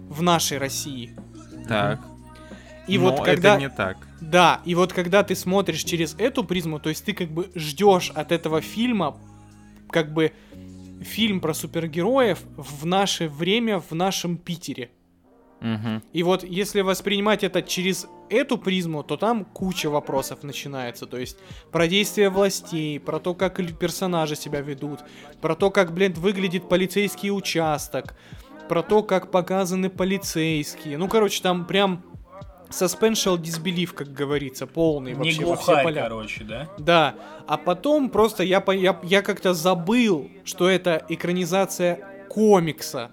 В 0.09 0.21
нашей 0.21 0.57
России. 0.57 1.15
Так. 1.67 1.99
И 2.87 2.97
Но 2.97 3.11
вот 3.11 3.23
когда... 3.23 3.55
это 3.55 3.61
не 3.61 3.69
так. 3.69 3.97
Да, 4.21 4.61
и 4.65 4.73
вот 4.73 4.93
когда 4.93 5.23
ты 5.23 5.35
смотришь 5.35 5.83
через 5.83 6.15
эту 6.17 6.43
призму, 6.43 6.79
то 6.79 6.89
есть 6.89 7.05
ты 7.05 7.13
как 7.13 7.29
бы 7.29 7.51
ждешь 7.53 8.11
от 8.15 8.31
этого 8.31 8.61
фильма, 8.61 9.17
как 9.89 10.13
бы 10.13 10.31
фильм 11.01 11.39
про 11.39 11.53
супергероев 11.53 12.39
в 12.55 12.85
наше 12.85 13.27
время, 13.27 13.79
в 13.79 13.91
нашем 13.91 14.37
Питере. 14.37 14.89
Мгм. 15.59 16.03
И 16.13 16.23
вот 16.23 16.43
если 16.43 16.81
воспринимать 16.81 17.43
это 17.43 17.61
через 17.61 18.07
эту 18.29 18.57
призму, 18.57 19.03
то 19.03 19.17
там 19.17 19.45
куча 19.45 19.89
вопросов 19.89 20.43
начинается. 20.43 21.05
То 21.07 21.17
есть 21.17 21.37
про 21.71 21.87
действия 21.87 22.29
властей, 22.29 22.99
про 22.99 23.19
то, 23.19 23.33
как 23.33 23.55
персонажи 23.77 24.35
себя 24.35 24.61
ведут, 24.61 24.99
про 25.41 25.55
то, 25.55 25.71
как, 25.71 25.93
блин, 25.93 26.13
выглядит 26.13 26.69
полицейский 26.69 27.31
участок, 27.31 28.15
про 28.69 28.83
то, 28.83 29.01
как 29.01 29.31
показаны 29.31 29.89
полицейские. 29.89 30.97
Ну, 30.97 31.07
короче, 31.07 31.41
там 31.41 31.65
прям 31.65 32.03
suspension 32.69 33.37
disbelief, 33.37 33.93
как 33.93 34.11
говорится, 34.13 34.67
полный 34.67 35.11
Не 35.13 35.17
вообще 35.17 35.45
во 35.45 35.55
все 35.55 35.65
глухарь, 35.65 35.83
поля. 35.83 36.01
короче, 36.03 36.43
да? 36.43 36.69
Да, 36.77 37.15
а 37.47 37.57
потом 37.57 38.09
просто 38.09 38.43
я, 38.43 38.59
по- 38.61 38.71
я, 38.71 38.99
я 39.03 39.21
как-то 39.21 39.53
забыл, 39.53 40.29
что 40.43 40.69
это 40.69 41.03
экранизация 41.09 42.25
комикса. 42.29 43.11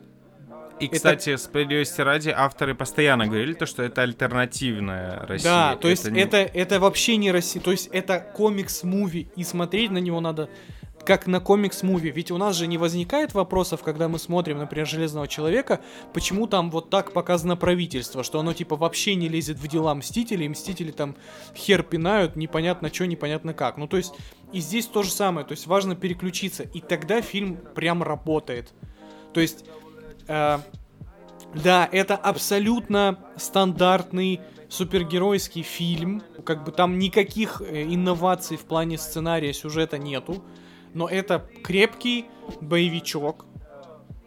И, 0.81 0.87
Это- 0.87 0.95
кстати, 0.97 1.37
справедливости 1.37 2.01
ради, 2.01 2.31
авторы 2.31 2.75
постоянно 2.75 3.27
говорили, 3.27 3.55
то, 3.55 3.67
что 3.67 3.83
это 3.83 4.03
альтернативная 4.03 5.25
Россия. 5.27 5.51
Да, 5.51 5.77
то 5.77 5.89
есть 5.89 6.11
не- 6.11 6.21
это, 6.21 6.39
это 6.39 6.81
вообще 6.81 7.17
не 7.17 7.31
Россия, 7.31 7.63
то 7.63 7.71
есть 7.71 7.89
это 7.93 8.27
комикс-муви, 8.37 9.29
и 9.37 9.45
смотреть 9.45 9.91
на 9.91 9.99
него 9.99 10.21
надо 10.21 10.49
как 11.07 11.27
на 11.27 11.37
комикс-муви. 11.37 12.11
Ведь 12.11 12.31
у 12.31 12.39
нас 12.39 12.57
же 12.57 12.67
не 12.67 12.79
возникает 12.79 13.35
вопросов, 13.35 13.83
когда 13.83 14.09
мы 14.09 14.19
смотрим, 14.19 14.59
например, 14.59 14.87
Железного 14.87 15.29
Человека, 15.29 15.81
почему 16.15 16.47
там 16.47 16.71
вот 16.71 16.89
так 16.91 17.13
показано 17.13 17.57
правительство, 17.57 18.25
что 18.25 18.41
оно 18.41 18.55
типа 18.55 18.77
вообще 18.77 19.15
не 19.15 19.29
лезет 19.29 19.59
в 19.59 19.69
дела 19.69 19.95
Мстителей, 19.95 20.47
и 20.47 20.49
Мстители 20.49 20.91
там 20.93 21.15
хер 21.55 21.83
пинают, 21.83 22.37
непонятно 22.37 22.93
что, 22.93 23.07
непонятно 23.07 23.53
как. 23.53 23.77
Ну 23.77 23.87
то 23.87 23.99
есть 23.99 24.15
и 24.53 24.61
здесь 24.61 24.87
то 24.87 25.03
же 25.03 25.11
самое, 25.11 25.47
то 25.47 25.53
есть 25.53 25.67
важно 25.67 25.95
переключиться, 25.95 26.63
и 26.63 26.81
тогда 26.81 27.21
фильм 27.21 27.59
прям 27.75 28.03
работает. 28.03 28.73
То 29.35 29.41
есть 29.41 29.67
э, 30.27 30.59
да, 31.55 31.89
это 31.93 32.17
абсолютно 32.17 33.19
стандартный 33.37 34.41
супергеройский 34.69 35.63
фильм. 35.63 36.23
Как 36.45 36.65
бы 36.65 36.73
там 36.73 36.99
никаких 36.99 37.63
э, 37.63 37.85
инноваций 37.85 38.57
в 38.57 38.65
плане 38.65 38.99
сценария, 38.99 39.53
сюжета 39.53 39.99
нету. 39.99 40.43
Но 40.95 41.09
это 41.09 41.49
крепкий 41.63 42.27
боевичок 42.61 43.47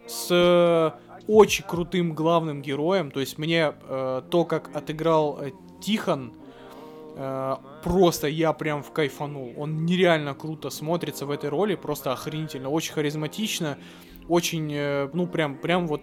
с 0.06 0.28
э, 0.30 0.90
очень 1.26 1.64
крутым 1.64 2.14
главным 2.14 2.62
героем. 2.62 3.10
То 3.10 3.20
есть 3.20 3.38
мне 3.38 3.72
э, 3.88 4.22
то, 4.30 4.44
как 4.44 4.74
отыграл 4.74 5.38
э, 5.40 5.52
Тихон, 5.82 6.32
Э, 7.20 7.56
просто 7.82 8.28
я 8.28 8.52
прям 8.52 8.84
в 8.84 8.92
кайфанул. 8.92 9.52
Он 9.56 9.84
нереально 9.84 10.34
круто 10.34 10.70
смотрится 10.70 11.26
в 11.26 11.32
этой 11.32 11.50
роли, 11.50 11.74
просто 11.74 12.12
охренительно, 12.12 12.68
очень 12.68 12.92
харизматично, 12.92 13.76
очень, 14.28 14.72
э, 14.72 15.10
ну 15.12 15.26
прям, 15.26 15.56
прям 15.56 15.86
вот, 15.86 16.02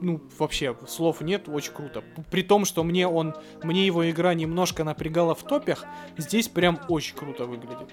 ну 0.00 0.20
вообще 0.38 0.76
слов 0.88 1.20
нет, 1.20 1.48
очень 1.48 1.72
круто. 1.72 2.02
При 2.30 2.42
том, 2.42 2.64
что 2.64 2.82
мне 2.84 3.06
он, 3.06 3.34
мне 3.62 3.86
его 3.86 4.08
игра 4.10 4.34
немножко 4.34 4.84
напрягала 4.84 5.34
в 5.34 5.42
топях, 5.42 5.84
здесь 6.16 6.48
прям 6.48 6.80
очень 6.88 7.14
круто 7.14 7.44
выглядит. 7.44 7.90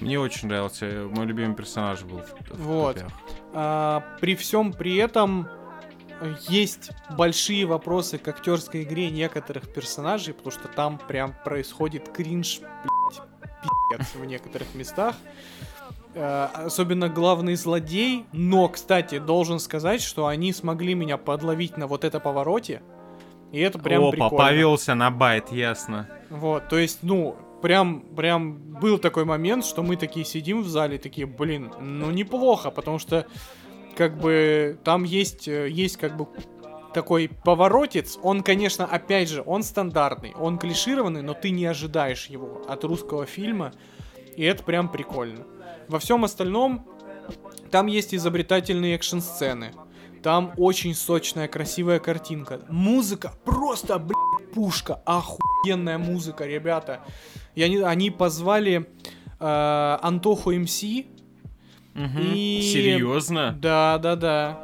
Мне 0.00 0.20
очень 0.20 0.48
нравился, 0.48 1.08
мой 1.10 1.26
любимый 1.26 1.54
персонаж 1.54 2.02
был 2.02 2.18
в, 2.18 2.54
в 2.54 2.62
Вот. 2.62 2.96
топях. 2.96 3.12
А, 3.54 4.04
при 4.20 4.36
всем 4.36 4.72
при 4.72 4.96
этом 4.96 5.48
э, 6.20 6.34
есть 6.48 6.90
большие 7.16 7.64
вопросы 7.64 8.18
к 8.18 8.28
актерской 8.28 8.82
игре 8.82 9.10
некоторых 9.10 9.72
персонажей, 9.72 10.34
потому 10.34 10.50
что 10.50 10.68
там 10.68 10.98
прям 10.98 11.34
происходит 11.44 12.10
кринж, 12.10 12.60
блядь, 12.60 13.26
пиздец 13.62 14.14
в 14.14 14.24
некоторых 14.26 14.74
местах. 14.74 15.16
Э, 16.16 16.48
Особенно 16.54 17.10
главный 17.10 17.56
злодей, 17.56 18.24
но, 18.32 18.68
кстати, 18.68 19.18
должен 19.18 19.58
сказать, 19.58 20.00
что 20.00 20.26
они 20.26 20.52
смогли 20.54 20.94
меня 20.94 21.18
подловить 21.18 21.76
на 21.76 21.86
вот 21.86 22.04
это 22.04 22.20
повороте, 22.20 22.80
и 23.52 23.60
это 23.60 23.78
прям 23.78 24.04
Опа, 24.04 24.10
прикольно. 24.12 24.36
повелся 24.36 24.94
на 24.94 25.10
байт, 25.10 25.52
ясно. 25.52 26.08
Вот, 26.30 26.68
то 26.70 26.78
есть, 26.78 27.00
ну, 27.02 27.36
прям, 27.60 28.00
прям 28.00 28.56
был 28.80 28.98
такой 28.98 29.26
момент, 29.26 29.66
что 29.66 29.82
мы 29.82 29.96
такие 29.96 30.24
сидим 30.24 30.62
в 30.62 30.68
зале, 30.68 30.96
такие, 30.96 31.26
блин, 31.26 31.70
ну 31.80 32.10
неплохо, 32.10 32.70
потому 32.70 32.98
что, 32.98 33.26
как 33.94 34.18
бы, 34.18 34.78
там 34.84 35.04
есть, 35.04 35.46
э, 35.48 35.68
есть 35.68 35.98
как 35.98 36.16
бы 36.16 36.28
такой 36.94 37.28
поворотец, 37.44 38.18
он, 38.22 38.42
конечно, 38.42 38.86
опять 38.86 39.28
же, 39.28 39.42
он 39.44 39.62
стандартный, 39.62 40.32
он 40.34 40.56
клишированный, 40.56 41.20
но 41.20 41.34
ты 41.34 41.50
не 41.50 41.66
ожидаешь 41.66 42.28
его 42.28 42.62
от 42.66 42.84
русского 42.84 43.26
фильма, 43.26 43.74
и 44.34 44.42
это 44.44 44.62
прям 44.62 44.88
прикольно. 44.88 45.44
Во 45.88 45.98
всем 45.98 46.24
остальном, 46.24 46.86
там 47.70 47.86
есть 47.86 48.14
изобретательные 48.14 48.94
экшн-сцены, 48.96 49.72
там 50.22 50.52
очень 50.56 50.94
сочная, 50.94 51.46
красивая 51.48 51.98
картинка. 52.00 52.60
Музыка 52.68 53.32
просто, 53.44 53.98
блядь, 53.98 54.52
пушка. 54.52 55.00
Охуенная 55.04 55.98
музыка, 55.98 56.46
ребята. 56.46 57.04
И 57.54 57.62
они, 57.62 57.76
они 57.78 58.10
позвали 58.10 58.88
э, 59.38 59.98
Антоху 60.02 60.52
МС. 60.52 60.82
Мгм. 61.94 62.22
И- 62.34 62.60
Серьезно? 62.72 63.56
Да, 63.58 63.98
да, 63.98 64.16
да. 64.16 64.60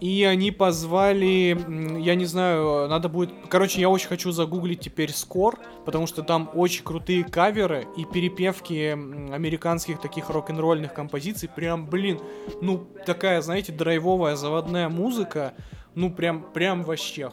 И 0.00 0.24
они 0.24 0.50
позвали, 0.50 1.58
я 2.00 2.14
не 2.14 2.24
знаю, 2.24 2.88
надо 2.88 3.10
будет... 3.10 3.30
Короче, 3.50 3.82
я 3.82 3.90
очень 3.90 4.08
хочу 4.08 4.32
загуглить 4.32 4.80
теперь 4.80 5.12
скор, 5.12 5.58
потому 5.84 6.06
что 6.06 6.22
там 6.22 6.50
очень 6.54 6.84
крутые 6.84 7.22
каверы 7.22 7.86
и 7.98 8.06
перепевки 8.06 8.88
американских 8.92 10.00
таких 10.00 10.30
рок-н-ролльных 10.30 10.94
композиций. 10.94 11.50
Прям, 11.54 11.86
блин, 11.86 12.18
ну, 12.62 12.86
такая, 13.04 13.42
знаете, 13.42 13.72
драйвовая 13.72 14.36
заводная 14.36 14.88
музыка. 14.88 15.52
Ну, 15.94 16.10
прям, 16.10 16.44
прям 16.54 16.82
вообще. 16.82 17.30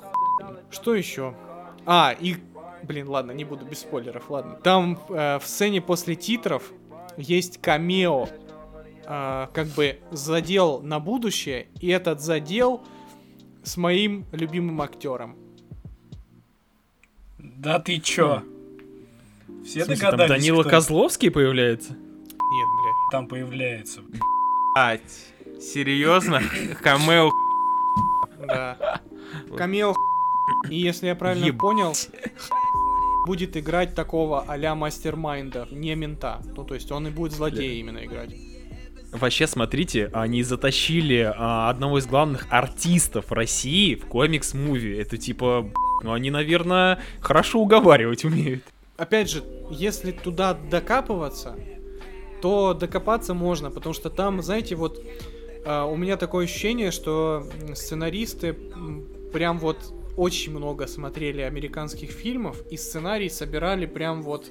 Что 0.69 0.93
еще? 0.93 1.35
А, 1.85 2.13
и... 2.19 2.35
Блин, 2.83 3.07
ладно, 3.07 3.31
не 3.31 3.45
буду 3.45 3.65
без 3.65 3.79
спойлеров, 3.79 4.29
ладно. 4.29 4.55
Там 4.63 4.99
э, 5.09 5.39
в 5.39 5.47
сцене 5.47 5.81
после 5.81 6.15
титров 6.15 6.71
есть 7.17 7.59
камео 7.59 8.29
а, 9.09 9.49
как 9.53 9.67
бы 9.67 9.99
задел 10.11 10.81
на 10.81 10.99
будущее, 10.99 11.67
и 11.79 11.87
этот 11.87 12.19
задел 12.19 12.83
с 13.63 13.77
моим 13.77 14.25
любимым 14.33 14.81
актером. 14.81 15.37
Да 17.39 17.79
ты 17.79 17.99
чё? 17.99 18.43
Все 19.63 19.85
смысле, 19.85 19.95
там 19.95 20.11
догадались, 20.11 20.29
Данила 20.29 20.61
кто 20.61 20.69
Козловский 20.71 21.31
появляется? 21.31 21.93
Нет, 21.93 22.67
блядь. 22.81 23.11
там 23.11 23.27
появляется. 23.27 24.01
Блять. 24.01 25.01
Серьезно? 25.61 26.41
Камео. 26.81 27.31
Да. 28.45 29.01
Камео 29.55 29.95
И 30.69 30.75
если 30.75 31.07
я 31.07 31.15
правильно 31.15 31.53
понял, 31.53 31.93
будет 33.25 33.55
играть 33.55 33.95
такого 33.95 34.43
а-ля 34.47 34.75
мастер-майнда, 34.75 35.67
не 35.71 35.95
мента. 35.95 36.41
Ну, 36.55 36.65
то 36.65 36.73
есть 36.75 36.91
он 36.91 37.07
и 37.07 37.09
будет 37.09 37.31
злодея 37.31 37.79
именно 37.79 38.03
играть. 38.03 38.33
Вообще, 39.11 39.47
смотрите, 39.47 40.09
они 40.13 40.43
затащили 40.43 41.31
а, 41.33 41.69
одного 41.69 41.99
из 41.99 42.05
главных 42.05 42.47
артистов 42.49 43.31
России 43.31 43.95
в 43.95 44.05
комикс-муви. 44.05 44.99
Это 44.99 45.17
типа, 45.17 45.71
ну 46.03 46.13
они, 46.13 46.29
наверное, 46.29 46.99
хорошо 47.21 47.59
уговаривать 47.61 48.25
умеют. 48.25 48.63
Опять 48.97 49.29
же, 49.29 49.43
если 49.71 50.11
туда 50.11 50.53
докапываться, 50.53 51.55
то 52.41 52.73
докопаться 52.73 53.33
можно, 53.33 53.71
потому 53.71 53.93
что 53.93 54.09
там, 54.09 54.41
знаете, 54.41 54.75
вот 54.75 55.01
а, 55.65 55.85
у 55.85 55.95
меня 55.95 56.17
такое 56.17 56.45
ощущение, 56.45 56.91
что 56.91 57.47
сценаристы 57.75 58.53
прям 59.31 59.57
вот 59.57 59.93
очень 60.17 60.51
много 60.51 60.87
смотрели 60.87 61.41
американских 61.41 62.09
фильмов 62.09 62.61
и 62.71 62.77
сценарий 62.77 63.29
собирали 63.29 63.85
прям 63.85 64.23
вот 64.23 64.49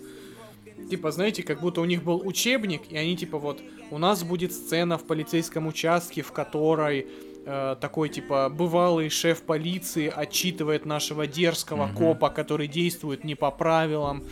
типа, 0.90 1.10
знаете, 1.10 1.42
как 1.42 1.60
будто 1.60 1.80
у 1.80 1.84
них 1.84 2.02
был 2.02 2.22
учебник, 2.24 2.82
и 2.90 2.96
они 2.96 3.16
типа 3.16 3.38
вот, 3.38 3.60
у 3.90 3.98
нас 3.98 4.22
будет 4.22 4.52
сцена 4.52 4.98
в 4.98 5.04
полицейском 5.04 5.66
участке, 5.66 6.22
в 6.22 6.32
которой 6.32 7.06
э, 7.44 7.76
такой 7.80 8.08
типа 8.08 8.48
бывалый 8.48 9.08
шеф 9.08 9.42
полиции 9.42 10.12
отчитывает 10.14 10.86
нашего 10.86 11.26
дерзкого 11.26 11.90
копа, 11.94 12.30
который 12.30 12.68
действует 12.68 13.24
не 13.24 13.34
по 13.34 13.50
правилам. 13.50 14.24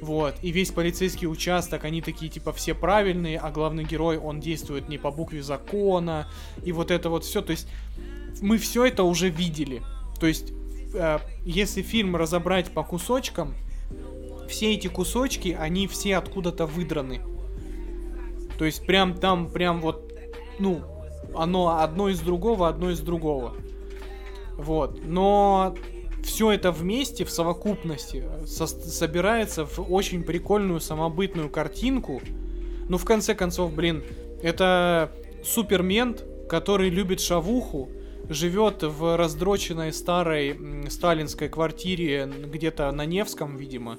Вот, 0.00 0.36
и 0.42 0.52
весь 0.52 0.70
полицейский 0.70 1.26
участок, 1.26 1.84
они 1.84 2.00
такие, 2.00 2.30
типа, 2.30 2.52
все 2.52 2.72
правильные, 2.72 3.36
а 3.36 3.50
главный 3.50 3.82
герой, 3.82 4.16
он 4.16 4.38
действует 4.38 4.88
не 4.88 4.96
по 4.96 5.10
букве 5.10 5.42
закона, 5.42 6.28
и 6.64 6.70
вот 6.70 6.92
это 6.92 7.10
вот 7.10 7.24
все, 7.24 7.42
то 7.42 7.50
есть 7.50 7.66
мы 8.40 8.58
все 8.58 8.84
это 8.84 9.02
уже 9.02 9.28
видели. 9.28 9.82
То 10.20 10.28
есть, 10.28 10.52
э, 10.94 11.18
если 11.44 11.82
фильм 11.82 12.14
разобрать 12.14 12.70
по 12.70 12.84
кусочкам, 12.84 13.54
все 14.48 14.74
эти 14.74 14.88
кусочки, 14.88 15.56
они 15.58 15.86
все 15.86 16.16
откуда-то 16.16 16.66
выдраны. 16.66 17.20
То 18.58 18.64
есть 18.64 18.84
прям 18.86 19.14
там, 19.14 19.50
прям 19.50 19.80
вот, 19.80 20.12
ну, 20.58 20.82
оно 21.34 21.78
одно 21.80 22.08
из 22.08 22.20
другого, 22.20 22.68
одно 22.68 22.90
из 22.90 23.00
другого. 23.00 23.54
Вот. 24.56 25.04
Но 25.04 25.76
все 26.24 26.50
это 26.50 26.72
вместе, 26.72 27.24
в 27.24 27.30
совокупности, 27.30 28.24
со- 28.44 28.66
собирается 28.66 29.64
в 29.64 29.92
очень 29.92 30.24
прикольную 30.24 30.80
самобытную 30.80 31.48
картинку. 31.48 32.20
Ну, 32.88 32.98
в 32.98 33.04
конце 33.04 33.34
концов, 33.34 33.72
блин, 33.72 34.02
это 34.42 35.12
супермент, 35.44 36.24
который 36.48 36.90
любит 36.90 37.20
шавуху, 37.20 37.90
живет 38.28 38.82
в 38.82 39.16
раздроченной 39.16 39.92
старой 39.92 40.58
сталинской 40.90 41.48
квартире 41.48 42.26
где-то 42.26 42.90
на 42.92 43.06
Невском, 43.06 43.56
видимо. 43.56 43.98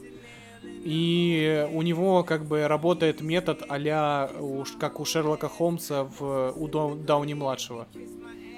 И 0.90 1.68
у 1.72 1.84
него 1.84 2.24
как 2.24 2.46
бы 2.46 2.68
работает 2.68 3.22
метод 3.22 3.64
а 3.70 4.28
как 4.80 5.00
у 5.00 5.06
Шерлока 5.06 5.48
Холмса 5.48 6.06
в, 6.06 6.54
у 6.56 6.68
Дау- 6.68 6.96
Дауни-младшего. 6.96 7.88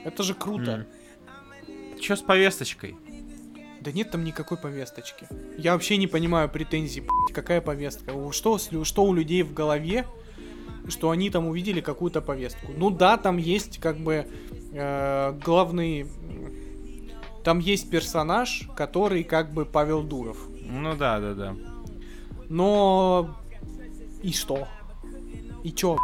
Это 0.05 0.23
же 0.23 0.33
круто. 0.33 0.87
Че 1.99 2.15
с 2.15 2.21
повесточкой? 2.21 2.95
Да 3.81 3.91
нет 3.91 4.11
там 4.11 4.23
никакой 4.23 4.57
повесточки. 4.57 5.27
Я 5.57 5.73
вообще 5.73 5.97
не 5.97 6.07
понимаю 6.07 6.47
претензий, 6.47 7.01
блядь, 7.01 7.33
какая 7.33 7.59
повестка. 7.59 8.13
Что, 8.31 8.57
что 8.57 9.03
у 9.03 9.13
людей 9.13 9.43
в 9.43 9.53
голове, 9.53 10.07
что 10.87 11.09
они 11.09 11.29
там 11.29 11.47
увидели 11.47 11.81
какую-то 11.81 12.21
повестку. 12.21 12.67
Ну 12.77 12.91
да, 12.91 13.17
там 13.17 13.37
есть 13.37 13.79
как 13.79 13.97
бы 13.97 14.25
э, 14.71 15.33
главный... 15.43 16.07
Там 17.43 17.59
есть 17.59 17.89
персонаж, 17.89 18.69
который 18.77 19.25
как 19.25 19.51
бы 19.51 19.65
Павел 19.65 20.01
Дуров. 20.03 20.37
Ну 20.61 20.95
да, 20.95 21.19
да, 21.19 21.33
да. 21.33 21.55
Но... 22.51 23.37
И 24.21 24.33
что? 24.33 24.67
И 25.63 25.71
чё, 25.71 25.97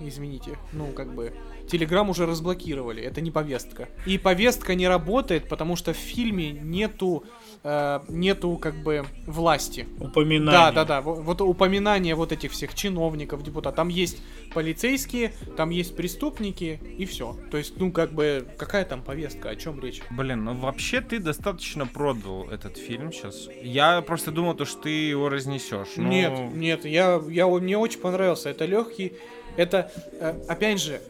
извините? 0.00 0.56
Ну, 0.72 0.92
как 0.92 1.12
бы... 1.12 1.34
Телеграм 1.68 2.08
уже 2.10 2.26
разблокировали, 2.26 3.02
это 3.02 3.20
не 3.20 3.30
повестка. 3.30 3.88
И 4.06 4.18
повестка 4.18 4.74
не 4.74 4.88
работает, 4.88 5.48
потому 5.48 5.76
что 5.76 5.92
в 5.92 5.96
фильме 5.96 6.50
нету, 6.50 7.24
э, 7.62 8.00
нету 8.08 8.56
как 8.56 8.82
бы 8.82 9.04
власти. 9.26 9.86
Упоминание. 10.00 10.50
Да, 10.52 10.72
да, 10.72 10.84
да. 10.84 11.00
во- 11.02 11.14
Вот 11.14 11.40
упоминание 11.40 12.14
вот 12.14 12.32
этих 12.32 12.52
всех 12.52 12.74
чиновников, 12.74 13.42
депутатов. 13.42 13.76
Там 13.76 13.88
есть 13.88 14.22
полицейские, 14.54 15.32
там 15.56 15.70
есть 15.70 15.94
преступники 15.96 16.80
и 16.98 17.04
все. 17.04 17.36
То 17.50 17.58
есть, 17.58 17.74
ну, 17.78 17.92
как 17.92 18.12
бы, 18.12 18.46
какая 18.58 18.84
там 18.84 19.02
повестка, 19.02 19.50
о 19.50 19.56
чем 19.56 19.80
речь? 19.80 20.00
Блин, 20.10 20.44
ну 20.44 20.54
вообще 20.54 21.00
ты 21.00 21.18
достаточно 21.18 21.86
продал 21.86 22.48
этот 22.50 22.76
фильм 22.76 23.12
сейчас. 23.12 23.48
Я 23.62 24.00
просто 24.02 24.30
думал, 24.32 24.54
то, 24.54 24.64
что 24.64 24.82
ты 24.82 24.90
его 24.90 25.28
разнесешь. 25.28 25.88
Ну, 25.96 26.08
Нет, 26.08 26.32
нет, 26.54 26.84
я, 26.84 27.20
я, 27.28 27.46
мне 27.46 27.76
очень 27.78 28.00
понравился. 28.00 28.48
Это 28.48 28.64
легкий, 28.64 29.12
это, 29.56 29.90
э, 30.20 30.34
опять 30.48 30.80
же, 30.80 31.00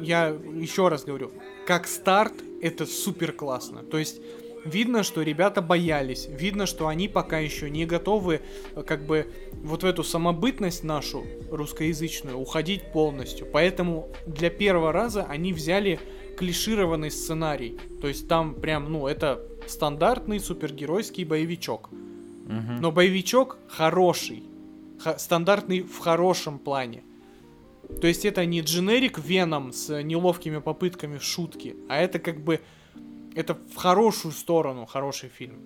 я 0.00 0.28
еще 0.28 0.88
раз 0.88 1.04
говорю, 1.04 1.30
как 1.66 1.86
старт, 1.86 2.34
это 2.60 2.86
супер 2.86 3.32
классно. 3.32 3.82
То 3.82 3.98
есть, 3.98 4.20
Видно, 4.64 5.02
что 5.02 5.20
ребята 5.22 5.60
боялись. 5.60 6.26
Видно, 6.30 6.64
что 6.64 6.88
они 6.88 7.06
пока 7.06 7.38
еще 7.38 7.68
не 7.68 7.84
готовы, 7.84 8.40
э, 8.74 8.82
как 8.82 9.04
бы, 9.04 9.26
вот 9.62 9.82
в 9.82 9.86
эту 9.86 10.02
самобытность 10.02 10.84
нашу 10.84 11.24
русскоязычную 11.50 12.38
уходить 12.38 12.90
полностью. 12.92 13.46
Поэтому 13.52 14.08
для 14.26 14.50
первого 14.50 14.90
раза 14.90 15.24
они 15.24 15.52
взяли 15.52 16.00
клишированный 16.38 17.10
сценарий. 17.10 17.78
То 18.00 18.08
есть 18.08 18.26
там 18.26 18.54
прям, 18.54 18.90
ну, 18.90 19.06
это 19.06 19.42
стандартный 19.66 20.40
супергеройский 20.40 21.24
боевичок. 21.24 21.90
Мгм. 22.46 22.80
Но 22.80 22.90
боевичок 22.90 23.58
хороший. 23.68 24.44
Ха- 24.98 25.18
стандартный 25.18 25.82
в 25.82 25.98
хорошем 25.98 26.58
плане. 26.58 27.02
То 28.00 28.06
есть 28.06 28.24
это 28.24 28.44
не 28.44 28.60
дженерик 28.60 29.18
Веном 29.18 29.72
с 29.72 30.02
неловкими 30.02 30.58
попытками 30.58 31.18
шутки, 31.18 31.76
а 31.88 31.96
это 31.96 32.18
как 32.18 32.42
бы 32.42 32.60
это 33.34 33.54
в 33.54 33.76
хорошую 33.76 34.32
сторону 34.32 34.86
хороший 34.86 35.28
фильм. 35.28 35.58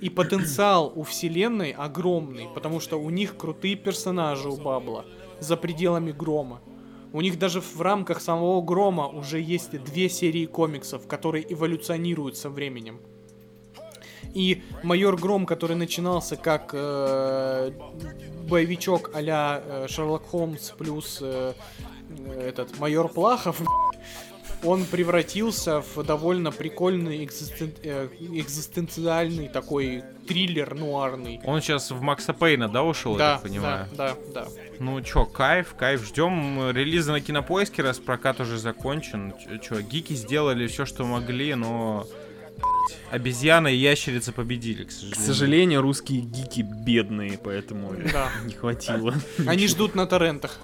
И 0.00 0.08
потенциал 0.08 0.92
у 0.96 1.02
вселенной 1.02 1.72
огромный, 1.72 2.48
потому 2.54 2.80
что 2.80 2.96
у 2.96 3.10
них 3.10 3.36
крутые 3.36 3.76
персонажи 3.76 4.48
у 4.48 4.56
Бабла 4.56 5.04
за 5.40 5.56
пределами 5.56 6.10
Грома. 6.10 6.60
У 7.12 7.20
них 7.20 7.38
даже 7.38 7.60
в 7.60 7.80
рамках 7.80 8.20
самого 8.20 8.62
Грома 8.62 9.08
уже 9.08 9.40
есть 9.40 9.72
две 9.84 10.08
серии 10.08 10.46
комиксов, 10.46 11.06
которые 11.06 11.52
эволюционируют 11.52 12.36
со 12.36 12.48
временем. 12.48 13.00
И 14.34 14.62
майор 14.82 15.16
Гром, 15.16 15.44
который 15.46 15.76
начинался 15.76 16.36
как 16.36 16.70
э, 16.72 17.72
боевичок 18.48 19.10
а-ля 19.14 19.62
э, 19.64 19.86
Шерлок 19.88 20.24
Холмс 20.28 20.70
плюс 20.78 21.18
э, 21.20 21.52
э, 22.26 22.48
этот 22.48 22.78
майор 22.78 23.08
Плахов, 23.08 23.60
он 24.62 24.84
превратился 24.84 25.80
в 25.80 26.02
довольно 26.04 26.52
прикольный 26.52 27.24
экзистен- 27.24 27.74
э, 27.82 28.08
экзистенциальный 28.20 29.48
такой 29.48 30.04
триллер 30.28 30.74
нуарный. 30.74 31.40
Он 31.44 31.60
сейчас 31.60 31.90
в 31.90 32.00
Макса 32.00 32.32
Пейна, 32.32 32.68
да, 32.68 32.82
ушел, 32.84 33.12
я 33.14 33.18
Да, 33.18 33.32
так 33.34 33.42
понимаю? 33.42 33.88
да, 33.96 34.14
да, 34.32 34.44
да. 34.44 34.48
Ну 34.78 35.00
чё, 35.02 35.24
кайф, 35.24 35.74
кайф. 35.76 36.04
Ждем 36.06 36.70
релиза 36.70 37.12
на 37.12 37.20
кинопоиске, 37.20 37.82
раз 37.82 37.98
прокат 37.98 38.38
уже 38.40 38.58
закончен. 38.58 39.34
Чё, 39.62 39.80
гики 39.80 40.12
сделали 40.12 40.66
все, 40.66 40.84
что 40.86 41.04
могли, 41.04 41.54
но 41.54 42.06
блядь, 42.88 42.98
обезьяна 43.10 43.68
и 43.68 43.76
ящерица 43.76 44.32
победили, 44.32 44.84
к 44.84 44.88
К 44.88 44.90
сожалению. 44.92 45.26
сожалению, 45.26 45.80
русские 45.82 46.20
гики 46.22 46.62
бедные, 46.62 47.38
поэтому 47.42 47.92
Да. 48.12 48.28
не 48.44 48.54
хватило. 48.54 49.14
Они 49.46 49.66
ждут 49.66 49.94
на 49.94 50.06
торрентах. 50.06 50.58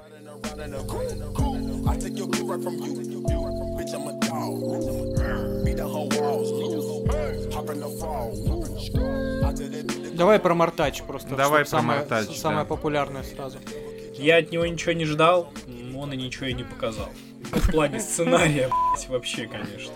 Давай 10.14 10.38
про 10.38 10.54
Мартач 10.54 11.02
просто. 11.02 11.36
Давай 11.36 11.62
про 11.64 11.70
самое, 11.70 12.00
Мартач, 12.00 12.36
Самое 12.36 12.62
да. 12.62 12.64
популярное 12.64 13.22
сразу. 13.22 13.58
Я 14.14 14.38
от 14.38 14.50
него 14.50 14.66
ничего 14.66 14.92
не 14.92 15.04
ждал, 15.04 15.52
м, 15.66 15.96
он 15.96 16.12
и 16.12 16.16
ничего 16.16 16.46
и 16.46 16.54
не 16.54 16.64
показал. 16.64 17.08
В 17.52 17.70
плане 17.70 18.00
сценария, 18.00 18.70
вообще, 19.08 19.46
конечно. 19.46 19.92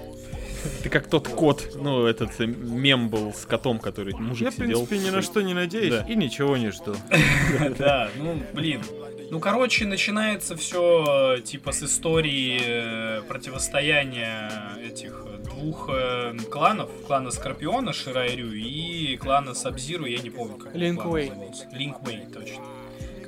Ты 0.82 0.88
как 0.88 1.08
тот 1.08 1.28
кот, 1.28 1.72
ну, 1.76 2.06
этот 2.06 2.40
э, 2.40 2.46
мем 2.46 3.08
был 3.08 3.32
с 3.34 3.44
котом, 3.46 3.78
который 3.78 4.14
мужик 4.14 4.42
Я, 4.46 4.50
в 4.50 4.54
сидел. 4.54 4.86
принципе, 4.86 4.98
ни 4.98 5.10
на 5.10 5.22
что 5.22 5.40
не 5.42 5.54
надеюсь 5.54 5.90
Да. 5.94 6.06
и 6.08 6.14
ничего 6.16 6.56
не 6.56 6.70
жду. 6.70 6.94
Да, 7.78 8.10
ну, 8.16 8.40
блин. 8.52 8.82
Ну, 9.30 9.38
короче, 9.38 9.86
начинается 9.86 10.56
все 10.56 11.38
типа 11.44 11.70
с 11.72 11.82
истории 11.84 12.60
э, 12.60 13.22
противостояния 13.28 14.50
этих 14.84 15.24
э, 15.26 15.38
двух 15.44 15.88
э, 15.92 16.36
кланов. 16.50 16.90
Клана 17.06 17.30
Скорпиона, 17.30 17.92
Шира 17.92 18.26
и 18.26 19.16
клана 19.16 19.54
Сабзиру, 19.54 20.04
я 20.06 20.18
не 20.18 20.30
помню, 20.30 20.56
как 20.56 20.74
Линк 20.74 21.02
клан 21.02 21.12
Уэй. 21.14 21.28
назывался. 21.30 21.68
Линк 21.72 22.02
Уэй, 22.06 22.20
точно. 22.32 22.62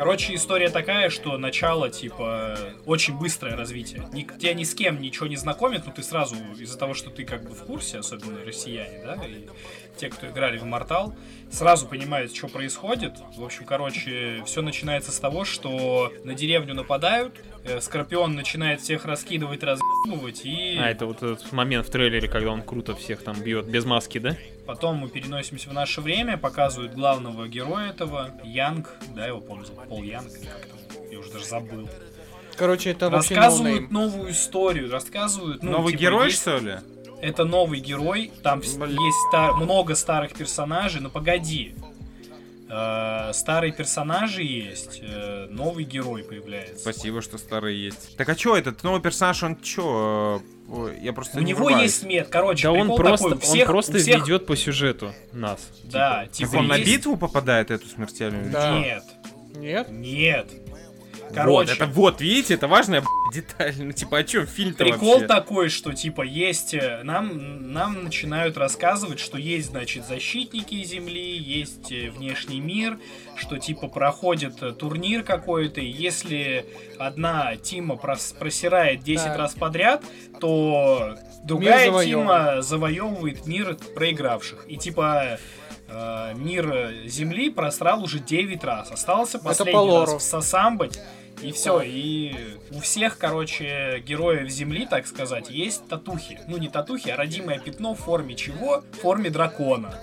Короче, 0.02 0.34
история 0.34 0.68
такая, 0.68 1.10
что 1.10 1.38
начало, 1.38 1.88
типа, 1.88 2.58
очень 2.86 3.16
быстрое 3.16 3.54
развитие. 3.54 4.08
Ни, 4.12 4.22
тебя 4.24 4.52
ни 4.52 4.64
с 4.64 4.74
кем 4.74 5.00
ничего 5.00 5.28
не 5.28 5.36
знакомит, 5.36 5.86
но 5.86 5.92
ты 5.92 6.02
сразу, 6.02 6.34
из-за 6.58 6.76
того, 6.76 6.92
что 6.92 7.08
ты 7.08 7.24
как 7.24 7.44
бы 7.44 7.54
в 7.54 7.62
курсе, 7.62 8.00
особенно 8.00 8.44
россияне, 8.44 9.00
да, 9.04 9.14
и 9.24 9.46
те, 9.96 10.08
кто 10.08 10.26
играли 10.26 10.58
в 10.58 10.64
Immortal, 10.64 11.14
сразу 11.52 11.86
понимают, 11.86 12.34
что 12.34 12.48
происходит. 12.48 13.12
В 13.36 13.44
общем, 13.44 13.64
короче, 13.64 14.42
все 14.44 14.60
начинается 14.60 15.12
с 15.12 15.20
того, 15.20 15.44
что 15.44 16.12
на 16.24 16.34
деревню 16.34 16.74
нападают, 16.74 17.40
Скорпион 17.80 18.34
начинает 18.34 18.80
всех 18.80 19.04
раскидывать, 19.04 19.62
разъебывать, 19.62 20.40
и 20.44 20.76
А, 20.78 20.90
это 20.90 21.06
вот 21.06 21.22
этот 21.22 21.52
момент 21.52 21.86
в 21.86 21.90
трейлере, 21.90 22.28
когда 22.28 22.50
он 22.50 22.62
круто 22.62 22.94
всех 22.96 23.22
там 23.22 23.40
бьет 23.40 23.66
без 23.66 23.84
маски, 23.84 24.18
да? 24.18 24.36
потом 24.66 24.96
мы 24.96 25.08
переносимся 25.08 25.70
в 25.70 25.72
наше 25.72 26.00
время, 26.00 26.36
показывают 26.36 26.92
главного 26.94 27.48
героя 27.48 27.90
этого, 27.90 28.30
Янг, 28.44 28.90
да, 29.14 29.26
его 29.26 29.40
помню, 29.40 29.66
Пол 29.88 30.02
Янг, 30.02 30.26
как 30.32 30.66
там, 30.66 31.10
я 31.10 31.18
уже 31.18 31.30
даже 31.32 31.44
забыл. 31.46 31.88
Короче, 32.56 32.90
это 32.90 33.10
рассказывают 33.10 33.90
новую 33.90 34.30
историю, 34.32 34.90
рассказывают... 34.90 35.62
Ну, 35.62 35.70
Новый 35.72 35.92
типа, 35.92 36.00
герой, 36.02 36.26
есть- 36.26 36.40
что 36.42 36.58
ли? 36.58 36.74
Это 37.20 37.44
новый 37.44 37.78
герой, 37.80 38.32
там 38.42 38.60
Блин. 38.60 38.98
есть 39.00 39.18
стар- 39.28 39.54
много 39.54 39.94
старых 39.94 40.32
персонажей, 40.34 41.00
но 41.00 41.08
погоди. 41.08 41.74
Э, 42.74 43.32
старые 43.34 43.70
персонажи 43.72 44.42
есть, 44.42 45.00
э, 45.02 45.46
новый 45.50 45.84
герой 45.84 46.24
появляется. 46.24 46.78
Спасибо, 46.78 47.20
что 47.20 47.36
старый 47.36 47.76
есть. 47.76 48.16
Так 48.16 48.28
а 48.30 48.34
чё, 48.34 48.56
этот 48.56 48.82
новый 48.82 49.02
персонаж, 49.02 49.42
он 49.42 49.60
чё? 49.60 50.40
э, 50.68 50.96
Я 51.02 51.12
просто 51.12 51.36
У 51.38 51.42
не 51.42 51.50
него 51.50 51.64
врубаюсь. 51.66 51.82
есть 51.90 52.04
мет, 52.04 52.28
короче, 52.30 52.62
Да 52.62 52.72
он 52.72 52.96
просто, 52.96 53.28
такой, 53.30 53.42
всех- 53.42 53.68
он 53.68 53.72
просто 53.74 53.98
всех- 53.98 54.22
ведет 54.22 54.46
по 54.46 54.56
сюжету 54.56 55.12
нас. 55.32 55.60
Да, 55.84 56.22
Так 56.22 56.32
типа 56.32 56.56
он 56.56 56.68
на 56.68 56.76
есть- 56.76 56.90
битву 56.90 57.18
попадает, 57.18 57.70
эту 57.70 57.86
смертельную? 57.88 58.50
Да. 58.50 58.78
Нет, 58.78 59.02
Нет? 59.54 59.90
нет. 59.90 60.46
Вот, 60.50 61.34
Короче, 61.34 61.72
это 61.74 61.86
вот, 61.86 62.20
видите, 62.22 62.54
это 62.54 62.68
важная 62.68 63.02
б***ь, 63.32 63.34
деталь. 63.34 63.74
Ну, 63.78 63.92
типа, 63.92 64.18
о 64.18 64.24
чем 64.24 64.46
фильм-то 64.46 64.84
Прикол 64.84 65.12
вообще? 65.14 65.26
такой, 65.26 65.68
что 65.68 65.92
типа 65.92 66.22
есть, 66.22 66.74
э, 66.74 67.00
нам, 67.02 67.72
нам 67.72 68.04
начинают 68.04 68.56
рассказывать, 68.56 69.18
что 69.18 69.38
есть, 69.38 69.68
значит, 69.68 70.06
защитники 70.06 70.82
Земли, 70.84 71.36
есть 71.38 71.90
э, 71.92 72.10
внешний 72.10 72.60
мир, 72.60 72.98
что 73.36 73.58
типа 73.58 73.88
проходит 73.88 74.62
э, 74.62 74.72
турнир 74.72 75.22
какой-то, 75.22 75.80
и 75.80 75.86
если 75.90 76.66
одна 76.98 77.56
Тима 77.56 77.94
прос- 77.94 78.36
просирает 78.38 79.02
10 79.02 79.24
Так. 79.24 79.38
раз 79.38 79.54
подряд, 79.54 80.04
то 80.40 81.16
другая 81.44 81.86
завоёван. 81.86 82.26
Тима 82.26 82.62
завоевывает 82.62 83.46
мир 83.46 83.76
проигравших. 83.94 84.64
И 84.68 84.76
типа 84.76 85.38
мир 86.36 86.90
Земли 87.04 87.50
просрал 87.50 88.02
уже 88.02 88.18
9 88.18 88.64
раз. 88.64 88.90
Остался 88.90 89.38
последний 89.38 89.90
раз 89.90 90.14
в 90.14 90.20
Сосамбать. 90.20 90.98
И 91.40 91.50
все, 91.52 91.80
и 91.80 92.34
у 92.70 92.80
всех, 92.80 93.18
короче, 93.18 94.02
героев 94.06 94.48
Земли, 94.48 94.86
так 94.86 95.06
сказать, 95.06 95.50
есть 95.50 95.88
татухи. 95.88 96.38
Ну, 96.46 96.58
не 96.58 96.68
татухи, 96.68 97.08
а 97.10 97.16
родимое 97.16 97.58
пятно 97.58 97.94
в 97.94 97.98
форме 97.98 98.34
чего? 98.34 98.84
В 98.92 98.96
форме 98.98 99.30
дракона. 99.30 99.94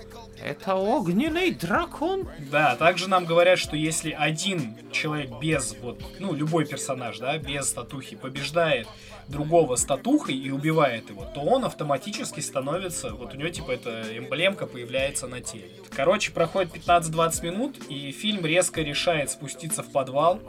Это 0.42 0.74
огненный 0.74 1.52
дракон. 1.52 2.28
Да, 2.50 2.74
также 2.76 3.08
нам 3.08 3.26
говорят, 3.26 3.58
что 3.58 3.76
если 3.76 4.10
один 4.10 4.74
человек 4.90 5.30
без, 5.40 5.76
вот, 5.82 6.02
ну, 6.18 6.32
любой 6.32 6.64
персонаж, 6.64 7.18
да, 7.18 7.36
без 7.36 7.72
татухи 7.72 8.16
побеждает 8.16 8.86
другого 9.28 9.76
с 9.76 9.84
татухой 9.84 10.34
и 10.34 10.50
убивает 10.50 11.10
его, 11.10 11.24
то 11.24 11.40
он 11.40 11.64
автоматически 11.64 12.40
становится, 12.40 13.12
вот 13.14 13.34
у 13.34 13.36
него, 13.36 13.50
типа, 13.50 13.72
эта 13.72 14.18
эмблемка 14.18 14.66
появляется 14.66 15.26
на 15.26 15.40
теле. 15.40 15.70
Короче, 15.90 16.32
проходит 16.32 16.74
15-20 16.74 17.44
минут, 17.44 17.76
и 17.88 18.10
фильм 18.10 18.44
резко 18.44 18.80
решает 18.80 19.30
спуститься 19.30 19.82
в 19.82 19.92
подвал, 19.92 20.40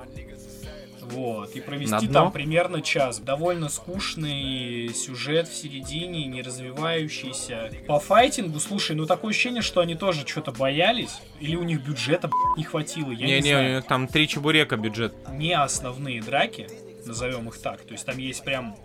вот, 1.12 1.56
и 1.56 1.62
провести 1.62 2.08
там 2.08 2.32
примерно 2.32 2.82
час. 2.82 3.20
Довольно 3.20 3.70
скучный 3.70 4.90
сюжет 4.94 5.48
в 5.48 5.56
середине, 5.56 6.26
не 6.26 6.42
развивающийся. 6.42 7.72
По 7.88 8.00
файтингу, 8.00 8.60
слушай, 8.60 8.96
ну 8.96 9.06
такое 9.06 9.32
ощущение, 9.32 9.62
что 9.62 9.82
они 9.82 9.96
тоже 9.96 10.26
что-то 10.28 10.52
боялись, 10.52 11.20
или 11.40 11.56
у 11.56 11.64
них 11.64 11.82
бюджета 11.86 12.30
не 12.58 12.64
хватило, 12.64 13.12
я 13.12 13.26
не, 13.26 13.34
Не-не, 13.34 13.40
у 13.40 13.58
знаю. 13.60 13.76
них 13.76 13.86
там 13.86 14.08
три 14.08 14.28
чебурека 14.28 14.78
бюджет. 14.78 15.14
Не 15.32 15.54
основные 15.54 16.22
драки, 16.22 16.68
назовем 17.06 17.48
их 17.50 17.58
так, 17.60 17.82
то 17.82 17.94
есть 17.94 18.06
там 18.06 18.18
есть 18.18 18.44
прям 18.44 18.76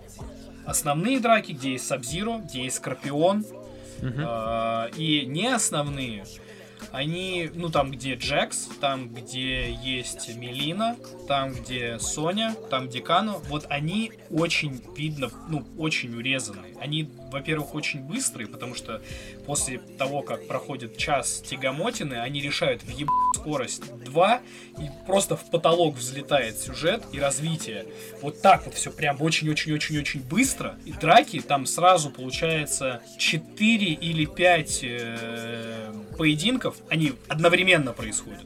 основные 0.66 1.20
драки, 1.20 1.53
где 1.53 1.72
есть 1.72 1.87
Сабзиро, 1.87 2.39
где 2.39 2.64
есть 2.64 2.77
Скорпион, 2.77 3.45
а, 4.03 4.89
и 4.97 5.24
не 5.27 5.47
основные, 5.47 6.24
они, 6.97 7.51
ну 7.55 7.68
там, 7.68 7.90
где 7.90 8.14
Джекс, 8.14 8.70
там, 8.80 9.11
где 9.11 9.70
есть 9.70 10.34
Мелина, 10.34 10.97
там, 11.28 11.53
где 11.53 11.99
Соня, 11.99 12.57
там, 12.70 12.88
где 12.88 13.03
Кано, 13.03 13.42
вот 13.49 13.66
они 13.68 14.12
очень 14.30 14.80
видно, 14.97 15.30
ну, 15.51 15.66
очень 15.76 16.16
урезаны. 16.16 16.68
Они, 16.80 17.11
во-первых, 17.30 17.74
очень 17.74 18.01
быстрые, 18.01 18.49
потому 18.49 18.74
что 18.74 19.03
после 19.44 19.78
того, 19.78 20.22
как 20.22 20.49
проходит 20.49 20.97
час 20.97 21.42
тягомотины, 21.42 22.14
они 22.14 22.40
решают 22.40 22.82
въебать 22.82 23.36
скорость 23.47 23.82
2, 24.05 24.40
и 24.78 24.90
просто 25.07 25.36
в 25.36 25.44
потолок 25.51 25.97
взлетает 25.97 26.59
сюжет 26.59 27.05
и 27.12 27.20
развитие. 27.20 27.86
Вот 28.20 28.42
так 28.42 28.64
вот 28.66 28.74
все 28.74 28.90
прям 28.90 29.22
очень-очень-очень-очень 29.22 30.20
быстро. 30.22 30.74
И 30.84 30.92
драки 30.92 31.40
там 31.40 31.64
сразу 31.66 32.11
получается 32.11 33.01
4 33.18 33.86
или 33.86 34.24
5 34.24 34.80
э, 34.82 35.92
поединков, 36.18 36.76
они 36.88 37.12
одновременно 37.28 37.92
происходят. 37.92 38.42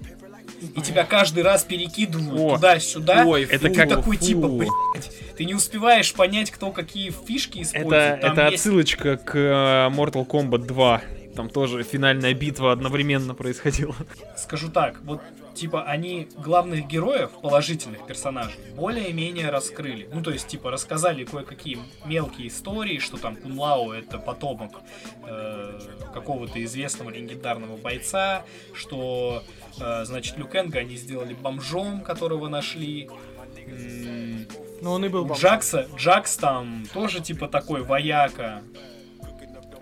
И 0.77 0.83
тебя 0.83 1.05
каждый 1.05 1.43
раз 1.43 1.65
перекидывают 1.65 2.57
туда-сюда. 2.57 3.25
ой, 3.25 3.45
и 3.45 3.47
это 3.47 3.71
как- 3.71 3.89
такой 3.89 4.19
фу. 4.19 4.25
типа, 4.25 4.47
блядь, 4.49 4.71
ты 5.35 5.47
не 5.47 5.55
успеваешь 5.55 6.13
понять, 6.13 6.51
кто 6.51 6.71
какие 6.71 7.11
фишки 7.27 7.63
использует. 7.63 7.95
Это, 7.95 8.21
Там 8.21 8.33
это 8.33 8.49
есть- 8.51 8.67
отсылочка 8.67 9.17
к 9.17 9.35
э, 9.39 9.89
Mortal 9.89 10.27
Kombat 10.27 10.67
2. 10.67 11.01
Там 11.35 11.49
тоже 11.49 11.83
финальная 11.83 12.35
битва 12.35 12.73
одновременно 12.73 13.35
происходила. 13.35 13.95
скажу 14.37 14.69
так, 14.71 15.01
вот 15.03 15.21
типа 15.55 15.85
они 15.85 16.29
главных 16.37 16.87
героев, 16.87 17.31
положительных 17.43 18.07
персонажей, 18.07 18.59
более-менее 18.75 19.51
раскрыли. 19.51 20.09
Ну, 20.13 20.23
то 20.23 20.31
есть, 20.31 20.49
типа, 20.49 20.71
рассказали 20.71 21.25
кое-какие 21.25 21.79
мелкие 22.05 22.49
истории, 22.49 22.99
что 22.99 23.17
там 23.17 23.37
Кунлао 23.37 23.93
это 23.93 24.19
потомок 24.19 24.81
э, 25.27 25.81
какого-то 26.15 26.63
известного 26.65 27.11
легендарного 27.11 27.77
бойца, 27.77 28.45
что, 28.75 29.43
э, 29.81 30.05
значит, 30.05 30.37
Люкенга 30.39 30.79
они 30.81 30.97
сделали 30.97 31.35
бомжом, 31.35 32.01
которого 32.01 32.49
нашли. 32.49 33.09
М, 33.67 34.47
Но 34.81 34.93
он 34.95 35.05
и 35.05 35.09
был 35.09 35.25
бомж. 35.27 35.41
Джакса, 35.41 35.89
Джакс 35.97 36.37
там 36.37 36.85
тоже 36.95 37.21
типа 37.21 37.49
такой 37.49 37.83
вояка. 37.83 38.63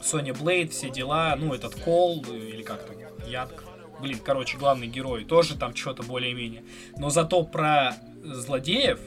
Соня 0.03 0.35
Блейд, 0.35 0.73
все 0.73 0.91
дела, 0.91 1.37
ну 1.37 1.55
этот 1.55 1.75
Кол, 1.75 2.25
э, 2.29 2.37
или 2.37 2.63
как 2.63 2.87
там, 2.87 2.97
Янг. 3.29 3.65
Блин, 4.01 4.19
короче, 4.25 4.57
главный 4.57 4.87
герой, 4.87 5.25
тоже 5.25 5.57
там 5.57 5.75
что-то 5.75 6.03
более-менее. 6.03 6.63
Но 6.97 7.11
зато 7.11 7.43
про 7.43 7.97
злодеев 8.23 9.01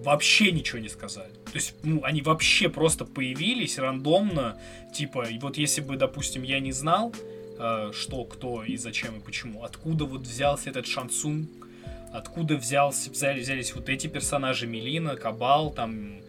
вообще 0.00 0.52
ничего 0.52 0.78
не 0.78 0.88
сказали. 0.88 1.32
То 1.44 1.52
есть, 1.54 1.74
ну, 1.82 2.00
они 2.02 2.22
вообще 2.22 2.68
просто 2.68 3.04
появились 3.04 3.78
рандомно, 3.78 4.58
типа, 4.94 5.28
и 5.28 5.38
вот 5.38 5.58
если 5.58 5.80
бы, 5.80 5.96
допустим, 5.96 6.42
я 6.42 6.60
не 6.60 6.72
знал, 6.72 7.14
э, 7.58 7.92
что, 7.94 8.24
кто 8.24 8.62
и 8.64 8.76
зачем 8.76 9.16
и 9.18 9.20
почему, 9.20 9.62
откуда 9.62 10.04
вот 10.04 10.22
взялся 10.22 10.70
этот 10.70 10.86
Шансун, 10.86 11.48
откуда 12.12 12.56
взялся, 12.56 13.10
взяли- 13.10 13.40
взялись 13.40 13.74
вот 13.74 13.88
эти 13.88 14.06
персонажи 14.06 14.66
Мелина, 14.66 15.16
Кабал, 15.16 15.70
там, 15.70 16.20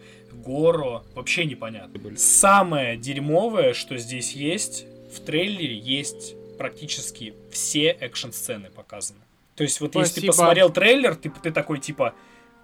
Горо, 0.48 1.02
вообще 1.14 1.44
непонятно. 1.44 2.00
Самое 2.16 2.96
дерьмовое, 2.96 3.74
что 3.74 3.98
здесь 3.98 4.32
есть, 4.32 4.86
в 5.14 5.20
трейлере 5.20 5.76
есть 5.78 6.34
практически 6.56 7.34
все 7.52 7.88
экшн-сцены 7.90 8.70
показаны. 8.70 9.20
То 9.56 9.62
есть 9.64 9.78
вот 9.82 9.94
если 9.94 10.14
ты 10.14 10.20
Спасибо. 10.20 10.32
посмотрел 10.32 10.70
трейлер, 10.70 11.16
ты, 11.16 11.28
ты 11.28 11.50
такой 11.50 11.80
типа, 11.80 12.14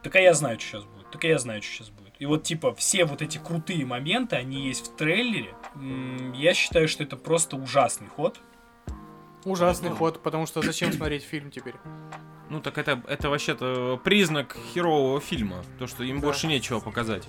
так 0.02 0.16
а 0.16 0.20
я 0.20 0.32
знаю, 0.32 0.58
что 0.58 0.68
сейчас 0.78 0.84
будет, 0.84 1.10
так 1.10 1.24
а 1.24 1.28
я 1.28 1.38
знаю, 1.38 1.60
что 1.60 1.72
сейчас 1.72 1.90
будет. 1.90 2.14
И 2.18 2.24
вот 2.24 2.42
типа 2.44 2.74
все 2.74 3.04
вот 3.04 3.20
эти 3.20 3.36
крутые 3.36 3.84
моменты, 3.84 4.36
они 4.36 4.66
есть 4.66 4.92
в 4.92 4.96
трейлере. 4.96 5.54
Я 6.34 6.54
считаю, 6.54 6.88
что 6.88 7.02
это 7.02 7.18
просто 7.18 7.56
ужасный 7.56 8.08
ход. 8.08 8.40
Ужасный 9.44 9.90
ход, 9.90 10.22
потому 10.22 10.46
что 10.46 10.62
зачем 10.62 10.90
смотреть 10.90 11.22
фильм 11.22 11.50
теперь? 11.50 11.74
Ну 12.48 12.60
так 12.60 12.78
это, 12.78 13.02
это 13.08 13.28
вообще-то 13.28 14.00
признак 14.02 14.56
херового 14.72 15.20
фильма. 15.20 15.62
То, 15.78 15.86
что 15.86 16.02
им 16.02 16.20
Да. 16.20 16.28
больше 16.28 16.46
нечего 16.46 16.80
показать. 16.80 17.28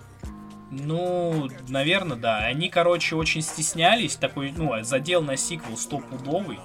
Ну, 0.72 1.50
наверное, 1.70 2.18
да. 2.18 2.40
Они, 2.40 2.70
короче, 2.70 3.16
очень 3.16 3.42
стеснялись. 3.42 4.16
Такой, 4.16 4.52
ну, 4.56 4.72
задел 4.84 5.22
на 5.22 5.38
сиквел 5.38 5.78
стопудовый. 5.78 6.60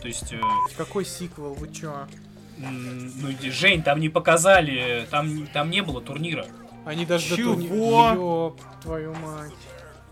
То 0.00 0.08
есть, 0.08 0.32
э, 0.32 0.40
Какой 0.76 1.04
сиквел, 1.04 1.54
вы 1.54 1.72
чё? 1.72 2.06
ну, 2.58 3.30
Жень, 3.42 3.82
там 3.82 3.98
не 4.00 4.08
показали, 4.08 5.06
там, 5.10 5.46
там 5.48 5.70
не 5.70 5.82
было 5.82 6.00
турнира. 6.00 6.46
Они 6.84 7.04
даже 7.06 7.30
до 7.30 7.36
Чего? 7.36 7.54
турни- 7.54 7.66
Ёб 8.14 8.60
твою 8.82 9.14
мать. 9.14 9.52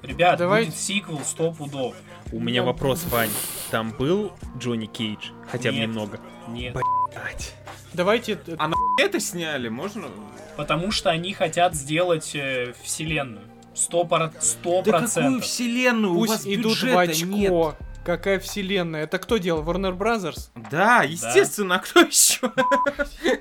Ребят, 0.03 0.39
Давай- 0.39 0.64
будет 0.64 0.77
сиквел 0.77 1.20
сто 1.20 1.53
пудов. 1.53 1.95
У 2.33 2.41
меня 2.41 2.62
вопрос, 2.62 3.05
Вань. 3.05 3.31
Там 3.70 3.91
был 3.93 4.33
Джонни 4.59 4.87
Кейдж? 4.87 5.31
Хотя 5.51 5.70
бы 5.70 5.79
немного. 5.79 6.18
Нет. 6.49 6.75
Блять. 6.75 7.55
Давайте... 7.95 8.38
э, 8.47 8.57
А 8.59 8.68
на 8.68 8.74
это 8.99 9.20
сняли, 9.20 9.68
можно? 9.68 10.09
Потому 10.57 10.90
что 10.90 11.11
они 11.11 11.32
хотят 11.34 11.74
сделать 11.74 12.32
э, 12.34 12.74
вселенную. 12.82 13.45
Сто 13.74 14.05
сто 14.40 14.82
Да 14.82 14.93
какую 14.93 14.99
процентов. 15.01 15.45
вселенную? 15.45 16.12
У 16.12 16.16
Пусть 16.18 16.32
вас 16.32 16.47
идут 16.47 16.76
в 16.76 16.82
бюджета 16.82 17.01
очко. 17.01 17.26
нет. 17.26 17.74
Какая 18.05 18.40
вселенная? 18.40 19.05
Это 19.05 19.18
кто 19.18 19.36
делал? 19.38 19.62
Warner 19.62 19.97
Brothers? 19.97 20.51
Да, 20.70 21.05
естественно, 21.05 21.76
а 21.76 21.78
кто 21.78 22.01
еще? 22.01 22.53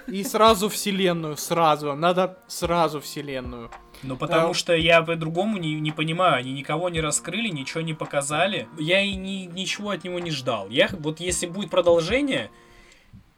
И 0.07 0.23
сразу 0.23 0.69
вселенную, 0.69 1.35
сразу. 1.35 1.95
Надо 1.95 2.37
сразу 2.47 3.01
вселенную. 3.01 3.71
Ну, 4.03 4.15
потому 4.17 4.49
Да. 4.49 4.53
что 4.53 4.73
я 4.75 5.01
по-другому 5.01 5.57
не, 5.57 5.79
не 5.79 5.91
понимаю. 5.91 6.35
Они 6.37 6.53
никого 6.53 6.89
не 6.89 7.01
раскрыли, 7.01 7.49
ничего 7.49 7.81
не 7.81 7.93
показали. 7.95 8.67
Я 8.77 9.01
и 9.01 9.15
ни- 9.15 9.45
ничего 9.51 9.89
от 9.91 10.03
него 10.03 10.19
не 10.19 10.31
ждал. 10.31 10.69
Я, 10.69 10.89
вот 10.99 11.19
если 11.19 11.47
будет 11.47 11.69
продолжение... 11.71 12.51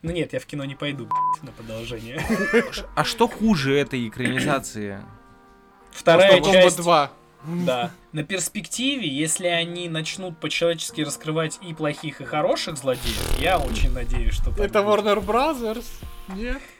Ну 0.04 0.12
нет, 0.12 0.34
я 0.34 0.39
в 0.39 0.45
кино 0.45 0.66
не 0.66 0.76
пойду, 0.76 1.10
на 1.41 1.51
продолжение. 1.51 2.24
А 2.93 3.04
что 3.04 3.28
хуже 3.28 3.76
этой 3.78 4.08
экранизации? 4.08 4.99
Вторая 5.91 6.41
часть... 6.41 6.78
2. 6.78 7.12
Да. 7.66 7.91
На 8.12 8.24
перспективе, 8.24 9.08
если 9.08 9.47
они 9.47 9.89
начнут 9.89 10.38
по-человечески 10.38 11.01
раскрывать 11.01 11.60
и 11.62 11.74
плохих, 11.74 12.22
и 12.22 12.26
хороших 12.26 12.78
злодеев, 12.78 13.39
я 13.39 13.58
очень 13.58 13.91
надеюсь, 13.91 14.34
что 14.34 14.51
Это 14.51 14.82
будет. 14.82 15.06
Warner 15.06 15.26
Brothers? 15.26 15.86
Нет? 16.30 16.62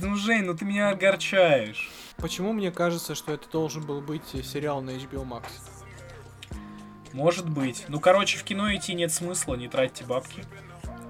Ну, 0.00 0.14
Жень, 0.14 0.44
ну 0.44 0.54
ты 0.56 0.64
меня 0.64 0.90
огорчаешь. 0.90 1.90
Почему 2.18 2.52
мне 2.52 2.70
кажется, 2.70 3.16
что 3.16 3.32
это 3.32 3.48
должен 3.50 3.84
был 3.84 4.00
быть 4.00 4.22
сериал 4.44 4.80
на 4.80 4.90
HBO 4.90 5.26
Max? 5.26 5.46
Может 7.12 7.48
быть. 7.48 7.84
Ну, 7.88 7.98
короче, 7.98 8.38
в 8.38 8.44
кино 8.44 8.72
идти 8.72 8.94
нет 8.94 9.12
смысла, 9.12 9.56
не 9.56 9.66
тратьте 9.66 10.04
бабки. 10.04 10.44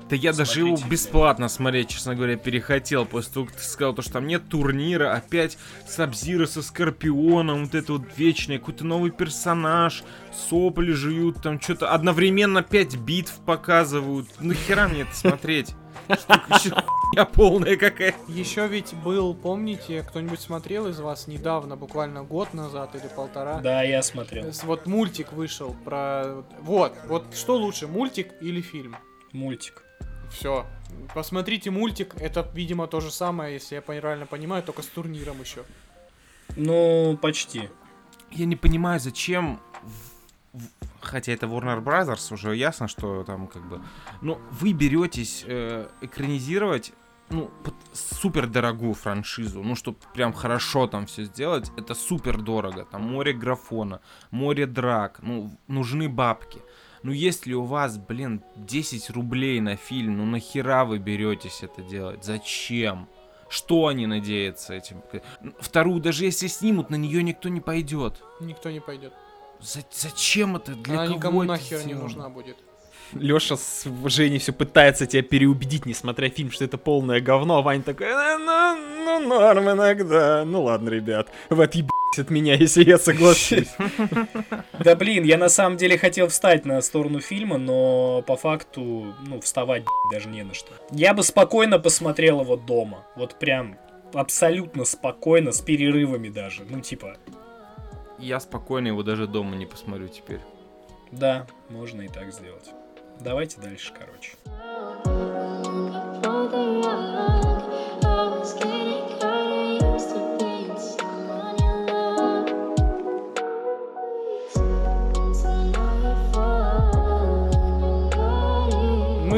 Да 0.09 0.17
я 0.17 0.33
даже 0.33 0.61
его 0.61 0.77
бесплатно 0.89 1.49
смотреть, 1.49 1.91
честно 1.91 2.15
говоря, 2.15 2.37
перехотел. 2.37 3.05
После 3.05 3.33
того, 3.33 3.47
как 3.47 3.57
ты 3.57 3.63
сказал, 3.63 3.95
то, 3.95 4.03
что 4.03 4.15
там 4.15 4.27
нет 4.27 4.49
турнира, 4.49 5.15
опять 5.15 5.59
Сабзира 5.87 6.47
со 6.47 6.63
Скорпионом, 6.63 7.65
вот 7.65 7.75
это 7.75 7.93
вот 7.93 8.03
вечное, 8.17 8.59
какой-то 8.59 8.85
новый 8.85 9.11
персонаж, 9.11 10.03
сопли 10.33 10.93
жуют, 10.93 11.43
там 11.43 11.61
что-то 11.61 11.91
одновременно 11.91 12.63
5 12.63 12.97
битв 12.97 13.39
показывают. 13.45 14.29
Нахера 14.41 14.89
мне 14.89 15.03
это 15.03 15.15
смотреть? 15.15 15.75
Хуйня 16.09 17.25
полная 17.27 17.77
какая. 17.77 18.15
Еще 18.29 18.67
ведь 18.67 18.95
был, 19.05 19.35
помните, 19.35 20.03
кто-нибудь 20.09 20.41
смотрел 20.41 20.87
из 20.87 21.01
вас 21.01 21.27
недавно, 21.27 21.77
буквально 21.77 22.23
год 22.23 22.55
назад 22.55 22.95
или 22.95 23.09
полтора? 23.15 23.61
Да, 23.61 23.83
я 23.83 24.03
смотрел. 24.03 24.51
Вот 24.63 24.87
мультик 24.87 25.33
вышел 25.33 25.77
про... 25.85 26.45
Вот, 26.61 26.95
вот 27.09 27.27
что 27.35 27.57
лучше, 27.57 27.87
мультик 27.87 28.33
или 28.41 28.63
фильм? 28.63 28.97
Мультик. 29.33 29.85
Все. 30.31 30.67
Посмотрите 31.15 31.71
мультик, 31.71 32.15
это, 32.21 32.49
видимо, 32.55 32.87
то 32.87 33.01
же 33.01 33.11
самое, 33.11 33.55
если 33.55 33.77
я 33.77 33.83
правильно 33.83 34.27
понимаю, 34.27 34.63
только 34.63 34.83
с 34.83 34.87
турниром 34.87 35.41
еще. 35.41 35.65
Ну, 36.57 37.19
почти. 37.21 37.69
Я 38.31 38.47
не 38.47 38.57
понимаю, 38.57 39.01
зачем... 39.01 39.61
Хотя 41.01 41.33
это 41.33 41.47
Warner 41.47 41.83
Brothers, 41.83 42.35
уже 42.35 42.57
ясно, 42.57 42.89
что 42.89 43.25
там 43.25 43.47
как 43.47 43.63
бы... 43.69 43.81
Но 44.21 44.41
вы 44.51 44.73
беретесь 44.73 45.45
э, 45.47 45.89
экранизировать 46.01 46.93
ну, 47.31 47.51
под 47.63 47.75
супер 47.93 48.47
дорогую 48.47 48.95
франшизу, 48.95 49.63
ну, 49.63 49.75
чтобы 49.77 49.99
прям 50.15 50.33
хорошо 50.33 50.87
там 50.87 51.07
все 51.07 51.25
сделать, 51.25 51.71
это 51.77 51.95
супер 51.95 52.39
дорого. 52.39 52.85
Там 52.85 53.03
море 53.03 53.33
графона, 53.33 54.01
море 54.31 54.67
драк, 54.67 55.21
ну, 55.23 55.57
нужны 55.69 56.09
бабки. 56.09 56.61
Ну, 57.03 57.13
если 57.13 57.53
у 57.55 57.63
вас, 57.65 57.97
блин, 57.99 58.43
10 58.57 59.11
рублей 59.11 59.61
на 59.61 59.77
фильм, 59.77 60.19
ну 60.19 60.27
нахера 60.27 60.85
вы 60.85 60.99
беретесь 60.99 61.63
это 61.63 61.83
делать? 61.83 62.25
Зачем? 62.25 63.09
Что 63.49 63.87
они 63.87 64.07
надеются 64.07 64.75
этим? 64.75 65.03
Вторую, 65.61 66.01
даже 66.01 66.25
если 66.25 66.49
снимут, 66.49 66.91
на 66.91 66.97
нее 66.97 67.23
никто 67.23 67.49
не 67.49 67.61
пойдет. 67.61 68.23
Никто 68.41 68.71
не 68.71 68.81
пойдет. 68.81 69.13
За- 69.61 69.85
зачем 69.91 70.57
это? 70.57 70.73
Для 70.75 70.95
Она 70.95 71.05
кого 71.07 71.17
никому 71.17 71.43
это 71.45 71.53
нахер 71.53 71.79
не 71.79 71.85
сделано? 71.85 72.03
нужна 72.05 72.29
будет. 72.29 72.57
Леша 73.13 73.57
с 73.57 73.87
Женей 74.05 74.39
все 74.39 74.53
пытается 74.53 75.07
тебя 75.07 75.23
переубедить, 75.23 75.87
несмотря 75.87 76.29
фильм, 76.29 76.51
что 76.51 76.65
это 76.65 76.77
полное 76.77 77.21
говно, 77.23 77.57
а 77.57 77.63
Ваня 77.63 77.83
такой, 77.83 78.07
«Ну, 78.13 78.39
ну, 78.39 79.19
ну, 79.21 79.29
норм 79.29 79.71
иногда. 79.71 80.45
Ну 80.45 80.65
ладно, 80.65 80.91
ребят, 80.91 81.31
вы 81.49 81.65
отъебитесь 81.65 81.93
от 82.17 82.31
меня, 82.31 82.55
если 82.59 82.85
я 82.85 82.99
соглашусь. 82.99 83.69
Да 84.79 84.95
блин, 84.95 85.25
я 85.25 85.37
на 85.39 85.49
самом 85.49 85.77
деле 85.77 85.99
хотел 85.99 86.29
встать 86.29 86.65
на 86.65 86.81
сторону 86.81 87.21
фильма, 87.21 87.59
но 87.59 88.23
по 88.27 88.37
факту, 88.37 89.15
ну, 89.27 89.41
вставать 89.41 89.83
даже 90.13 90.29
не 90.29 90.45
на 90.45 90.55
что. 90.55 90.73
Я 90.93 91.15
бы 91.15 91.23
спокойно 91.25 91.79
посмотрел 91.79 92.41
его 92.41 92.57
дома. 92.57 93.05
Вот 93.17 93.39
прям 93.39 93.77
абсолютно 94.15 94.85
спокойно, 94.85 95.51
с 95.53 95.61
перерывами 95.61 96.29
даже. 96.29 96.65
Ну, 96.69 96.81
типа, 96.81 97.17
Я 98.19 98.39
спокойно 98.41 98.87
его 98.89 99.03
даже 99.03 99.27
дома 99.27 99.57
не 99.57 99.67
посмотрю 99.67 100.09
теперь. 100.09 100.41
да, 101.11 101.47
можно 101.69 102.03
и 102.03 102.09
так 102.09 102.33
сделать. 102.33 102.71
Давайте 103.21 103.61
дальше, 103.61 103.93
короче. 103.99 104.31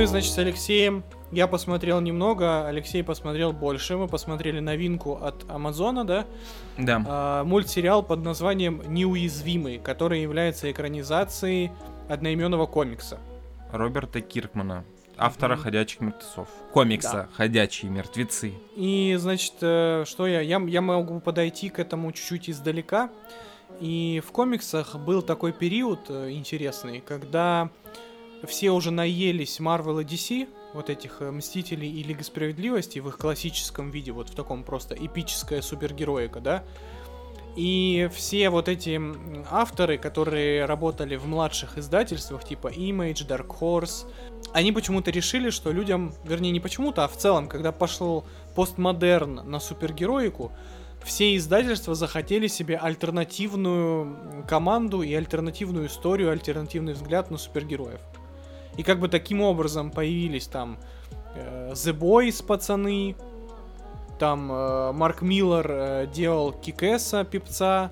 Мы, 0.01 0.07
значит, 0.07 0.33
с 0.33 0.39
Алексеем, 0.39 1.05
я 1.31 1.47
посмотрел 1.47 2.01
немного, 2.01 2.67
Алексей 2.67 3.05
посмотрел 3.05 3.53
больше. 3.53 3.99
Мы 3.99 4.09
посмотрели 4.09 4.59
новинку 4.59 5.17
от 5.17 5.45
Амазона, 5.51 6.07
да? 6.07 6.25
Да. 6.79 7.05
А, 7.07 7.45
мультсериал 7.45 8.03
под 8.03 8.25
названием 8.25 8.83
«Неуязвимый», 8.87 9.77
который 9.77 10.23
является 10.23 10.73
экранизацией 10.73 11.71
одноименного 12.09 12.65
комикса. 12.65 13.19
Роберта 13.73 14.23
Киркмана, 14.23 14.87
автора 15.19 15.57
«Ходячих 15.57 16.01
мертвецов». 16.01 16.49
Комикса 16.73 17.29
«Ходячие 17.35 17.91
мертвецы». 17.91 18.55
И, 18.77 19.15
значит, 19.19 19.57
э, 19.61 20.05
что 20.07 20.27
я, 20.27 20.41
я... 20.41 20.59
Я 20.61 20.81
могу 20.81 21.21
подойти 21.21 21.69
к 21.69 21.79
этому 21.79 22.11
чуть-чуть 22.13 22.49
издалека. 22.49 23.11
И 23.81 24.23
в 24.27 24.33
комиксах 24.33 24.97
был 24.97 25.21
такой 25.21 25.53
период 25.53 26.01
э, 26.09 26.31
интересный, 26.31 27.03
когда 27.07 27.69
все 28.47 28.71
уже 28.71 28.91
наелись 28.91 29.61
Marvel 29.61 30.03
и 30.03 30.05
DC, 30.05 30.49
вот 30.75 30.91
этих 30.91 31.21
э, 31.21 31.31
Мстителей 31.31 31.91
и 31.91 32.03
Лиги 32.03 32.23
Справедливости 32.23 32.99
в 32.99 33.09
их 33.09 33.19
классическом 33.19 33.91
виде, 33.91 34.13
вот 34.13 34.31
в 34.31 34.35
таком 34.35 34.65
просто 34.65 34.95
эпическая 34.95 35.63
супергероика, 35.63 36.41
да? 36.41 36.65
И 37.57 38.09
все 38.15 38.49
вот 38.49 38.69
эти 38.69 39.01
авторы, 39.51 39.99
которые 39.99 40.65
работали 40.67 41.17
в 41.17 41.27
младших 41.27 41.79
издательствах, 41.79 42.45
типа 42.45 42.69
Image, 42.69 43.27
Dark 43.27 43.49
Horse, 43.61 44.07
они 44.53 44.71
почему-то 44.71 45.11
решили, 45.11 45.51
что 45.51 45.73
людям, 45.73 46.15
вернее 46.25 46.53
не 46.53 46.61
почему-то, 46.61 47.05
а 47.05 47.09
в 47.09 47.17
целом, 47.17 47.49
когда 47.49 47.73
пошел 47.73 48.25
постмодерн 48.55 49.43
на 49.51 49.59
супергероику, 49.59 50.53
все 51.05 51.35
издательства 51.37 51.95
захотели 51.95 52.47
себе 52.47 52.77
альтернативную 52.77 54.45
команду 54.49 55.03
и 55.03 55.13
альтернативную 55.15 55.87
историю, 55.87 56.31
альтернативный 56.31 56.93
взгляд 56.93 57.31
на 57.31 57.39
супергероев. 57.39 58.01
И 58.77 58.83
как 58.83 59.01
бы 59.01 59.09
таким 59.09 59.41
образом 59.43 59.91
появились 59.91 60.47
там 60.47 60.79
э, 61.35 61.73
The 61.73 61.97
Boys, 61.97 62.45
пацаны, 62.45 63.17
там 64.19 64.53
э, 64.53 64.93
Марк 64.93 65.23
Миллер 65.23 65.67
э, 65.71 66.07
делал 66.13 66.53
Кикеса, 66.53 67.25
пипца, 67.25 67.91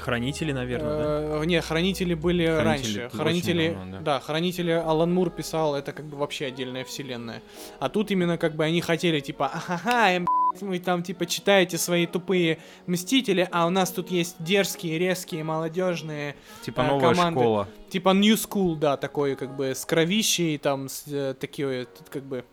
Хранители, 0.00 0.52
наверное, 0.52 0.96
да? 0.98 1.42
Э, 1.42 1.44
Не, 1.44 1.60
хранители 1.60 2.14
были 2.14 2.46
Хранители 2.46 2.98
раньше. 3.00 3.16
Хранители, 3.16 3.68
давно, 3.68 3.92
да. 3.92 4.00
да. 4.00 4.20
хранители 4.20 4.70
Алан 4.72 5.12
Мур 5.12 5.30
писал, 5.30 5.74
это 5.74 5.92
как 5.92 6.06
бы 6.06 6.16
вообще 6.16 6.46
отдельная 6.46 6.84
вселенная. 6.84 7.42
А 7.78 7.88
тут 7.88 8.10
именно 8.10 8.38
как 8.38 8.54
бы 8.54 8.64
они 8.64 8.80
хотели 8.80 9.20
типа, 9.20 9.50
ага, 9.68 10.10
эм, 10.12 10.26
вы 10.60 10.78
там 10.80 11.02
типа 11.02 11.26
читаете 11.26 11.78
свои 11.78 12.06
тупые 12.06 12.58
мстители, 12.86 13.48
а 13.52 13.66
у 13.66 13.70
нас 13.70 13.90
тут 13.92 14.10
есть 14.10 14.36
дерзкие, 14.40 14.98
резкие, 14.98 15.44
молодежные, 15.44 16.34
Типа 16.64 16.82
А, 16.82 16.86
новая 16.88 17.14
команды. 17.14 17.40
школа. 17.40 17.68
типа 17.90 18.08
New 18.10 18.34
School, 18.34 18.76
да, 18.76 18.96
такой 18.96 19.36
как 19.36 19.54
бы 19.54 19.66
с 19.74 19.84
кровищей, 19.84 20.58
там 20.58 20.88
с 20.88 21.04
э, 21.08 21.34
такие 21.38 21.84
тут 21.86 22.08
как 22.08 22.22
бы 22.24 22.44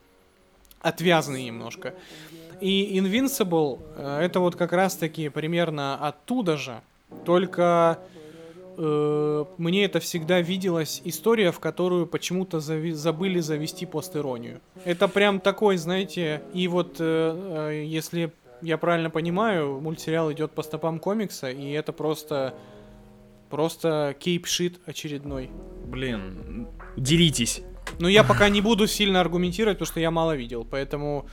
отвязанный 0.82 1.44
немножко. 1.46 1.94
И 2.62 3.00
Invincible 3.00 3.80
э, 3.96 4.20
это 4.22 4.40
вот 4.40 4.56
как 4.56 4.74
раз 4.74 4.96
таки 4.96 5.30
примерно 5.30 5.96
оттуда 5.96 6.58
же, 6.58 6.82
только 7.26 8.00
э, 8.78 9.46
мне 9.58 9.86
это 9.86 10.00
всегда 10.00 10.42
виделась 10.42 11.02
история, 11.06 11.52
в 11.52 11.60
которую 11.60 12.08
почему-то 12.08 12.58
зави- 12.58 12.94
забыли 12.94 13.40
завести 13.40 13.86
постеронию. 13.86 14.62
Это 14.86 15.08
прям 15.08 15.40
такой, 15.40 15.78
знаете, 15.78 16.42
и 16.54 16.68
вот 16.68 16.98
э, 17.00 17.70
э, 17.72 17.86
если 17.86 18.32
я 18.62 18.78
правильно 18.78 19.10
понимаю, 19.10 19.80
мультсериал 19.80 20.32
идет 20.32 20.52
по 20.52 20.64
стопам 20.64 21.00
комикса, 21.00 21.50
и 21.52 21.70
это 21.72 21.94
просто 21.94 22.54
просто 23.50 24.16
кейп-шит 24.20 24.80
очередной. 24.86 25.50
Блин, 25.86 26.68
Делитесь. 26.98 27.62
Но 28.00 28.10
я 28.10 28.24
пока 28.24 28.50
не 28.50 28.62
буду 28.62 28.88
сильно 28.88 29.22
аргументировать, 29.22 29.78
потому 29.78 29.92
что 29.92 30.00
я 30.02 30.12
мало 30.12 30.36
видел, 30.36 30.66
поэтому 30.70 31.28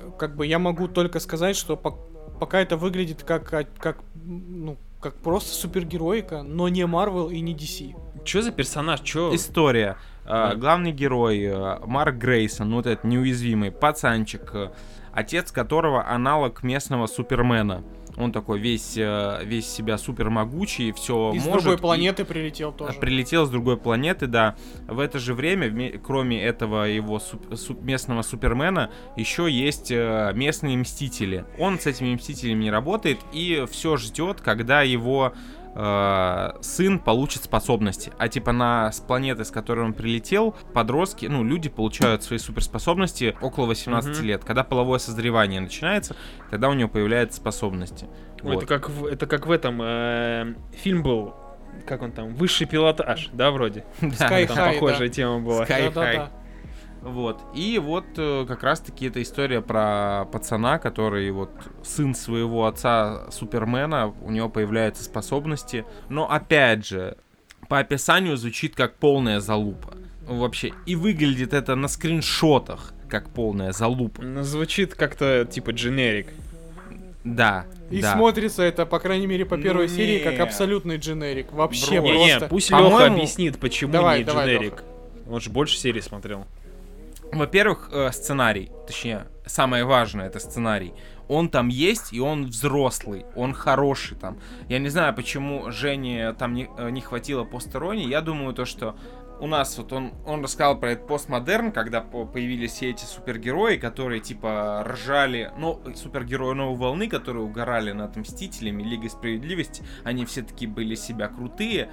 э, 0.00 0.10
как 0.18 0.34
бы 0.36 0.46
я 0.46 0.58
могу 0.58 0.88
только 0.88 1.20
сказать, 1.20 1.56
что 1.56 1.74
пок- 1.74 2.38
пока 2.40 2.60
это 2.60 2.76
выглядит 2.76 3.22
как, 3.22 3.52
а- 3.52 3.66
как, 3.78 3.98
ну, 4.14 4.78
как 5.00 5.14
просто 5.16 5.54
супергероика, 5.54 6.42
но 6.42 6.68
не 6.68 6.82
Marvel 6.82 7.32
и 7.32 7.40
не 7.40 7.54
DC. 7.54 7.94
Чё 8.24 8.42
за 8.42 8.50
персонаж? 8.52 9.00
Чё? 9.00 9.34
История. 9.34 9.96
А, 10.24 10.50
Да. 10.50 10.56
Главный 10.56 10.92
герой 10.92 11.42
э, 11.42 11.78
Марк 11.86 12.16
Грейсон, 12.16 12.74
вот 12.74 12.86
этот 12.86 13.04
неуязвимый 13.04 13.70
пацанчик, 13.70 14.50
э, 14.54 14.70
отец 15.12 15.52
которого 15.52 16.06
аналог 16.08 16.62
местного 16.62 17.06
Супермена. 17.06 17.84
Он 18.16 18.32
такой 18.32 18.58
весь, 18.58 18.96
э, 18.96 19.40
весь 19.44 19.68
себя 19.68 19.98
супер 19.98 20.30
могучий, 20.30 20.92
все 20.92 21.32
Из 21.34 21.44
может. 21.44 21.62
другой 21.62 21.76
и- 21.76 21.80
планеты 21.80 22.24
прилетел 22.24 22.72
тоже. 22.72 22.98
Прилетел 22.98 23.46
с 23.46 23.50
другой 23.50 23.76
планеты, 23.76 24.26
да. 24.26 24.56
В 24.88 25.00
это 25.00 25.18
же 25.18 25.34
время, 25.34 25.98
кроме 25.98 26.42
этого 26.42 26.84
его 26.84 27.18
суп- 27.18 27.54
суп- 27.56 27.82
местного 27.82 28.22
Супермена, 28.22 28.90
еще 29.16 29.50
есть 29.50 29.90
э, 29.90 30.32
местные 30.34 30.76
Мстители. 30.78 31.44
Он 31.58 31.78
с 31.78 31.86
этими 31.86 32.14
Мстителями 32.14 32.64
не 32.64 32.70
работает 32.70 33.18
и 33.32 33.64
все 33.70 33.96
ждет, 33.96 34.40
когда 34.40 34.82
его 34.82 35.32
э, 35.76 36.52
сын 36.62 36.98
получит 36.98 37.44
способности. 37.44 38.12
А 38.18 38.28
типа 38.28 38.52
на 38.52 38.90
с 38.90 39.00
планеты, 39.00 39.44
с 39.44 39.50
которой 39.50 39.84
он 39.84 39.92
прилетел, 39.92 40.56
подростки, 40.72 41.26
ну, 41.26 41.44
люди 41.44 41.68
получают 41.68 42.22
свои 42.22 42.38
суперспособности 42.38 43.36
около 43.40 43.66
18 43.66 44.18
Мгм. 44.18 44.26
лет. 44.26 44.44
Когда 44.44 44.64
половое 44.64 44.98
созревание 44.98 45.60
начинается, 45.60 46.16
тогда 46.50 46.68
у 46.70 46.74
него 46.74 46.88
появляются 46.88 47.36
способности. 47.38 48.06
Ой, 48.42 48.54
Вот. 48.54 48.64
Это 48.64 48.66
как 48.66 48.88
в, 48.88 49.06
это 49.06 49.26
как 49.26 49.46
в 49.46 49.50
этом 49.50 49.80
э, 49.82 50.54
фильм 50.72 51.02
был, 51.02 51.34
как 51.86 52.00
он 52.02 52.12
там, 52.12 52.34
высший 52.34 52.66
пилотаж, 52.66 53.28
да, 53.32 53.50
вроде. 53.50 53.84
Да, 54.00 54.08
Sky 54.08 54.46
Там 54.46 54.56
High, 54.58 54.74
похожая 54.74 55.08
тема 55.10 55.40
была. 55.40 55.64
Sky 55.64 55.92
Да-да-да. 55.92 56.30
Вот. 57.02 57.40
И 57.54 57.78
вот 57.78 58.04
э, 58.16 58.44
как 58.48 58.62
раз-таки 58.62 59.06
эта 59.06 59.22
история 59.22 59.60
про 59.60 60.26
пацана, 60.32 60.78
который 60.78 61.30
вот 61.30 61.50
сын 61.84 62.14
своего 62.14 62.66
отца 62.66 63.30
Супермена, 63.30 64.12
у 64.22 64.30
него 64.30 64.48
появляются 64.48 65.04
способности. 65.04 65.84
Но 66.08 66.30
опять 66.30 66.86
же, 66.86 67.16
по 67.68 67.78
описанию 67.78 68.36
звучит 68.36 68.74
как 68.74 68.94
полная 68.96 69.40
залупа. 69.40 69.94
Вообще. 70.26 70.72
И 70.86 70.96
выглядит 70.96 71.54
это 71.54 71.76
на 71.76 71.88
скриншотах 71.88 72.92
как 73.08 73.30
полная 73.30 73.72
залупа. 73.72 74.22
Ну, 74.22 74.42
Звучит 74.42 74.94
как-то 74.94 75.46
типа 75.48 75.70
дженерик. 75.70 76.28
Да. 77.22 77.66
И 77.90 78.00
да. 78.02 78.14
смотрится 78.14 78.62
это, 78.62 78.86
по 78.86 78.98
крайней 78.98 79.26
мере, 79.26 79.44
по 79.44 79.56
первой 79.56 79.88
Ну 79.88 79.94
серии, 79.94 80.18
как 80.18 80.40
абсолютный 80.40 80.96
дженерик. 80.96 81.52
Вообще 81.52 82.00
Бро. 82.00 82.10
Не, 82.10 82.18
не, 82.18 82.30
просто. 82.30 82.48
пусть 82.48 82.70
По-моему- 82.70 82.98
Леха 82.98 83.12
объяснит, 83.12 83.58
почему 83.58 83.92
Давай, 83.92 84.18
не 84.20 84.24
давай, 84.24 84.46
дженерик. 84.46 84.82
Он 85.28 85.40
же 85.40 85.50
больше 85.50 85.76
серий 85.76 86.00
смотрел. 86.00 86.46
Во-первых, 87.32 87.90
э, 87.92 88.10
сценарий, 88.12 88.70
точнее, 88.86 89.26
самое 89.46 89.84
важное 89.84 90.26
это 90.26 90.38
сценарий. 90.38 90.94
Он 91.28 91.48
там 91.48 91.68
есть, 91.68 92.12
и 92.12 92.20
он 92.20 92.46
взрослый, 92.46 93.26
он 93.34 93.52
хороший 93.52 94.16
там. 94.16 94.38
Я 94.68 94.78
не 94.78 94.88
знаю, 94.88 95.14
почему 95.14 95.70
Жене 95.72 96.32
там 96.34 96.54
не, 96.54 96.68
э, 96.78 96.90
не 96.90 97.00
хватило 97.00 97.44
посторонней. 97.44 98.08
Я 98.08 98.20
думаю, 98.20 98.54
то, 98.54 98.64
что 98.64 98.96
у 99.40 99.46
нас 99.46 99.76
вот 99.76 99.92
он, 99.92 100.12
он 100.24 100.42
рассказал 100.42 100.78
про 100.78 100.92
этот 100.92 101.06
постмодерн, 101.08 101.72
когда 101.72 102.00
по- 102.00 102.24
появились 102.24 102.72
все 102.72 102.90
эти 102.90 103.04
супергерои, 103.04 103.76
которые 103.76 104.20
типа 104.20 104.84
ржали, 104.88 105.52
ну, 105.58 105.82
супергерои 105.94 106.54
новой 106.54 106.76
волны, 106.78 107.08
которые 107.08 107.44
угорали 107.44 107.92
над 107.92 108.16
Мстителями, 108.16 108.82
Лигой 108.82 109.10
Справедливости, 109.10 109.84
они 110.04 110.24
все 110.24 110.42
таки 110.42 110.66
были 110.66 110.94
себя 110.94 111.28
крутые. 111.28 111.90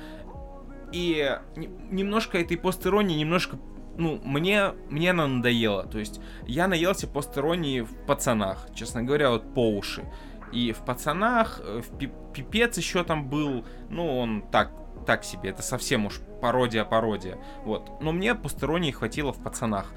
И 0.93 1.37
не- 1.55 1.69
немножко 1.89 2.37
этой 2.37 2.55
постеронии, 2.55 3.17
немножко 3.19 3.57
ну, 3.97 4.19
мне, 4.23 4.73
мне 4.89 5.11
она 5.11 5.27
надоела. 5.27 5.85
То 5.85 5.99
есть 5.99 6.19
я 6.47 6.67
наелся 6.67 7.07
постеронии 7.07 7.81
в 7.81 8.05
пацанах, 8.05 8.67
честно 8.73 9.03
говоря, 9.03 9.29
вот 9.29 9.53
по 9.53 9.69
уши. 9.69 10.03
И 10.51 10.71
в 10.71 10.79
пацанах, 10.79 11.61
э, 11.63 11.81
в 11.81 11.97
Пи- 11.97 12.11
пипец 12.33 12.77
еще 12.77 13.03
там 13.03 13.27
был, 13.27 13.65
ну, 13.89 14.19
он 14.19 14.43
так, 14.51 14.71
так 15.05 15.23
себе, 15.23 15.49
это 15.49 15.61
совсем 15.61 16.05
уж 16.05 16.19
пародия-пародия. 16.41 17.37
Вот. 17.65 18.01
Но 18.01 18.11
мне 18.11 18.35
постеронии 18.35 18.91
хватило 18.91 19.33
в 19.33 19.41
пацанах. 19.41 19.91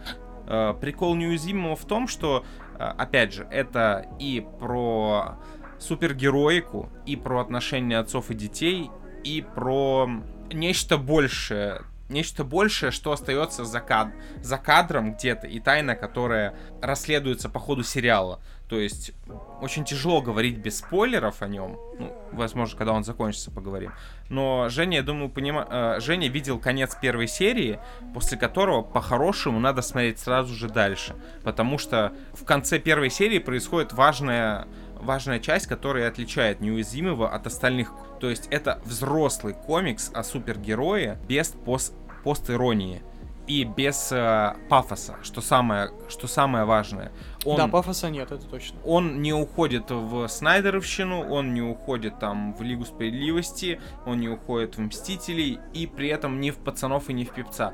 Э, 0.47 0.75
Прикол 0.81 1.15
неуязвимого 1.15 1.77
в 1.77 1.85
том, 1.85 2.09
что, 2.09 2.45
э, 2.79 2.85
опять 2.85 3.33
же, 3.35 3.47
это 3.51 4.07
и 4.19 4.47
про 4.61 5.39
супергероику, 5.79 6.89
и 7.05 7.17
про 7.17 7.41
отношения 7.41 7.99
отцов 7.99 8.31
и 8.31 8.35
детей, 8.35 8.91
и 9.25 9.43
про 9.43 10.09
нечто 10.51 10.97
большее. 10.97 11.83
Нечто 12.09 12.45
большее, 12.45 12.93
что 12.93 13.13
остается 13.13 13.65
за, 13.65 13.81
кад- 13.81 14.15
за 14.43 14.59
кадром 14.59 15.15
где-то, 15.15 15.47
и 15.47 15.59
тайна, 15.61 15.97
которая 15.97 16.55
расследуется 16.81 17.49
по 17.49 17.59
ходу 17.59 17.83
сериала. 17.83 18.41
То 18.69 18.81
есть 18.81 19.13
очень 19.61 19.85
тяжело 19.85 20.21
говорить 20.21 20.59
без 20.59 20.79
спойлеров 20.79 21.41
о 21.41 21.49
нем. 21.49 21.79
Ну, 21.99 22.13
возможно, 22.33 22.77
когда 22.77 22.93
он 22.93 23.05
закончится, 23.05 23.53
поговорим. 23.53 23.93
Но 24.29 24.69
Женя, 24.69 24.99
я 24.99 25.03
думаю, 25.05 25.31
понима... 25.31 25.67
э, 25.71 26.01
Женя 26.01 26.29
видел 26.29 26.59
конец 26.59 26.97
первой 27.01 27.29
серии, 27.29 27.79
после 28.13 28.37
которого 28.37 28.83
по-хорошему 28.83 29.61
надо 29.61 29.83
смотреть 29.83 30.19
сразу 30.19 30.53
же 30.53 30.69
дальше. 30.69 31.15
Потому 31.45 31.79
что 31.79 32.13
в 32.33 32.45
конце 32.45 32.81
первой 32.81 33.09
серии 33.09 33.39
происходит 33.39 33.93
важная, 33.93 34.67
важная 35.01 35.39
часть, 35.39 35.67
которая 35.67 36.09
отличает 36.09 36.61
неуязвимого 36.61 37.29
от 37.31 37.47
остальных. 37.47 37.93
То 38.21 38.29
есть 38.31 38.49
это 38.51 38.81
взрослый 38.85 39.55
комикс 39.55 40.11
о 40.13 40.23
супергерое 40.23 41.19
без 41.29 41.49
пос... 41.49 41.93
постиронии. 42.25 43.03
и 43.47 43.63
без 43.63 44.11
э, 44.11 44.57
пафоса, 44.69 45.17
что 45.23 45.41
самое, 45.41 45.91
что 46.09 46.27
самое 46.27 46.65
важное. 46.65 47.13
Он, 47.45 47.57
Да, 47.57 47.69
пафоса 47.69 48.11
нет, 48.11 48.33
это 48.33 48.45
точно. 48.45 48.77
он 48.85 49.23
не 49.23 49.33
уходит 49.33 49.91
в 49.91 50.27
Снайдеровщину, 50.27 51.31
он 51.31 51.55
не 51.55 51.63
уходит 51.63 52.19
там 52.19 52.55
в 52.55 52.63
Лигу 52.63 52.85
Справедливости, 52.85 53.81
он 54.05 54.19
не 54.19 54.29
уходит 54.29 54.77
в 54.77 54.81
Мстителей, 54.81 55.61
и 55.73 55.87
при 55.87 56.09
этом 56.09 56.41
ни 56.41 56.51
в 56.51 56.57
пацанов 56.57 57.09
и 57.09 57.13
ни 57.13 57.23
в 57.23 57.31
певца. 57.31 57.73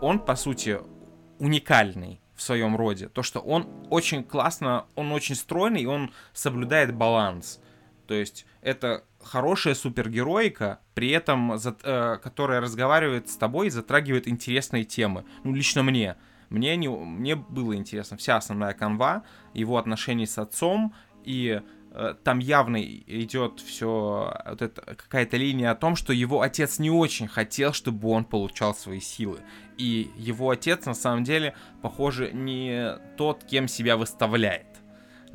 Он, 0.00 0.18
по 0.18 0.34
сути, 0.34 0.80
уникальный 1.38 2.20
в 2.34 2.42
своем 2.42 2.76
роде. 2.76 3.08
То, 3.08 3.22
что 3.22 3.40
он 3.40 3.68
очень 3.90 4.24
классно, 4.24 4.86
он 4.94 5.12
очень 5.12 5.34
стройный, 5.34 5.82
и 5.82 5.86
он 5.86 6.12
соблюдает 6.32 6.94
баланс. 6.94 7.60
То 8.06 8.14
есть 8.14 8.46
это 8.60 9.04
хорошая 9.22 9.74
супергероика, 9.74 10.80
при 10.94 11.10
этом, 11.10 11.56
за- 11.56 11.76
э, 11.82 12.18
которая 12.22 12.60
разговаривает 12.60 13.30
с 13.30 13.36
тобой 13.36 13.68
и 13.68 13.70
затрагивает 13.70 14.28
интересные 14.28 14.84
темы. 14.84 15.24
Ну, 15.42 15.54
лично 15.54 15.82
мне. 15.82 16.16
Мне, 16.50 16.76
не, 16.76 16.88
мне 16.88 17.36
было 17.36 17.74
интересно 17.74 18.16
вся 18.16 18.36
основная 18.36 18.74
канва, 18.74 19.24
его 19.54 19.78
отношения 19.78 20.26
с 20.26 20.38
отцом, 20.38 20.94
и 21.24 21.62
там 22.24 22.40
явно 22.40 22.82
идет 22.82 23.60
все 23.60 24.34
вот 24.46 24.62
это, 24.62 24.82
какая-то 24.96 25.36
линия 25.36 25.70
о 25.70 25.76
том, 25.76 25.94
что 25.94 26.12
его 26.12 26.40
отец 26.40 26.78
не 26.78 26.90
очень 26.90 27.28
хотел, 27.28 27.72
чтобы 27.72 28.08
он 28.08 28.24
получал 28.24 28.74
свои 28.74 29.00
силы. 29.00 29.40
И 29.78 30.10
его 30.16 30.50
отец, 30.50 30.86
на 30.86 30.94
самом 30.94 31.24
деле, 31.24 31.54
похоже, 31.82 32.32
не 32.32 32.98
тот, 33.16 33.44
кем 33.44 33.68
себя 33.68 33.96
выставляет 33.96 34.66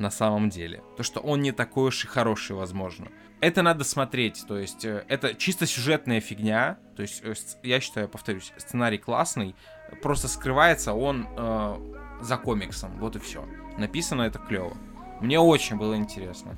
на 0.00 0.10
самом 0.10 0.48
деле. 0.48 0.82
То, 0.96 1.02
что 1.02 1.20
он 1.20 1.42
не 1.42 1.52
такой 1.52 1.88
уж 1.88 2.04
и 2.04 2.08
хороший, 2.08 2.56
возможно. 2.56 3.08
Это 3.40 3.62
надо 3.62 3.84
смотреть, 3.84 4.44
то 4.46 4.58
есть 4.58 4.84
э, 4.84 5.04
это 5.08 5.34
чисто 5.34 5.64
сюжетная 5.66 6.20
фигня, 6.20 6.78
то 6.94 7.02
есть 7.02 7.22
э, 7.24 7.34
я 7.62 7.80
считаю, 7.80 8.06
повторюсь, 8.06 8.52
сценарий 8.58 8.98
классный, 8.98 9.54
просто 10.02 10.28
скрывается 10.28 10.92
он 10.92 11.26
э, 11.36 11.76
за 12.20 12.36
комиксом, 12.36 12.98
вот 12.98 13.16
и 13.16 13.18
все. 13.18 13.46
Написано 13.78 14.22
это 14.22 14.38
клево. 14.38 14.76
Мне 15.20 15.38
очень 15.38 15.76
было 15.76 15.96
интересно. 15.96 16.56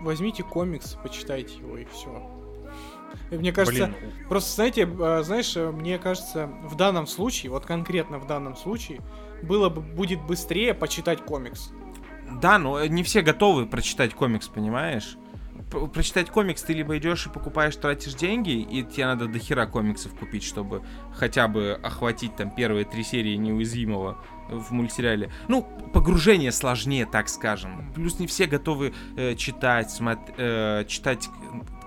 Возьмите 0.00 0.42
комикс, 0.42 0.96
почитайте 1.02 1.58
его 1.58 1.78
и 1.78 1.84
все. 1.86 2.30
Мне 3.30 3.52
кажется, 3.52 3.86
Блин, 3.86 4.12
просто 4.28 4.54
знаете, 4.54 4.82
э, 4.82 5.22
знаешь, 5.22 5.56
э, 5.56 5.70
мне 5.70 5.98
кажется, 5.98 6.46
в 6.64 6.76
данном 6.76 7.06
случае, 7.06 7.50
вот 7.50 7.64
конкретно 7.64 8.18
в 8.18 8.26
данном 8.26 8.56
случае, 8.56 9.00
было 9.42 9.68
бы 9.68 9.80
будет 9.80 10.22
быстрее 10.22 10.74
почитать 10.74 11.24
комикс. 11.24 11.72
Да, 12.40 12.58
но 12.58 12.84
не 12.86 13.02
все 13.02 13.22
готовы 13.22 13.66
прочитать 13.66 14.14
комикс, 14.14 14.48
понимаешь? 14.48 15.16
Прочитать 15.94 16.30
комикс 16.30 16.62
ты 16.62 16.74
либо 16.74 16.96
идешь 16.98 17.26
и 17.26 17.30
покупаешь, 17.30 17.74
тратишь 17.76 18.14
деньги, 18.14 18.50
и 18.50 18.84
тебе 18.84 19.06
надо 19.06 19.26
до 19.26 19.38
хера 19.38 19.66
комиксов 19.66 20.14
купить, 20.14 20.44
чтобы 20.44 20.82
хотя 21.12 21.48
бы 21.48 21.78
охватить 21.82 22.36
там 22.36 22.50
первые 22.50 22.84
три 22.84 23.02
серии 23.02 23.34
неуязвимого 23.36 24.18
в 24.48 24.70
мультсериале. 24.72 25.30
Ну, 25.48 25.66
погружение 25.92 26.52
сложнее, 26.52 27.06
так 27.06 27.28
скажем. 27.28 27.92
Плюс 27.94 28.18
не 28.18 28.26
все 28.26 28.46
готовы 28.46 28.92
э, 29.16 29.34
читать, 29.36 29.88
смот- 29.88 30.34
э, 30.36 30.84
читать 30.86 31.28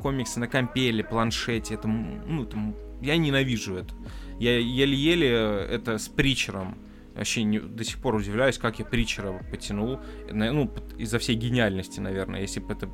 комиксы 0.01 0.39
на 0.39 0.47
компе 0.47 0.89
или 0.89 1.01
планшете. 1.01 1.75
Это, 1.75 1.87
ну, 1.87 2.43
это 2.43 2.57
я 3.01 3.17
ненавижу 3.17 3.75
это. 3.75 3.93
Я 4.39 4.57
еле-еле 4.57 5.29
э, 5.29 5.67
это 5.75 5.97
с 5.97 6.07
притчером. 6.07 6.77
Вообще 7.15 7.43
не- 7.43 7.59
до 7.59 7.83
сих 7.83 7.97
пор 7.99 8.15
удивляюсь, 8.15 8.57
как 8.57 8.79
я 8.79 8.85
притчера 8.85 9.33
потянул. 9.51 9.99
Ну, 10.31 10.71
из-за 10.97 11.19
всей 11.19 11.35
гениальности, 11.35 11.99
наверное. 11.99 12.41
Если 12.41 12.59
бы 12.59 12.73
это 12.73 12.89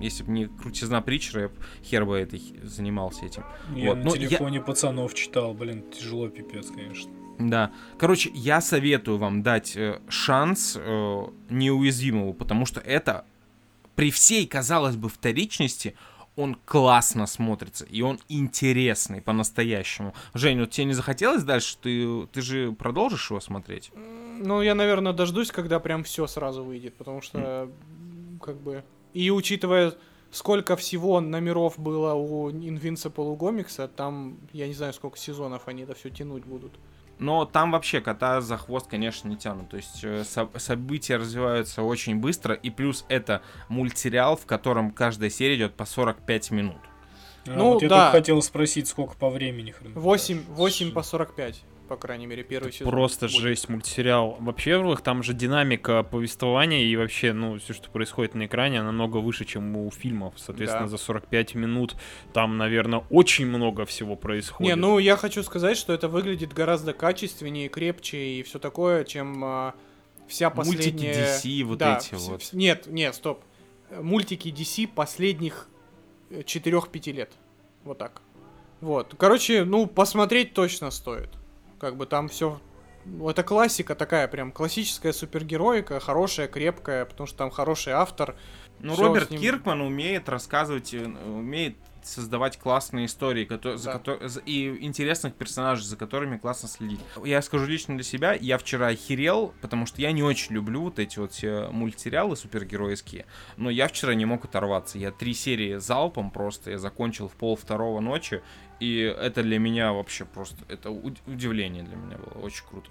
если 0.00 0.24
бы 0.24 0.32
не 0.32 0.46
крутизна 0.46 1.00
притчера, 1.02 1.42
я 1.42 1.48
б 1.48 1.54
хер 1.84 2.04
бы 2.04 2.18
этой 2.18 2.42
занимался 2.64 3.26
этим. 3.26 3.44
Я 3.76 3.90
Вот, 3.90 3.98
на 3.98 4.04
ну, 4.06 4.14
я- 4.16 4.26
телефоне 4.28 4.60
пацанов 4.60 5.14
читал, 5.14 5.54
блин, 5.54 5.84
тяжело 5.90 6.28
пипец, 6.28 6.68
конечно. 6.70 7.12
Да. 7.38 7.72
Короче, 7.98 8.30
я 8.34 8.60
советую 8.60 9.18
вам 9.18 9.42
дать 9.42 9.76
э, 9.76 10.00
шанс 10.08 10.76
э, 10.78 11.24
неуязвимому, 11.50 12.32
потому 12.34 12.66
что 12.66 12.80
это 12.80 13.24
при 13.94 14.10
всей, 14.10 14.46
казалось 14.46 14.96
бы, 14.96 15.08
вторичности 15.08 15.94
он 16.36 16.56
классно 16.64 17.26
смотрится, 17.26 17.84
и 17.84 18.02
он 18.02 18.18
интересный 18.28 19.20
по-настоящему. 19.20 20.14
Жень, 20.34 20.60
вот 20.60 20.70
тебе 20.70 20.86
не 20.86 20.92
захотелось 20.92 21.44
дальше? 21.44 21.76
Ты, 21.80 22.26
ты 22.26 22.42
же 22.42 22.72
продолжишь 22.72 23.30
его 23.30 23.40
смотреть? 23.40 23.92
Ну, 24.40 24.60
я, 24.60 24.74
наверное, 24.74 25.12
дождусь, 25.12 25.52
когда 25.52 25.78
прям 25.78 26.02
все 26.02 26.26
сразу 26.26 26.64
выйдет, 26.64 26.94
потому 26.94 27.22
что, 27.22 27.68
м, 27.68 28.40
как 28.42 28.56
бы... 28.56 28.82
И 29.12 29.30
учитывая, 29.30 29.94
сколько 30.32 30.74
всего 30.76 31.20
номеров 31.20 31.78
было 31.78 32.14
у 32.14 32.50
Invincible 32.50 33.30
у 33.30 33.36
Гомикса, 33.36 33.86
там, 33.86 34.36
я 34.52 34.66
не 34.66 34.74
знаю, 34.74 34.92
сколько 34.92 35.16
сезонов 35.16 35.68
они 35.68 35.84
это 35.84 35.94
все 35.94 36.10
тянуть 36.10 36.44
будут. 36.44 36.72
Но 37.18 37.44
там 37.44 37.70
вообще 37.72 38.00
кота 38.00 38.40
за 38.40 38.56
хвост, 38.56 38.86
конечно, 38.88 39.28
не 39.28 39.36
тянут. 39.36 39.68
То 39.70 39.76
есть 39.76 40.00
э, 40.02 40.24
со- 40.24 40.50
события 40.56 41.16
развиваются 41.16 41.82
очень 41.82 42.16
быстро, 42.16 42.54
и 42.54 42.70
плюс 42.70 43.04
это 43.08 43.40
мультсериал, 43.68 44.36
в 44.36 44.46
котором 44.46 44.90
каждая 44.90 45.30
серия 45.30 45.56
идет 45.56 45.74
по 45.74 45.84
45 45.86 46.50
минут. 46.50 46.76
А, 47.46 47.50
Ну, 47.56 47.72
вот 47.74 47.82
я 47.82 47.88
да. 47.88 47.96
только 48.06 48.18
хотел 48.18 48.42
спросить, 48.42 48.88
сколько 48.88 49.14
по 49.16 49.30
времени 49.30 49.70
хронометраж. 49.70 50.02
8, 50.04 50.44
8 50.48 50.92
по 50.92 51.02
45, 51.02 51.62
по 51.88 51.96
крайней 51.96 52.26
мере, 52.26 52.42
первый 52.42 52.72
сезон. 52.72 52.90
Просто 52.90 53.26
будет. 53.26 53.36
жесть 53.40 53.68
мультсериал. 53.68 54.36
Вообще, 54.40 54.76
во-первых, 54.76 55.02
там 55.02 55.22
же 55.22 55.34
динамика 55.34 56.02
повествования 56.02 56.82
и 56.82 56.96
вообще, 56.96 57.32
ну, 57.32 57.58
все, 57.58 57.74
что 57.74 57.90
происходит 57.90 58.34
на 58.34 58.46
экране, 58.46 58.82
намного 58.82 59.18
выше, 59.18 59.44
чем 59.44 59.76
у 59.76 59.90
фильмов. 59.90 60.34
Соответственно, 60.36 60.84
Да. 60.84 60.88
за 60.88 60.98
45 60.98 61.54
минут 61.54 61.94
там, 62.32 62.56
наверное, 62.56 63.04
очень 63.10 63.46
много 63.46 63.84
всего 63.84 64.16
происходит. 64.16 64.66
Не, 64.68 64.76
ну 64.76 64.98
я 64.98 65.16
хочу 65.16 65.42
сказать, 65.42 65.76
что 65.76 65.92
это 65.92 66.08
выглядит 66.08 66.52
гораздо 66.52 66.92
качественнее, 66.94 67.68
крепче 67.68 68.38
и 68.38 68.42
все 68.42 68.58
такое, 68.58 69.04
чем 69.04 69.44
а, 69.44 69.74
вся 70.26 70.50
Мультики 70.50 70.90
последняя... 70.90 71.36
DC, 71.36 71.64
вот 71.64 71.78
Да, 71.78 71.98
эти 71.98 72.14
вс- 72.14 72.30
вот. 72.30 72.48
Нет, 72.52 72.86
нет, 72.86 73.14
стоп. 73.14 73.42
Э, 73.90 74.00
Мультики 74.00 74.48
DC 74.48 74.88
последних 74.88 75.68
4-5 76.30 77.12
лет. 77.12 77.32
Вот 77.84 77.98
так. 77.98 78.22
Вот. 78.80 79.14
Короче, 79.18 79.64
ну, 79.64 79.86
посмотреть 79.86 80.54
точно 80.54 80.90
стоит. 80.90 81.28
Как 81.84 81.96
бы 81.98 82.06
там 82.06 82.30
все... 82.30 82.62
Это 83.28 83.42
классика 83.42 83.94
такая, 83.94 84.26
прям 84.28 84.50
классическая 84.50 85.12
супергероика, 85.12 86.00
хорошая, 86.00 86.48
крепкая, 86.48 87.04
потому 87.04 87.26
что 87.26 87.36
там 87.36 87.50
хороший 87.50 87.92
автор. 87.92 88.34
Ну, 88.80 88.94
Всё 88.94 89.08
Роберт 89.08 89.30
ним- 89.30 89.40
Киркман 89.42 89.82
умеет 89.82 90.30
рассказывать, 90.30 90.94
э, 90.94 91.04
умеет 91.26 91.76
создавать 92.02 92.58
классные 92.58 93.06
истории 93.06 93.44
кото- 93.46 93.76
за 93.78 94.00
Да. 94.04 94.28
за- 94.28 94.40
и 94.40 94.84
интересных 94.84 95.34
персонажей, 95.34 95.84
за 95.86 95.96
которыми 95.96 96.36
классно 96.38 96.68
следить. 96.68 97.00
Я 97.24 97.40
скажу 97.42 97.66
лично 97.66 97.94
для 97.94 98.04
себя, 98.04 98.32
я 98.34 98.56
вчера 98.58 98.88
охерел, 98.88 99.54
потому 99.62 99.84
что 99.86 100.00
я 100.02 100.12
не 100.12 100.22
очень 100.22 100.54
люблю 100.54 100.82
вот 100.82 100.98
эти 100.98 101.18
вот 101.18 101.32
все 101.32 101.68
мультсериалы 101.72 102.36
супергеройские, 102.36 103.24
но 103.56 103.68
я 103.70 103.88
вчера 103.88 104.14
не 104.14 104.24
мог 104.26 104.44
оторваться. 104.44 104.98
Я 104.98 105.12
три 105.12 105.32
серии 105.34 105.76
залпом 105.76 106.30
просто, 106.30 106.70
я 106.72 106.78
закончил 106.78 107.28
в 107.28 107.32
пол 107.32 107.56
второго 107.56 108.00
ночи, 108.00 108.42
и 108.80 108.98
это 109.00 109.42
для 109.42 109.58
меня 109.58 109.92
вообще 109.92 110.24
просто, 110.24 110.64
это 110.68 110.90
уд- 110.90 111.20
удивление 111.26 111.82
для 111.82 111.96
меня 111.96 112.16
было, 112.18 112.42
очень 112.44 112.64
круто. 112.68 112.90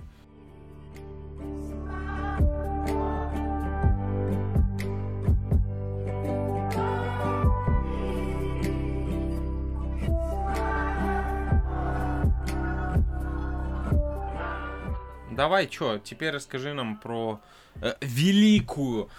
Давай, 15.31 15.67
чё, 15.67 15.97
теперь 15.97 16.31
расскажи 16.31 16.73
нам 16.73 16.97
про 16.97 17.41
э, 17.81 17.95
великую 18.01 19.09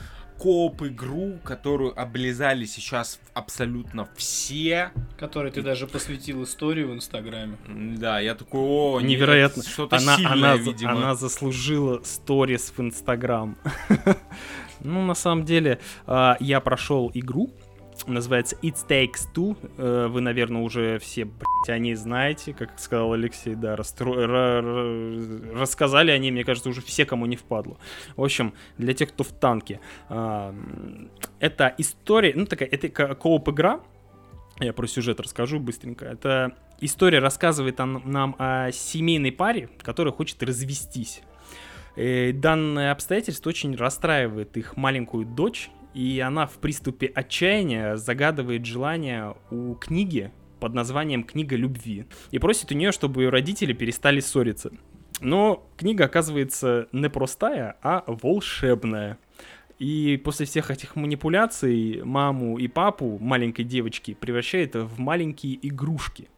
коп-игру, 0.45 1.39
которую 1.43 1.99
облизали 1.99 2.67
сейчас 2.67 3.19
абсолютно 3.33 4.07
все. 4.15 4.91
Который 5.19 5.51
ты 5.51 5.63
даже 5.63 5.87
посвятил 5.87 6.45
историю 6.45 6.91
в 6.91 6.95
Инстаграме. 6.95 7.57
Да, 7.67 8.21
я 8.21 8.35
такой, 8.35 8.61
о, 8.61 9.01
нет, 9.01 9.09
Невероятно. 9.09 9.63
Что-то 9.63 9.97
она, 9.97 10.17
сильное, 10.17 10.33
она, 10.33 10.57
видимо. 10.57 10.93
она 10.93 11.15
заслужила 11.15 12.03
сторис 12.05 12.75
в 12.77 12.81
Инстаграм. 12.81 13.57
Ну, 14.81 15.03
на 15.07 15.15
самом 15.15 15.47
деле, 15.47 15.79
а, 16.07 16.37
я 16.41 16.61
прошел 16.61 17.11
игру, 17.15 17.51
называется 18.07 18.57
It 18.63 18.77
Takes 18.89 19.29
Two. 19.35 19.57
Э, 19.79 20.07
Вы, 20.09 20.21
наверное, 20.21 20.63
уже 20.63 20.99
все, 20.99 21.25
блядь, 21.25 21.69
о 21.69 21.79
ней 21.79 21.95
знаете, 21.95 22.53
как 22.55 22.79
сказал 22.79 23.13
Алексей, 23.13 23.55
да, 23.55 23.75
расстро- 23.77 24.15
ра- 24.15 24.61
ра- 24.61 25.59
рассказали 25.59 26.11
о 26.11 26.19
ней, 26.19 26.31
мне 26.31 26.45
кажется, 26.45 26.69
уже 26.69 26.81
все, 26.83 27.05
кому 27.07 27.27
не 27.27 27.37
впадло. 27.37 27.79
В 28.17 28.23
общем, 28.25 28.55
для 28.79 28.95
тех, 28.95 29.11
кто 29.11 29.25
в 29.25 29.33
танке, 29.33 29.81
а, 30.09 30.55
это 31.41 31.75
история, 31.79 32.33
ну, 32.35 32.47
такая, 32.47 32.69
это 32.69 32.89
ко- 32.89 33.15
кооп 33.15 33.49
игра, 33.49 33.81
я 34.61 34.73
про 34.73 34.87
сюжет 34.87 35.19
расскажу 35.21 35.59
быстренько. 35.59 36.05
Это 36.05 36.57
история 36.81 37.19
рассказывает 37.19 37.79
нам 37.79 38.37
о 38.39 38.71
семейной 38.73 39.33
паре, 39.33 39.69
которая 39.83 40.13
хочет 40.13 40.43
развестись. 40.43 41.23
Э, 41.97 42.33
Данное 42.33 42.93
обстоятельство 42.93 43.51
очень 43.51 43.75
расстраивает 43.77 44.57
их 44.57 44.77
маленькую 44.77 45.27
дочь, 45.27 45.71
и 45.95 46.21
она 46.21 46.47
в 46.47 46.59
приступе 46.59 47.07
отчаяния 47.07 47.97
загадывает 47.97 48.67
желание 48.67 49.37
у 49.51 49.75
книги 49.75 50.33
под 50.61 50.75
названием 50.75 51.25
«Книга 51.25 51.57
любви» 51.57 52.07
и 52.31 52.39
просит 52.39 52.73
у 52.73 52.75
нее, 52.75 52.93
чтобы 52.93 53.23
ее 53.23 53.29
родители 53.29 53.73
перестали 53.73 54.21
ссориться. 54.21 54.73
Но 55.21 55.67
книга 55.77 56.05
оказывается 56.07 56.89
не 56.93 57.09
простая, 57.09 57.77
а 57.83 58.03
волшебная. 58.07 59.19
И 59.79 60.21
после 60.25 60.47
всех 60.47 60.71
этих 60.71 60.97
манипуляций 60.97 62.03
маму 62.05 62.59
и 62.59 62.69
папу 62.69 63.19
маленькой 63.21 63.65
девочки 63.65 64.15
превращает 64.15 64.75
в 64.75 64.99
маленькие 64.99 65.59
игрушки. 65.67 66.29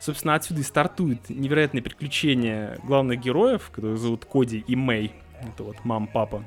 Собственно, 0.00 0.34
отсюда 0.34 0.60
и 0.60 0.64
стартует 0.64 1.28
невероятное 1.28 1.82
приключение 1.82 2.78
главных 2.84 3.20
героев, 3.20 3.70
которых 3.70 3.98
зовут 3.98 4.24
Коди 4.24 4.64
и 4.66 4.76
Мэй. 4.76 5.12
Это 5.42 5.64
вот 5.64 5.76
мам, 5.84 6.06
папа. 6.06 6.44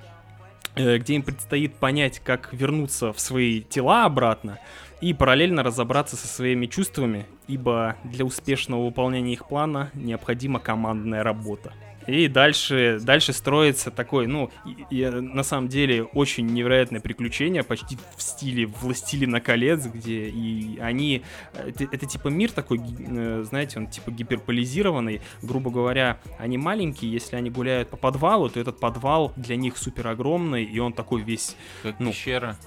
Э, 0.75 0.97
Где 0.97 1.15
им 1.15 1.23
предстоит 1.23 1.75
понять, 1.75 2.19
как 2.19 2.53
вернуться 2.53 3.13
в 3.13 3.19
свои 3.19 3.61
тела 3.61 4.05
обратно 4.05 4.59
и 5.01 5.13
параллельно 5.13 5.63
разобраться 5.63 6.15
со 6.15 6.27
своими 6.27 6.67
чувствами, 6.67 7.25
ибо 7.47 7.95
для 8.03 8.23
успешного 8.23 8.85
выполнения 8.85 9.33
их 9.33 9.47
плана 9.47 9.89
необходима 9.93 10.59
командная 10.59 11.23
работа. 11.23 11.73
И 12.07 12.27
дальше, 12.27 12.99
дальше 13.01 13.31
строится 13.33 13.91
такой, 13.91 14.27
ну, 14.27 14.49
и- 14.89 15.01
и, 15.01 15.05
на 15.09 15.43
самом 15.43 15.67
деле 15.67 16.03
очень 16.03 16.47
невероятное 16.47 16.99
приключение, 16.99 17.63
почти 17.63 17.97
в 18.17 18.21
стиле 18.21 18.65
«Властелина 18.65 19.39
колец», 19.39 19.85
где 19.85 20.27
и 20.29 20.79
они... 20.79 21.21
Это, 21.53 21.83
это 21.83 22.05
типа 22.05 22.29
мир 22.29 22.51
такой, 22.51 22.79
э, 22.79 23.43
знаете, 23.47 23.79
он 23.79 23.87
типа 23.87 24.11
гиперполизированный. 24.11 25.21
Грубо 25.41 25.69
говоря, 25.71 26.19
они 26.39 26.57
маленькие, 26.57 27.11
если 27.11 27.35
они 27.35 27.49
гуляют 27.49 27.89
по 27.89 27.97
подвалу, 27.97 28.49
то 28.49 28.59
этот 28.59 28.79
подвал 28.79 29.33
для 29.35 29.55
них 29.55 29.77
супер 29.77 30.07
огромный, 30.07 30.63
и 30.63 30.79
он 30.79 30.93
такой 30.93 31.21
весь 31.21 31.55
Как 31.83 31.99
Ну. 31.99 32.09
пещера. 32.11 32.57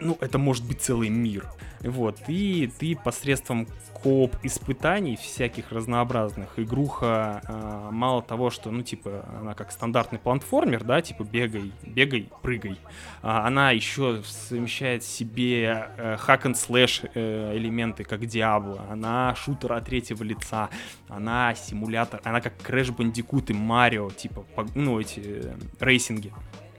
Ну, 0.00 0.16
это 0.20 0.38
может 0.38 0.66
быть 0.66 0.80
целый 0.80 1.08
мир. 1.08 1.46
Вот, 1.80 2.18
и 2.28 2.70
ты 2.78 2.96
посредством 2.96 3.68
кооп 4.02 4.36
испытаний 4.42 5.16
всяких 5.16 5.72
разнообразных, 5.72 6.58
игруха, 6.58 7.40
а, 7.44 7.90
мало 7.90 8.22
того, 8.22 8.50
что, 8.50 8.70
ну, 8.70 8.82
типа, 8.82 9.26
она 9.40 9.54
как 9.54 9.72
стандартный 9.72 10.18
платформер, 10.18 10.84
да, 10.84 11.00
типа, 11.02 11.24
бегай, 11.24 11.72
бегай, 11.84 12.28
прыгай, 12.42 12.78
а, 13.22 13.46
она 13.46 13.70
еще 13.70 14.22
совмещает 14.24 15.02
в 15.02 15.08
себе 15.08 15.88
э, 15.96 16.16
hack 16.16 16.42
and 16.42 16.54
slash 16.54 17.10
э, 17.14 17.56
элементы, 17.56 18.04
как 18.04 18.20
Diablo, 18.22 18.80
она 18.90 19.34
шутер 19.34 19.72
от 19.72 19.86
третьего 19.86 20.22
лица, 20.22 20.70
она 21.08 21.54
симулятор, 21.54 22.20
она 22.24 22.40
как 22.40 22.54
Crash 22.62 22.94
Bandicoot 22.96 23.50
и 23.50 23.54
Марио, 23.54 24.10
типа, 24.10 24.44
ну, 24.74 25.00
эти 25.00 25.20
э, 25.24 25.54
рейсинги. 25.80 26.32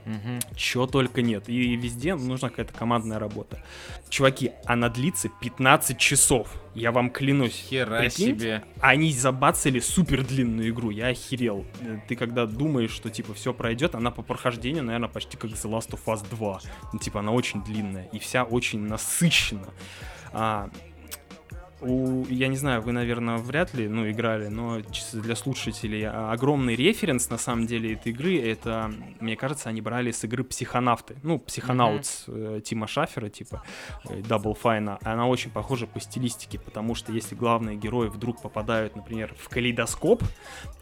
Мгм. 0.07 0.39
Чего 0.55 0.87
только 0.87 1.21
нет. 1.21 1.49
И 1.49 1.75
везде 1.75 2.15
нужна 2.15 2.49
какая-то 2.49 2.73
командная 2.73 3.19
работа. 3.19 3.61
Чуваки, 4.09 4.51
она 4.65 4.87
длится 4.87 5.29
15 5.41 5.97
часов. 5.97 6.49
Я 6.73 6.93
вам 6.93 7.09
клянусь. 7.09 7.65
Хера 7.69 7.99
Прикиньте, 7.99 8.39
себе. 8.39 8.63
Они 8.79 9.11
забацали 9.11 9.81
супер 9.81 10.25
длинную 10.25 10.69
игру. 10.69 10.91
Я 10.91 11.07
охерел. 11.07 11.65
Э, 11.81 11.99
Ты 12.07 12.15
когда 12.15 12.45
думаешь, 12.45 12.91
что 12.91 13.09
типа 13.09 13.33
все 13.33 13.53
пройдет, 13.53 13.95
она 13.95 14.09
по 14.09 14.21
прохождению, 14.21 14.83
наверное, 14.85 15.09
почти 15.09 15.35
как 15.35 15.51
The 15.51 15.69
Last 15.69 15.89
of 15.89 15.99
Us 16.05 16.25
2. 16.29 16.59
Ну, 16.93 16.99
типа 16.99 17.19
она 17.19 17.31
очень 17.31 17.61
длинная 17.63 18.05
и 18.13 18.19
вся 18.19 18.43
очень 18.43 18.79
насыщена. 18.79 19.67
А, 20.31 20.69
у, 21.81 22.25
я 22.25 22.47
не 22.47 22.55
знаю, 22.55 22.81
вы, 22.81 22.91
наверное, 22.91 23.37
вряд 23.37 23.73
ли, 23.73 23.87
ну, 23.87 24.09
играли, 24.09 24.47
но 24.47 24.81
чисто 24.81 25.19
для 25.19 25.35
слушателей 25.35 26.03
а, 26.07 26.31
огромный 26.31 26.75
референс, 26.75 27.29
на 27.29 27.37
самом 27.37 27.67
деле, 27.67 27.93
этой 27.93 28.11
игры, 28.11 28.39
это, 28.39 28.91
мне 29.19 29.35
кажется, 29.35 29.69
они 29.69 29.81
брали 29.81 30.11
с 30.11 30.23
игры 30.23 30.43
Психонавты, 30.43 31.17
ну, 31.23 31.37
Психонаутс 31.39 32.25
э, 32.27 32.61
Тима 32.63 32.87
Шафера, 32.87 33.29
типа, 33.29 33.63
э, 34.09 34.21
Double 34.21 34.57
Fine, 34.59 34.97
она 35.03 35.27
очень 35.27 35.51
похожа 35.51 35.85
по 35.85 35.99
стилистике, 35.99 36.59
потому 36.59 36.95
что 36.95 37.11
если 37.11 37.35
главные 37.35 37.77
герои 37.77 38.07
вдруг 38.07 38.41
попадают, 38.41 38.95
например, 38.95 39.35
в 39.37 39.49
калейдоскоп, 39.49 40.23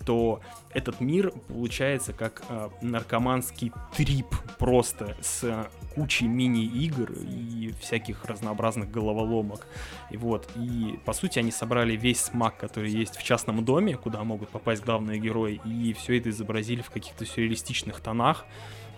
то 0.05 0.39
этот 0.73 0.99
мир 0.99 1.31
получается 1.47 2.13
как 2.13 2.43
э, 2.49 2.69
наркоманский 2.81 3.71
трип 3.95 4.27
просто 4.59 5.15
с 5.21 5.43
э, 5.43 5.65
кучей 5.95 6.27
мини-игр 6.27 7.13
и 7.13 7.73
всяких 7.79 8.25
разнообразных 8.25 8.91
головоломок. 8.91 9.65
И 10.11 10.17
вот, 10.17 10.49
и 10.55 10.84
по 10.93 11.13
сути 11.13 11.39
они 11.39 11.51
собрали 11.51 11.95
весь 11.95 12.21
смак, 12.21 12.57
который 12.57 12.89
есть 12.89 13.17
в 13.17 13.23
частном 13.23 13.63
доме, 13.63 13.97
куда 13.97 14.23
могут 14.23 14.49
попасть 14.49 14.83
главные 14.83 15.19
герои, 15.19 15.61
и 15.65 15.93
все 15.93 16.17
это 16.17 16.29
изобразили 16.29 16.81
в 16.81 16.89
каких-то 16.89 17.25
сюрреалистичных 17.25 17.99
тонах. 17.99 18.45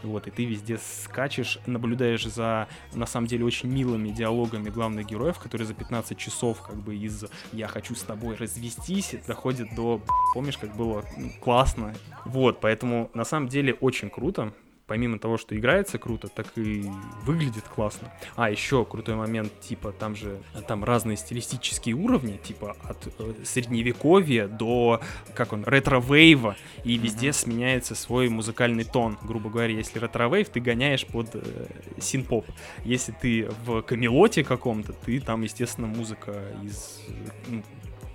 Вот, 0.03 0.27
и 0.27 0.31
ты 0.31 0.45
везде 0.45 0.77
скачешь, 0.77 1.59
наблюдаешь 1.65 2.23
за, 2.25 2.67
на 2.93 3.07
самом 3.07 3.27
деле, 3.27 3.45
очень 3.45 3.69
милыми 3.69 4.09
диалогами 4.09 4.69
главных 4.69 5.07
героев, 5.07 5.39
которые 5.39 5.67
за 5.67 5.73
15 5.73 6.17
часов, 6.17 6.61
как 6.61 6.75
бы, 6.75 6.95
из 6.95 7.25
«я 7.51 7.67
хочу 7.67 7.95
с 7.95 8.03
тобой 8.03 8.35
развестись» 8.35 9.15
доходят 9.25 9.73
до 9.75 9.99
«помнишь, 10.33 10.57
как 10.57 10.75
было 10.75 11.03
классно». 11.41 11.95
Вот, 12.25 12.61
поэтому, 12.61 13.09
на 13.15 13.25
самом 13.25 13.47
деле, 13.47 13.73
очень 13.73 14.09
круто. 14.09 14.53
Помимо 14.87 15.19
того, 15.19 15.37
что 15.37 15.55
играется 15.57 15.97
круто, 15.97 16.29
так 16.29 16.47
и 16.55 16.89
выглядит 17.23 17.65
классно. 17.65 18.11
А, 18.35 18.49
еще 18.49 18.85
крутой 18.85 19.15
момент, 19.15 19.51
типа, 19.59 19.91
там 19.91 20.15
же, 20.15 20.41
там 20.67 20.83
разные 20.85 21.17
стилистические 21.17 21.95
уровни, 21.95 22.37
типа, 22.37 22.77
от 22.83 23.07
э, 23.19 23.33
средневековья 23.43 24.47
до, 24.47 25.01
как 25.35 25.51
он, 25.51 25.65
ретро-вейва, 25.65 26.55
и 26.85 26.97
везде 26.97 27.33
сменяется 27.33 27.95
свой 27.95 28.29
музыкальный 28.29 28.85
тон. 28.85 29.17
Грубо 29.21 29.49
говоря, 29.49 29.73
если 29.73 29.99
ретро-вейв, 29.99 30.47
ты 30.49 30.61
гоняешь 30.61 31.05
под 31.05 31.35
э, 31.35 31.67
синт-поп. 31.99 32.45
Если 32.85 33.11
ты 33.11 33.49
в 33.65 33.81
Камелоте 33.81 34.45
каком-то, 34.45 34.93
ты 34.93 35.19
там, 35.19 35.41
естественно, 35.41 35.87
музыка 35.87 36.43
из 36.63 37.01
э, 37.09 37.13
ну, 37.49 37.63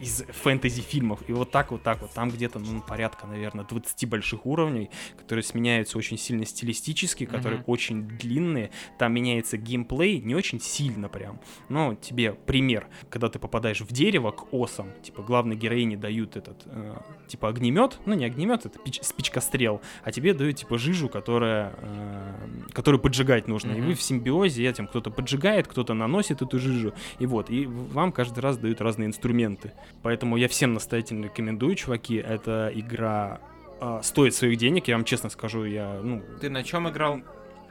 из 0.02 0.24
фэнтези-фильмов. 0.28 1.20
И 1.28 1.32
вот 1.32 1.50
так, 1.50 1.70
вот 1.70 1.82
так 1.82 2.02
вот. 2.02 2.10
Там 2.12 2.30
где-то, 2.30 2.58
ну, 2.58 2.80
порядка, 2.82 3.26
наверное, 3.26 3.64
20 3.64 4.08
больших 4.08 4.46
уровней, 4.46 4.90
которые 5.16 5.44
сменяются 5.44 5.96
очень 5.96 6.18
сильно 6.18 6.44
стилистически, 6.44 7.24
которые 7.24 7.58
Мгм. 7.60 7.64
очень 7.68 8.02
длинные. 8.08 8.70
Там 8.98 9.14
меняется 9.14 9.56
геймплей 9.56 10.20
не 10.20 10.34
очень 10.34 10.60
сильно 10.60 11.08
прям. 11.08 11.40
Но 11.68 11.94
тебе 11.94 12.32
пример. 12.32 12.88
Когда 13.10 13.28
ты 13.28 13.38
попадаешь 13.38 13.80
в 13.80 13.92
дерево 13.92 14.32
к 14.32 14.52
осам, 14.52 14.88
типа, 15.02 15.22
главной 15.22 15.56
героине 15.56 15.96
дают 15.96 16.36
этот, 16.36 16.62
э, 16.66 16.96
типа, 17.28 17.48
огнемет. 17.48 17.98
Ну, 18.04 18.14
не 18.14 18.24
огнемет, 18.24 18.66
это 18.66 18.78
пич- 18.80 19.02
спичкострел. 19.04 19.80
А 20.02 20.10
тебе 20.10 20.34
дают, 20.34 20.56
типа, 20.56 20.78
жижу, 20.78 21.08
которая, 21.08 21.74
э, 21.78 22.34
которую 22.72 23.00
поджигать 23.00 23.46
нужно. 23.48 23.70
И 23.72 23.78
Мгм. 23.78 23.86
вы 23.88 23.94
в 23.94 24.02
симбиозе 24.02 24.66
этим 24.68 24.88
кто-то 24.88 25.10
поджигает, 25.10 25.68
кто-то 25.68 25.94
наносит 25.94 26.42
эту 26.42 26.58
жижу. 26.58 26.92
И 27.20 27.26
вот, 27.26 27.50
и 27.50 27.66
вам 27.66 28.10
каждый 28.10 28.40
раз 28.40 28.58
дают 28.58 28.80
разные 28.80 29.06
инструменты. 29.06 29.72
Поэтому 30.02 30.36
я 30.36 30.48
всем 30.48 30.72
настоятельно 30.74 31.24
рекомендую, 31.26 31.74
чуваки. 31.76 32.16
Эта 32.16 32.70
игра 32.74 33.40
а, 33.80 34.02
стоит 34.02 34.34
своих 34.34 34.58
денег, 34.58 34.88
я 34.88 34.96
вам 34.96 35.04
честно 35.04 35.28
скажу, 35.30 35.64
я, 35.64 36.00
ну, 36.02 36.22
Ты 36.40 36.50
на 36.50 36.62
чем 36.64 36.88
играл? 36.88 37.20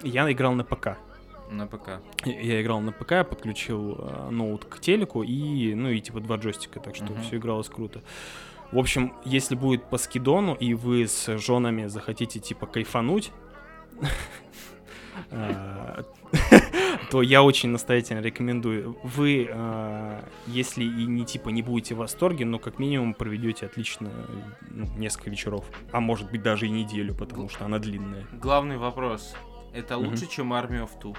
я 0.03 0.31
играл 0.31 0.53
на 0.53 0.63
ПК. 0.63 0.97
На 1.49 1.67
ПК. 1.67 1.99
Я- 2.25 2.61
играл 2.61 2.79
на 2.79 2.91
ПК, 2.93 3.27
подключил 3.29 3.95
а, 3.99 4.29
ноут 4.31 4.63
к 4.65 4.79
телеку 4.79 5.23
и, 5.23 5.73
ну, 5.75 5.89
и 5.89 5.99
типа 5.99 6.21
два 6.21 6.37
джойстика, 6.37 6.79
так 6.79 6.95
что 6.95 7.05
Мгм. 7.05 7.21
все 7.23 7.35
игралось 7.37 7.67
круто. 7.67 8.01
В 8.71 8.77
общем, 8.77 9.13
если 9.25 9.55
будет 9.55 9.83
по 9.89 9.97
скидону, 9.97 10.53
и 10.55 10.73
вы 10.73 11.05
с 11.07 11.37
женами 11.37 11.87
захотите, 11.87 12.39
типа, 12.39 12.65
кайфануть, 12.67 13.31
а, 15.31 16.03
то 17.11 17.21
я 17.21 17.43
очень 17.43 17.69
настоятельно 17.69 18.21
рекомендую. 18.21 18.97
Вы, 19.03 19.49
а, 19.51 20.23
если 20.47 20.83
и 20.83 21.05
не 21.05 21.25
типа 21.25 21.49
не 21.49 21.61
будете 21.61 21.95
в 21.95 21.99
восторге, 21.99 22.45
но 22.45 22.59
как 22.59 22.79
минимум 22.79 23.13
проведете 23.13 23.65
отлично 23.65 24.11
ну, 24.69 24.87
несколько 24.97 25.29
вечеров, 25.29 25.65
а 25.91 25.99
может 25.99 26.31
быть 26.31 26.41
даже 26.41 26.67
и 26.67 26.69
неделю, 26.69 27.13
потому 27.13 27.49
что 27.49 27.65
она 27.65 27.79
длинная. 27.79 28.25
Главный 28.31 28.77
вопрос. 28.77 29.35
Это 29.73 29.97
лучше, 29.97 30.27
чем 30.27 30.53
Army 30.53 30.85
of 30.85 30.91
Two. 31.01 31.15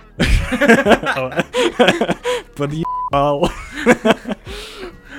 Подъебал. 2.56 3.50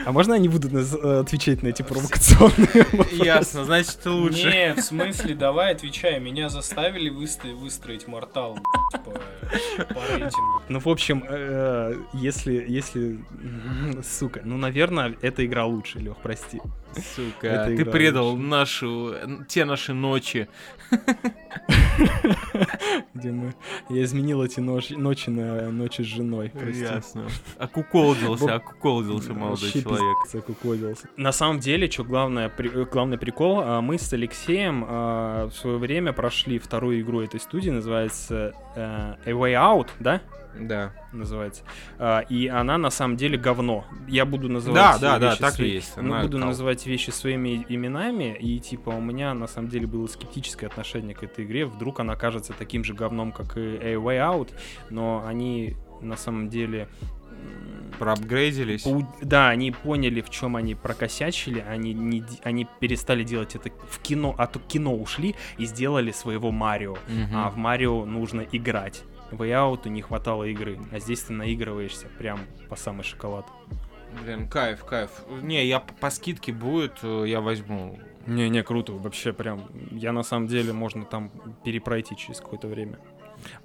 А 0.06 0.12
можно 0.12 0.34
я 0.34 0.40
не 0.40 0.50
буду 0.50 0.68
наз- 0.70 1.00
э, 1.02 1.20
отвечать 1.22 1.64
на 1.64 1.68
эти 1.68 1.82
провокационные 1.82 2.86
вопросы? 2.92 3.16
Ясно, 3.24 3.64
значит, 3.66 3.98
это 4.00 4.12
лучше. 4.12 4.50
Не, 4.50 4.74
в 4.74 4.82
смысле, 4.82 5.36
давай 5.36 5.74
отвечай. 5.74 6.20
Меня 6.20 6.50
заставили 6.50 7.10
выстроить, 7.10 7.56
выстроить 7.56 8.08
Мортал, 8.08 8.58
типа, 8.92 9.12
по 9.94 10.02
рейтингу. 10.18 10.62
Ну, 10.70 10.80
в 10.80 10.88
общем, 10.88 11.24
э, 11.28 11.96
если, 12.14 12.66
если, 12.68 13.20
сука, 14.04 14.42
ну, 14.44 14.58
наверное, 14.58 15.16
эта 15.22 15.46
игра 15.46 15.66
лучше, 15.66 16.00
Лех, 16.00 16.18
прости. 16.22 16.62
Сука, 17.16 17.48
Это 17.48 17.76
ты 17.76 17.86
предал 17.86 18.36
нашу, 18.38 19.16
те 19.48 19.66
наши 19.66 19.94
ночи. 19.94 20.48
Где 23.14 23.32
мы, 23.32 23.54
я 23.90 24.04
изменил 24.04 24.44
эти 24.44 24.60
ночи, 24.60 24.94
ночи 24.94 25.30
на 25.30 25.70
ночи 25.72 26.02
с 26.02 26.06
женой. 26.06 26.52
Ясно. 26.74 27.28
Окуколдился, 27.58 28.56
окуколдился 28.56 29.34
молодой 29.34 29.70
человек. 29.72 29.84
человек. 29.84 30.18
Закукодился. 30.32 31.08
На 31.18 31.32
самом 31.32 31.60
деле, 31.60 31.90
что 31.90 32.04
главное, 32.04 32.52
э, 32.58 32.86
главный 32.92 33.18
прикол, 33.18 33.62
а, 33.64 33.82
мы 33.82 33.98
с 33.98 34.12
Алексеем 34.14 34.86
а, 34.88 35.48
в 35.48 35.54
свое 35.54 35.78
время 35.78 36.14
прошли 36.14 36.60
вторую 36.60 37.02
игру 37.02 37.22
этой 37.22 37.40
студии, 37.40 37.70
называется 37.70 38.54
э, 38.76 39.16
A 39.26 39.32
Way 39.32 39.54
Out, 39.54 39.88
да? 40.00 40.22
Да. 40.60 40.94
Называется. 41.12 41.64
А, 42.00 42.20
И 42.22 42.48
она 42.48 42.78
на 42.78 42.90
самом 42.90 43.18
деле 43.18 43.38
говно. 43.38 43.86
Я 44.08 44.26
буду 44.26 44.50
называть 44.50 44.76
Да, 44.76 44.98
да, 45.00 45.20
да, 45.20 45.30
вещи 45.32 45.42
так 45.42 45.54
свои- 45.54 45.72
есть. 45.72 45.98
Ну, 45.98 46.14
Она 46.14 46.24
буду 46.24 46.38
кал. 46.38 46.48
называть 46.48 46.86
вещи 46.86 47.10
своими 47.10 47.66
именами, 47.70 48.36
и 48.40 48.60
типа 48.60 48.90
у 48.90 49.02
меня 49.02 49.34
на 49.34 49.48
самом 49.48 49.70
деле 49.70 49.88
было 49.88 50.08
скептическое 50.08 50.70
отношение 50.70 51.16
к 51.16 51.24
этой 51.24 51.46
игре. 51.46 51.66
Вдруг 51.66 52.00
она 52.00 52.16
кажется 52.16 52.54
таким 52.54 52.84
же 52.84 52.94
говном, 52.94 53.32
как 53.32 53.58
и 53.58 53.62
A 53.82 53.94
Way 53.96 54.20
Out, 54.20 54.50
но 54.90 55.24
они 55.26 55.76
на 56.02 56.18
самом 56.18 56.50
деле 56.50 56.88
Проапгрейдились. 58.00 58.86
Да, 59.22 59.50
они 59.50 59.72
поняли, 59.72 60.22
в 60.22 60.30
чем 60.30 60.56
они 60.56 60.74
прокосячили, 60.76 61.60
они, 61.60 61.94
не, 61.94 62.24
они 62.44 62.68
перестали 62.80 63.24
делать 63.24 63.56
это 63.56 63.70
в 63.90 64.00
кино, 64.00 64.34
а 64.38 64.48
то 64.48 64.60
кино 64.60 64.96
ушли 64.96 65.36
и 65.58 65.66
сделали 65.66 66.12
своего 66.12 66.52
Марио. 66.52 66.94
Мгм. 67.08 67.36
А 67.36 67.50
в 67.50 67.58
Марио 67.58 68.06
нужно 68.06 68.42
играть. 68.52 69.04
В 69.34 69.42
Way 69.42 69.50
Out 69.50 69.90
не 69.90 70.02
хватало 70.02 70.44
игры, 70.44 70.80
а 70.92 71.00
здесь 71.00 71.22
ты 71.22 71.34
наигрываешься 71.34 72.08
прям 72.20 72.42
по 72.70 72.76
самый 72.76 73.04
шоколад. 73.04 73.46
Блин, 74.24 74.48
кайф, 74.48 74.84
кайф. 74.86 75.10
Не, 75.42 75.66
я 75.66 75.80
по, 75.80 76.12
скидке 76.12 76.54
будет, 76.54 77.00
э, 77.02 77.24
я 77.28 77.42
возьму. 77.42 78.00
Не-не, 78.28 78.62
круто, 78.64 78.94
вообще 78.94 79.34
прям. 79.34 79.64
Я 79.92 80.12
на 80.12 80.22
самом 80.24 80.48
деле 80.48 80.72
можно 80.72 81.04
там 81.04 81.32
перепройти 81.66 82.16
через 82.16 82.40
какое-то 82.40 82.68
время. 82.68 83.00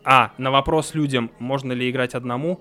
А, 0.05 0.33
на 0.39 0.51
вопрос 0.51 0.95
людям, 0.95 1.31
можно 1.39 1.73
ли 1.75 1.89
играть 1.91 2.15
одному, 2.15 2.61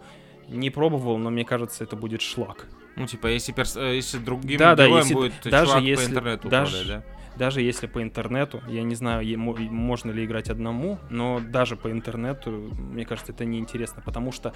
не 0.50 0.70
пробовал, 0.70 1.18
но 1.18 1.30
мне 1.30 1.46
кажется, 1.46 1.86
это 1.86 1.96
будет 1.96 2.22
шлак. 2.22 2.68
Ну, 2.98 3.06
типа, 3.08 3.28
если, 3.28 3.54
перс- 3.54 3.78
э, 3.78 3.96
если 3.96 4.18
другим 4.18 4.58
Да, 4.60 4.76
да, 4.76 4.86
если- 4.86 5.14
будет 5.14 5.34
даже 5.46 5.68
чувак 5.68 5.84
если- 5.84 6.06
по 6.06 6.10
интернету 6.10 6.50
даже- 6.50 6.78
управлять, 6.78 7.04
да? 7.06 7.17
Даже 7.38 7.62
если 7.62 7.88
по 7.88 8.02
интернету, 8.02 8.62
я 8.68 8.84
не 8.84 8.96
знаю, 8.96 9.24
можно 9.40 10.12
ли 10.12 10.26
играть 10.26 10.50
одному, 10.50 10.98
но 11.10 11.40
даже 11.40 11.76
по 11.76 11.92
интернету, 11.92 12.52
мне 12.52 13.06
кажется, 13.06 13.32
это 13.32 13.46
неинтересно, 13.46 14.02
потому 14.04 14.32
что 14.32 14.54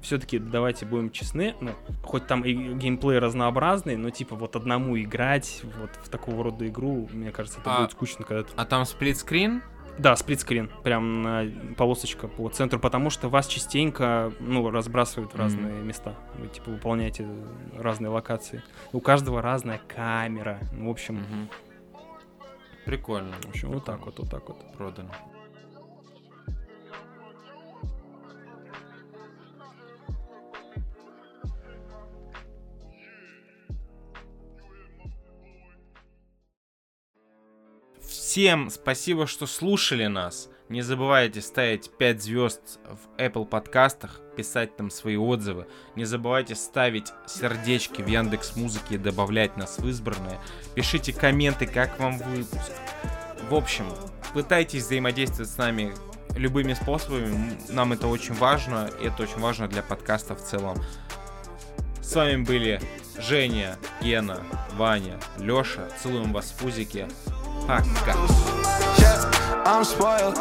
все-таки, 0.00 0.38
давайте 0.38 0.86
будем 0.86 1.10
честны, 1.10 1.54
ну, 1.60 1.70
хоть 2.02 2.26
там 2.26 2.42
и 2.44 2.52
геймплей 2.52 3.18
разнообразный, 3.18 3.96
но 3.96 4.10
типа 4.10 4.34
вот 4.34 4.56
одному 4.56 4.98
играть 5.00 5.62
вот 5.78 5.90
в 6.02 6.08
такого 6.08 6.44
рода 6.44 6.66
игру, 6.66 7.08
мне 7.12 7.30
кажется, 7.30 7.60
это 7.60 7.74
А- 7.74 7.80
будет 7.80 7.92
скучно, 7.92 8.24
когда 8.24 8.42
ты... 8.42 8.50
А 8.56 8.64
там 8.64 8.84
сплитскрин? 8.84 9.62
Да, 9.98 10.14
сплитскрин, 10.14 10.70
прям 10.82 11.22
на 11.22 11.46
полосочка 11.76 12.28
по 12.28 12.48
центру, 12.50 12.78
потому 12.78 13.08
что 13.08 13.30
вас 13.30 13.46
частенько, 13.46 14.30
ну, 14.40 14.70
разбрасывают 14.70 15.32
в 15.32 15.36
разные 15.38 15.82
места. 15.82 16.14
Вы, 16.38 16.48
типа, 16.48 16.70
выполняете 16.70 17.26
разные 17.78 18.10
локации. 18.10 18.62
У 18.92 19.00
каждого 19.00 19.40
разная 19.40 19.80
камера. 19.88 20.58
Ну, 20.72 20.88
в 20.88 20.90
общем, 20.90 21.14
Мгм. 21.14 21.48
Прикольно. 22.86 23.34
в 23.42 23.48
общем, 23.48 23.72
вот 23.72 23.84
так 23.84 24.06
вот, 24.06 24.20
вот 24.20 24.30
так 24.30 24.48
вот. 24.48 24.72
Продано. 24.74 25.12
Всем 38.00 38.70
спасибо, 38.70 39.26
что 39.26 39.46
слушали 39.46 40.06
нас. 40.06 40.48
Не 40.68 40.82
забывайте 40.82 41.40
ставить 41.42 41.90
5 41.96 42.22
звезд 42.22 42.60
в 42.84 43.20
Apple 43.20 43.46
подкастах, 43.46 44.20
писать 44.36 44.76
там 44.76 44.90
свои 44.90 45.16
отзывы. 45.16 45.68
Не 45.94 46.04
забывайте 46.04 46.56
ставить 46.56 47.12
сердечки 47.26 48.02
в 48.02 48.08
Яндекс 48.08 48.56
Музыке 48.56 48.96
и 48.96 48.98
добавлять 48.98 49.56
нас 49.56 49.78
в 49.78 49.88
избранные. 49.88 50.40
Пишите 50.74 51.12
комменты, 51.12 51.66
как 51.66 52.00
вам 52.00 52.18
выпуск. 52.18 52.72
В 53.48 53.54
общем, 53.54 53.86
пытайтесь 54.34 54.82
взаимодействовать 54.82 55.50
с 55.50 55.56
нами 55.56 55.94
любыми 56.34 56.74
способами. 56.74 57.56
Нам 57.68 57.92
это 57.92 58.08
очень 58.08 58.34
важно, 58.34 58.90
и 59.00 59.06
это 59.06 59.22
очень 59.22 59.38
важно 59.38 59.68
для 59.68 59.82
подкаста 59.82 60.34
в 60.34 60.42
целом. 60.42 60.76
С 62.02 62.12
вами 62.14 62.42
были 62.42 62.80
Женя, 63.18 63.76
Гена, 64.02 64.42
Ваня, 64.74 65.18
Лёша. 65.38 65.88
Целуем 66.02 66.32
вас 66.32 66.46
в 66.46 66.58
пузике. 66.58 67.08
Пока. 67.68 68.16
I'm 69.66 69.82
spoiled. 69.82 70.36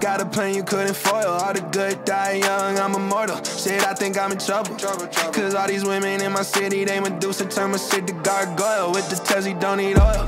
Got 0.00 0.22
a 0.22 0.24
plan 0.24 0.54
you 0.54 0.64
couldn't 0.64 0.94
foil. 0.96 1.26
All 1.26 1.52
the 1.52 1.60
good 1.60 2.02
die 2.06 2.36
young, 2.36 2.78
I'm 2.78 2.94
immortal. 2.94 3.36
Shit, 3.44 3.86
I 3.86 3.92
think 3.92 4.18
I'm 4.18 4.32
in 4.32 4.38
trouble. 4.38 4.74
Cause 4.76 5.54
all 5.54 5.68
these 5.68 5.84
women 5.84 6.22
in 6.22 6.32
my 6.32 6.40
city, 6.40 6.86
they 6.86 6.98
Medusa, 6.98 7.44
turn 7.44 7.72
my 7.72 7.76
shit 7.76 8.06
to 8.06 8.14
gargoyle. 8.14 8.92
With 8.92 9.10
the 9.10 9.16
Tessie, 9.16 9.52
don't 9.52 9.76
need 9.76 9.98
oil. 9.98 10.26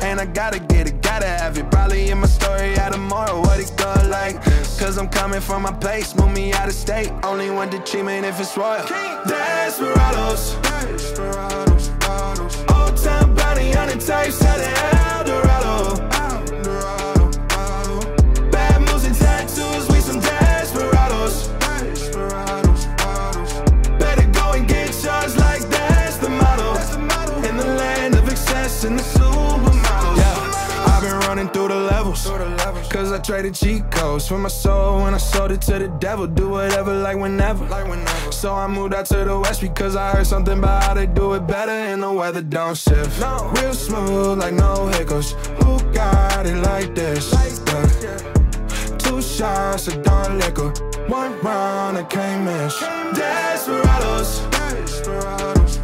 And 0.00 0.20
I 0.20 0.26
gotta 0.26 0.60
get 0.60 0.86
it, 0.86 1.02
gotta 1.02 1.26
have 1.26 1.58
it. 1.58 1.68
Probably 1.72 2.08
in 2.08 2.18
my 2.18 2.28
story 2.28 2.78
out 2.78 2.92
tomorrow, 2.92 3.40
what 3.40 3.58
it 3.58 3.72
go 3.76 3.92
like. 4.10 4.40
Cause 4.78 4.96
I'm 4.96 5.08
coming 5.08 5.40
from 5.40 5.62
my 5.62 5.72
place, 5.72 6.14
move 6.14 6.32
me 6.32 6.52
out 6.52 6.68
of 6.68 6.74
state. 6.74 7.10
Only 7.24 7.50
want 7.50 7.72
the 7.72 7.80
treatment 7.80 8.24
if 8.26 8.38
it's 8.38 8.56
royal. 8.56 8.86
Desperados. 9.26 10.54
Old 12.70 12.96
time 12.96 13.34
bounty 13.34 13.74
on 13.74 13.88
the 13.88 13.96
tape, 13.98 14.30
selling 14.30 14.95
Cause 32.90 33.12
I 33.12 33.18
traded 33.18 33.54
cheat 33.54 33.90
codes 33.90 34.28
for 34.28 34.38
my 34.38 34.48
soul 34.48 35.06
and 35.06 35.14
I 35.14 35.18
sold 35.18 35.52
it 35.52 35.60
to 35.62 35.78
the 35.78 35.88
devil. 35.88 36.26
Do 36.26 36.48
whatever, 36.48 36.94
like 36.94 37.16
whenever. 37.16 37.64
Like 37.66 37.88
whenever. 37.88 38.32
So 38.32 38.54
I 38.54 38.66
moved 38.66 38.94
out 38.94 39.06
to 39.06 39.24
the 39.24 39.38
west 39.38 39.60
because 39.60 39.96
I 39.96 40.12
heard 40.12 40.26
something 40.26 40.58
about 40.58 40.82
how 40.84 40.94
they 40.94 41.06
do 41.06 41.34
it 41.34 41.46
better 41.46 41.72
and 41.72 42.02
the 42.02 42.12
weather 42.12 42.42
don't 42.42 42.76
shift. 42.76 43.20
No. 43.20 43.52
Real 43.56 43.74
smooth, 43.74 44.38
like 44.38 44.54
no 44.54 44.86
hiccups. 44.88 45.32
Who 45.62 45.78
got 45.92 46.46
it 46.46 46.56
like 46.56 46.94
this? 46.94 47.32
Like 47.32 47.52
this 47.52 48.04
yeah. 48.04 48.96
Two 48.98 49.22
shots 49.22 49.88
of 49.88 50.02
dark 50.02 50.32
liquor. 50.32 50.70
One 51.08 51.38
round, 51.40 51.96
I 51.98 52.04
can't 52.04 52.44
miss. 52.44 52.78
Desperados. 53.14 54.40
Desperados. 54.50 55.78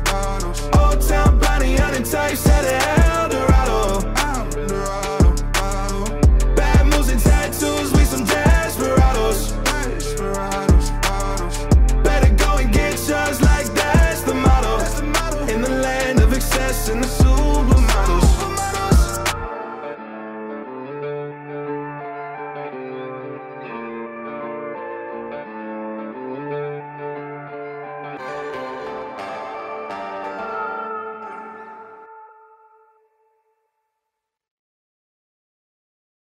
Old 0.79 1.01
Town 1.09 1.39
Bonnie, 1.39 1.79
on 1.81 1.93
the 1.95 2.03
type, 2.03 2.37
set. 2.37 3.12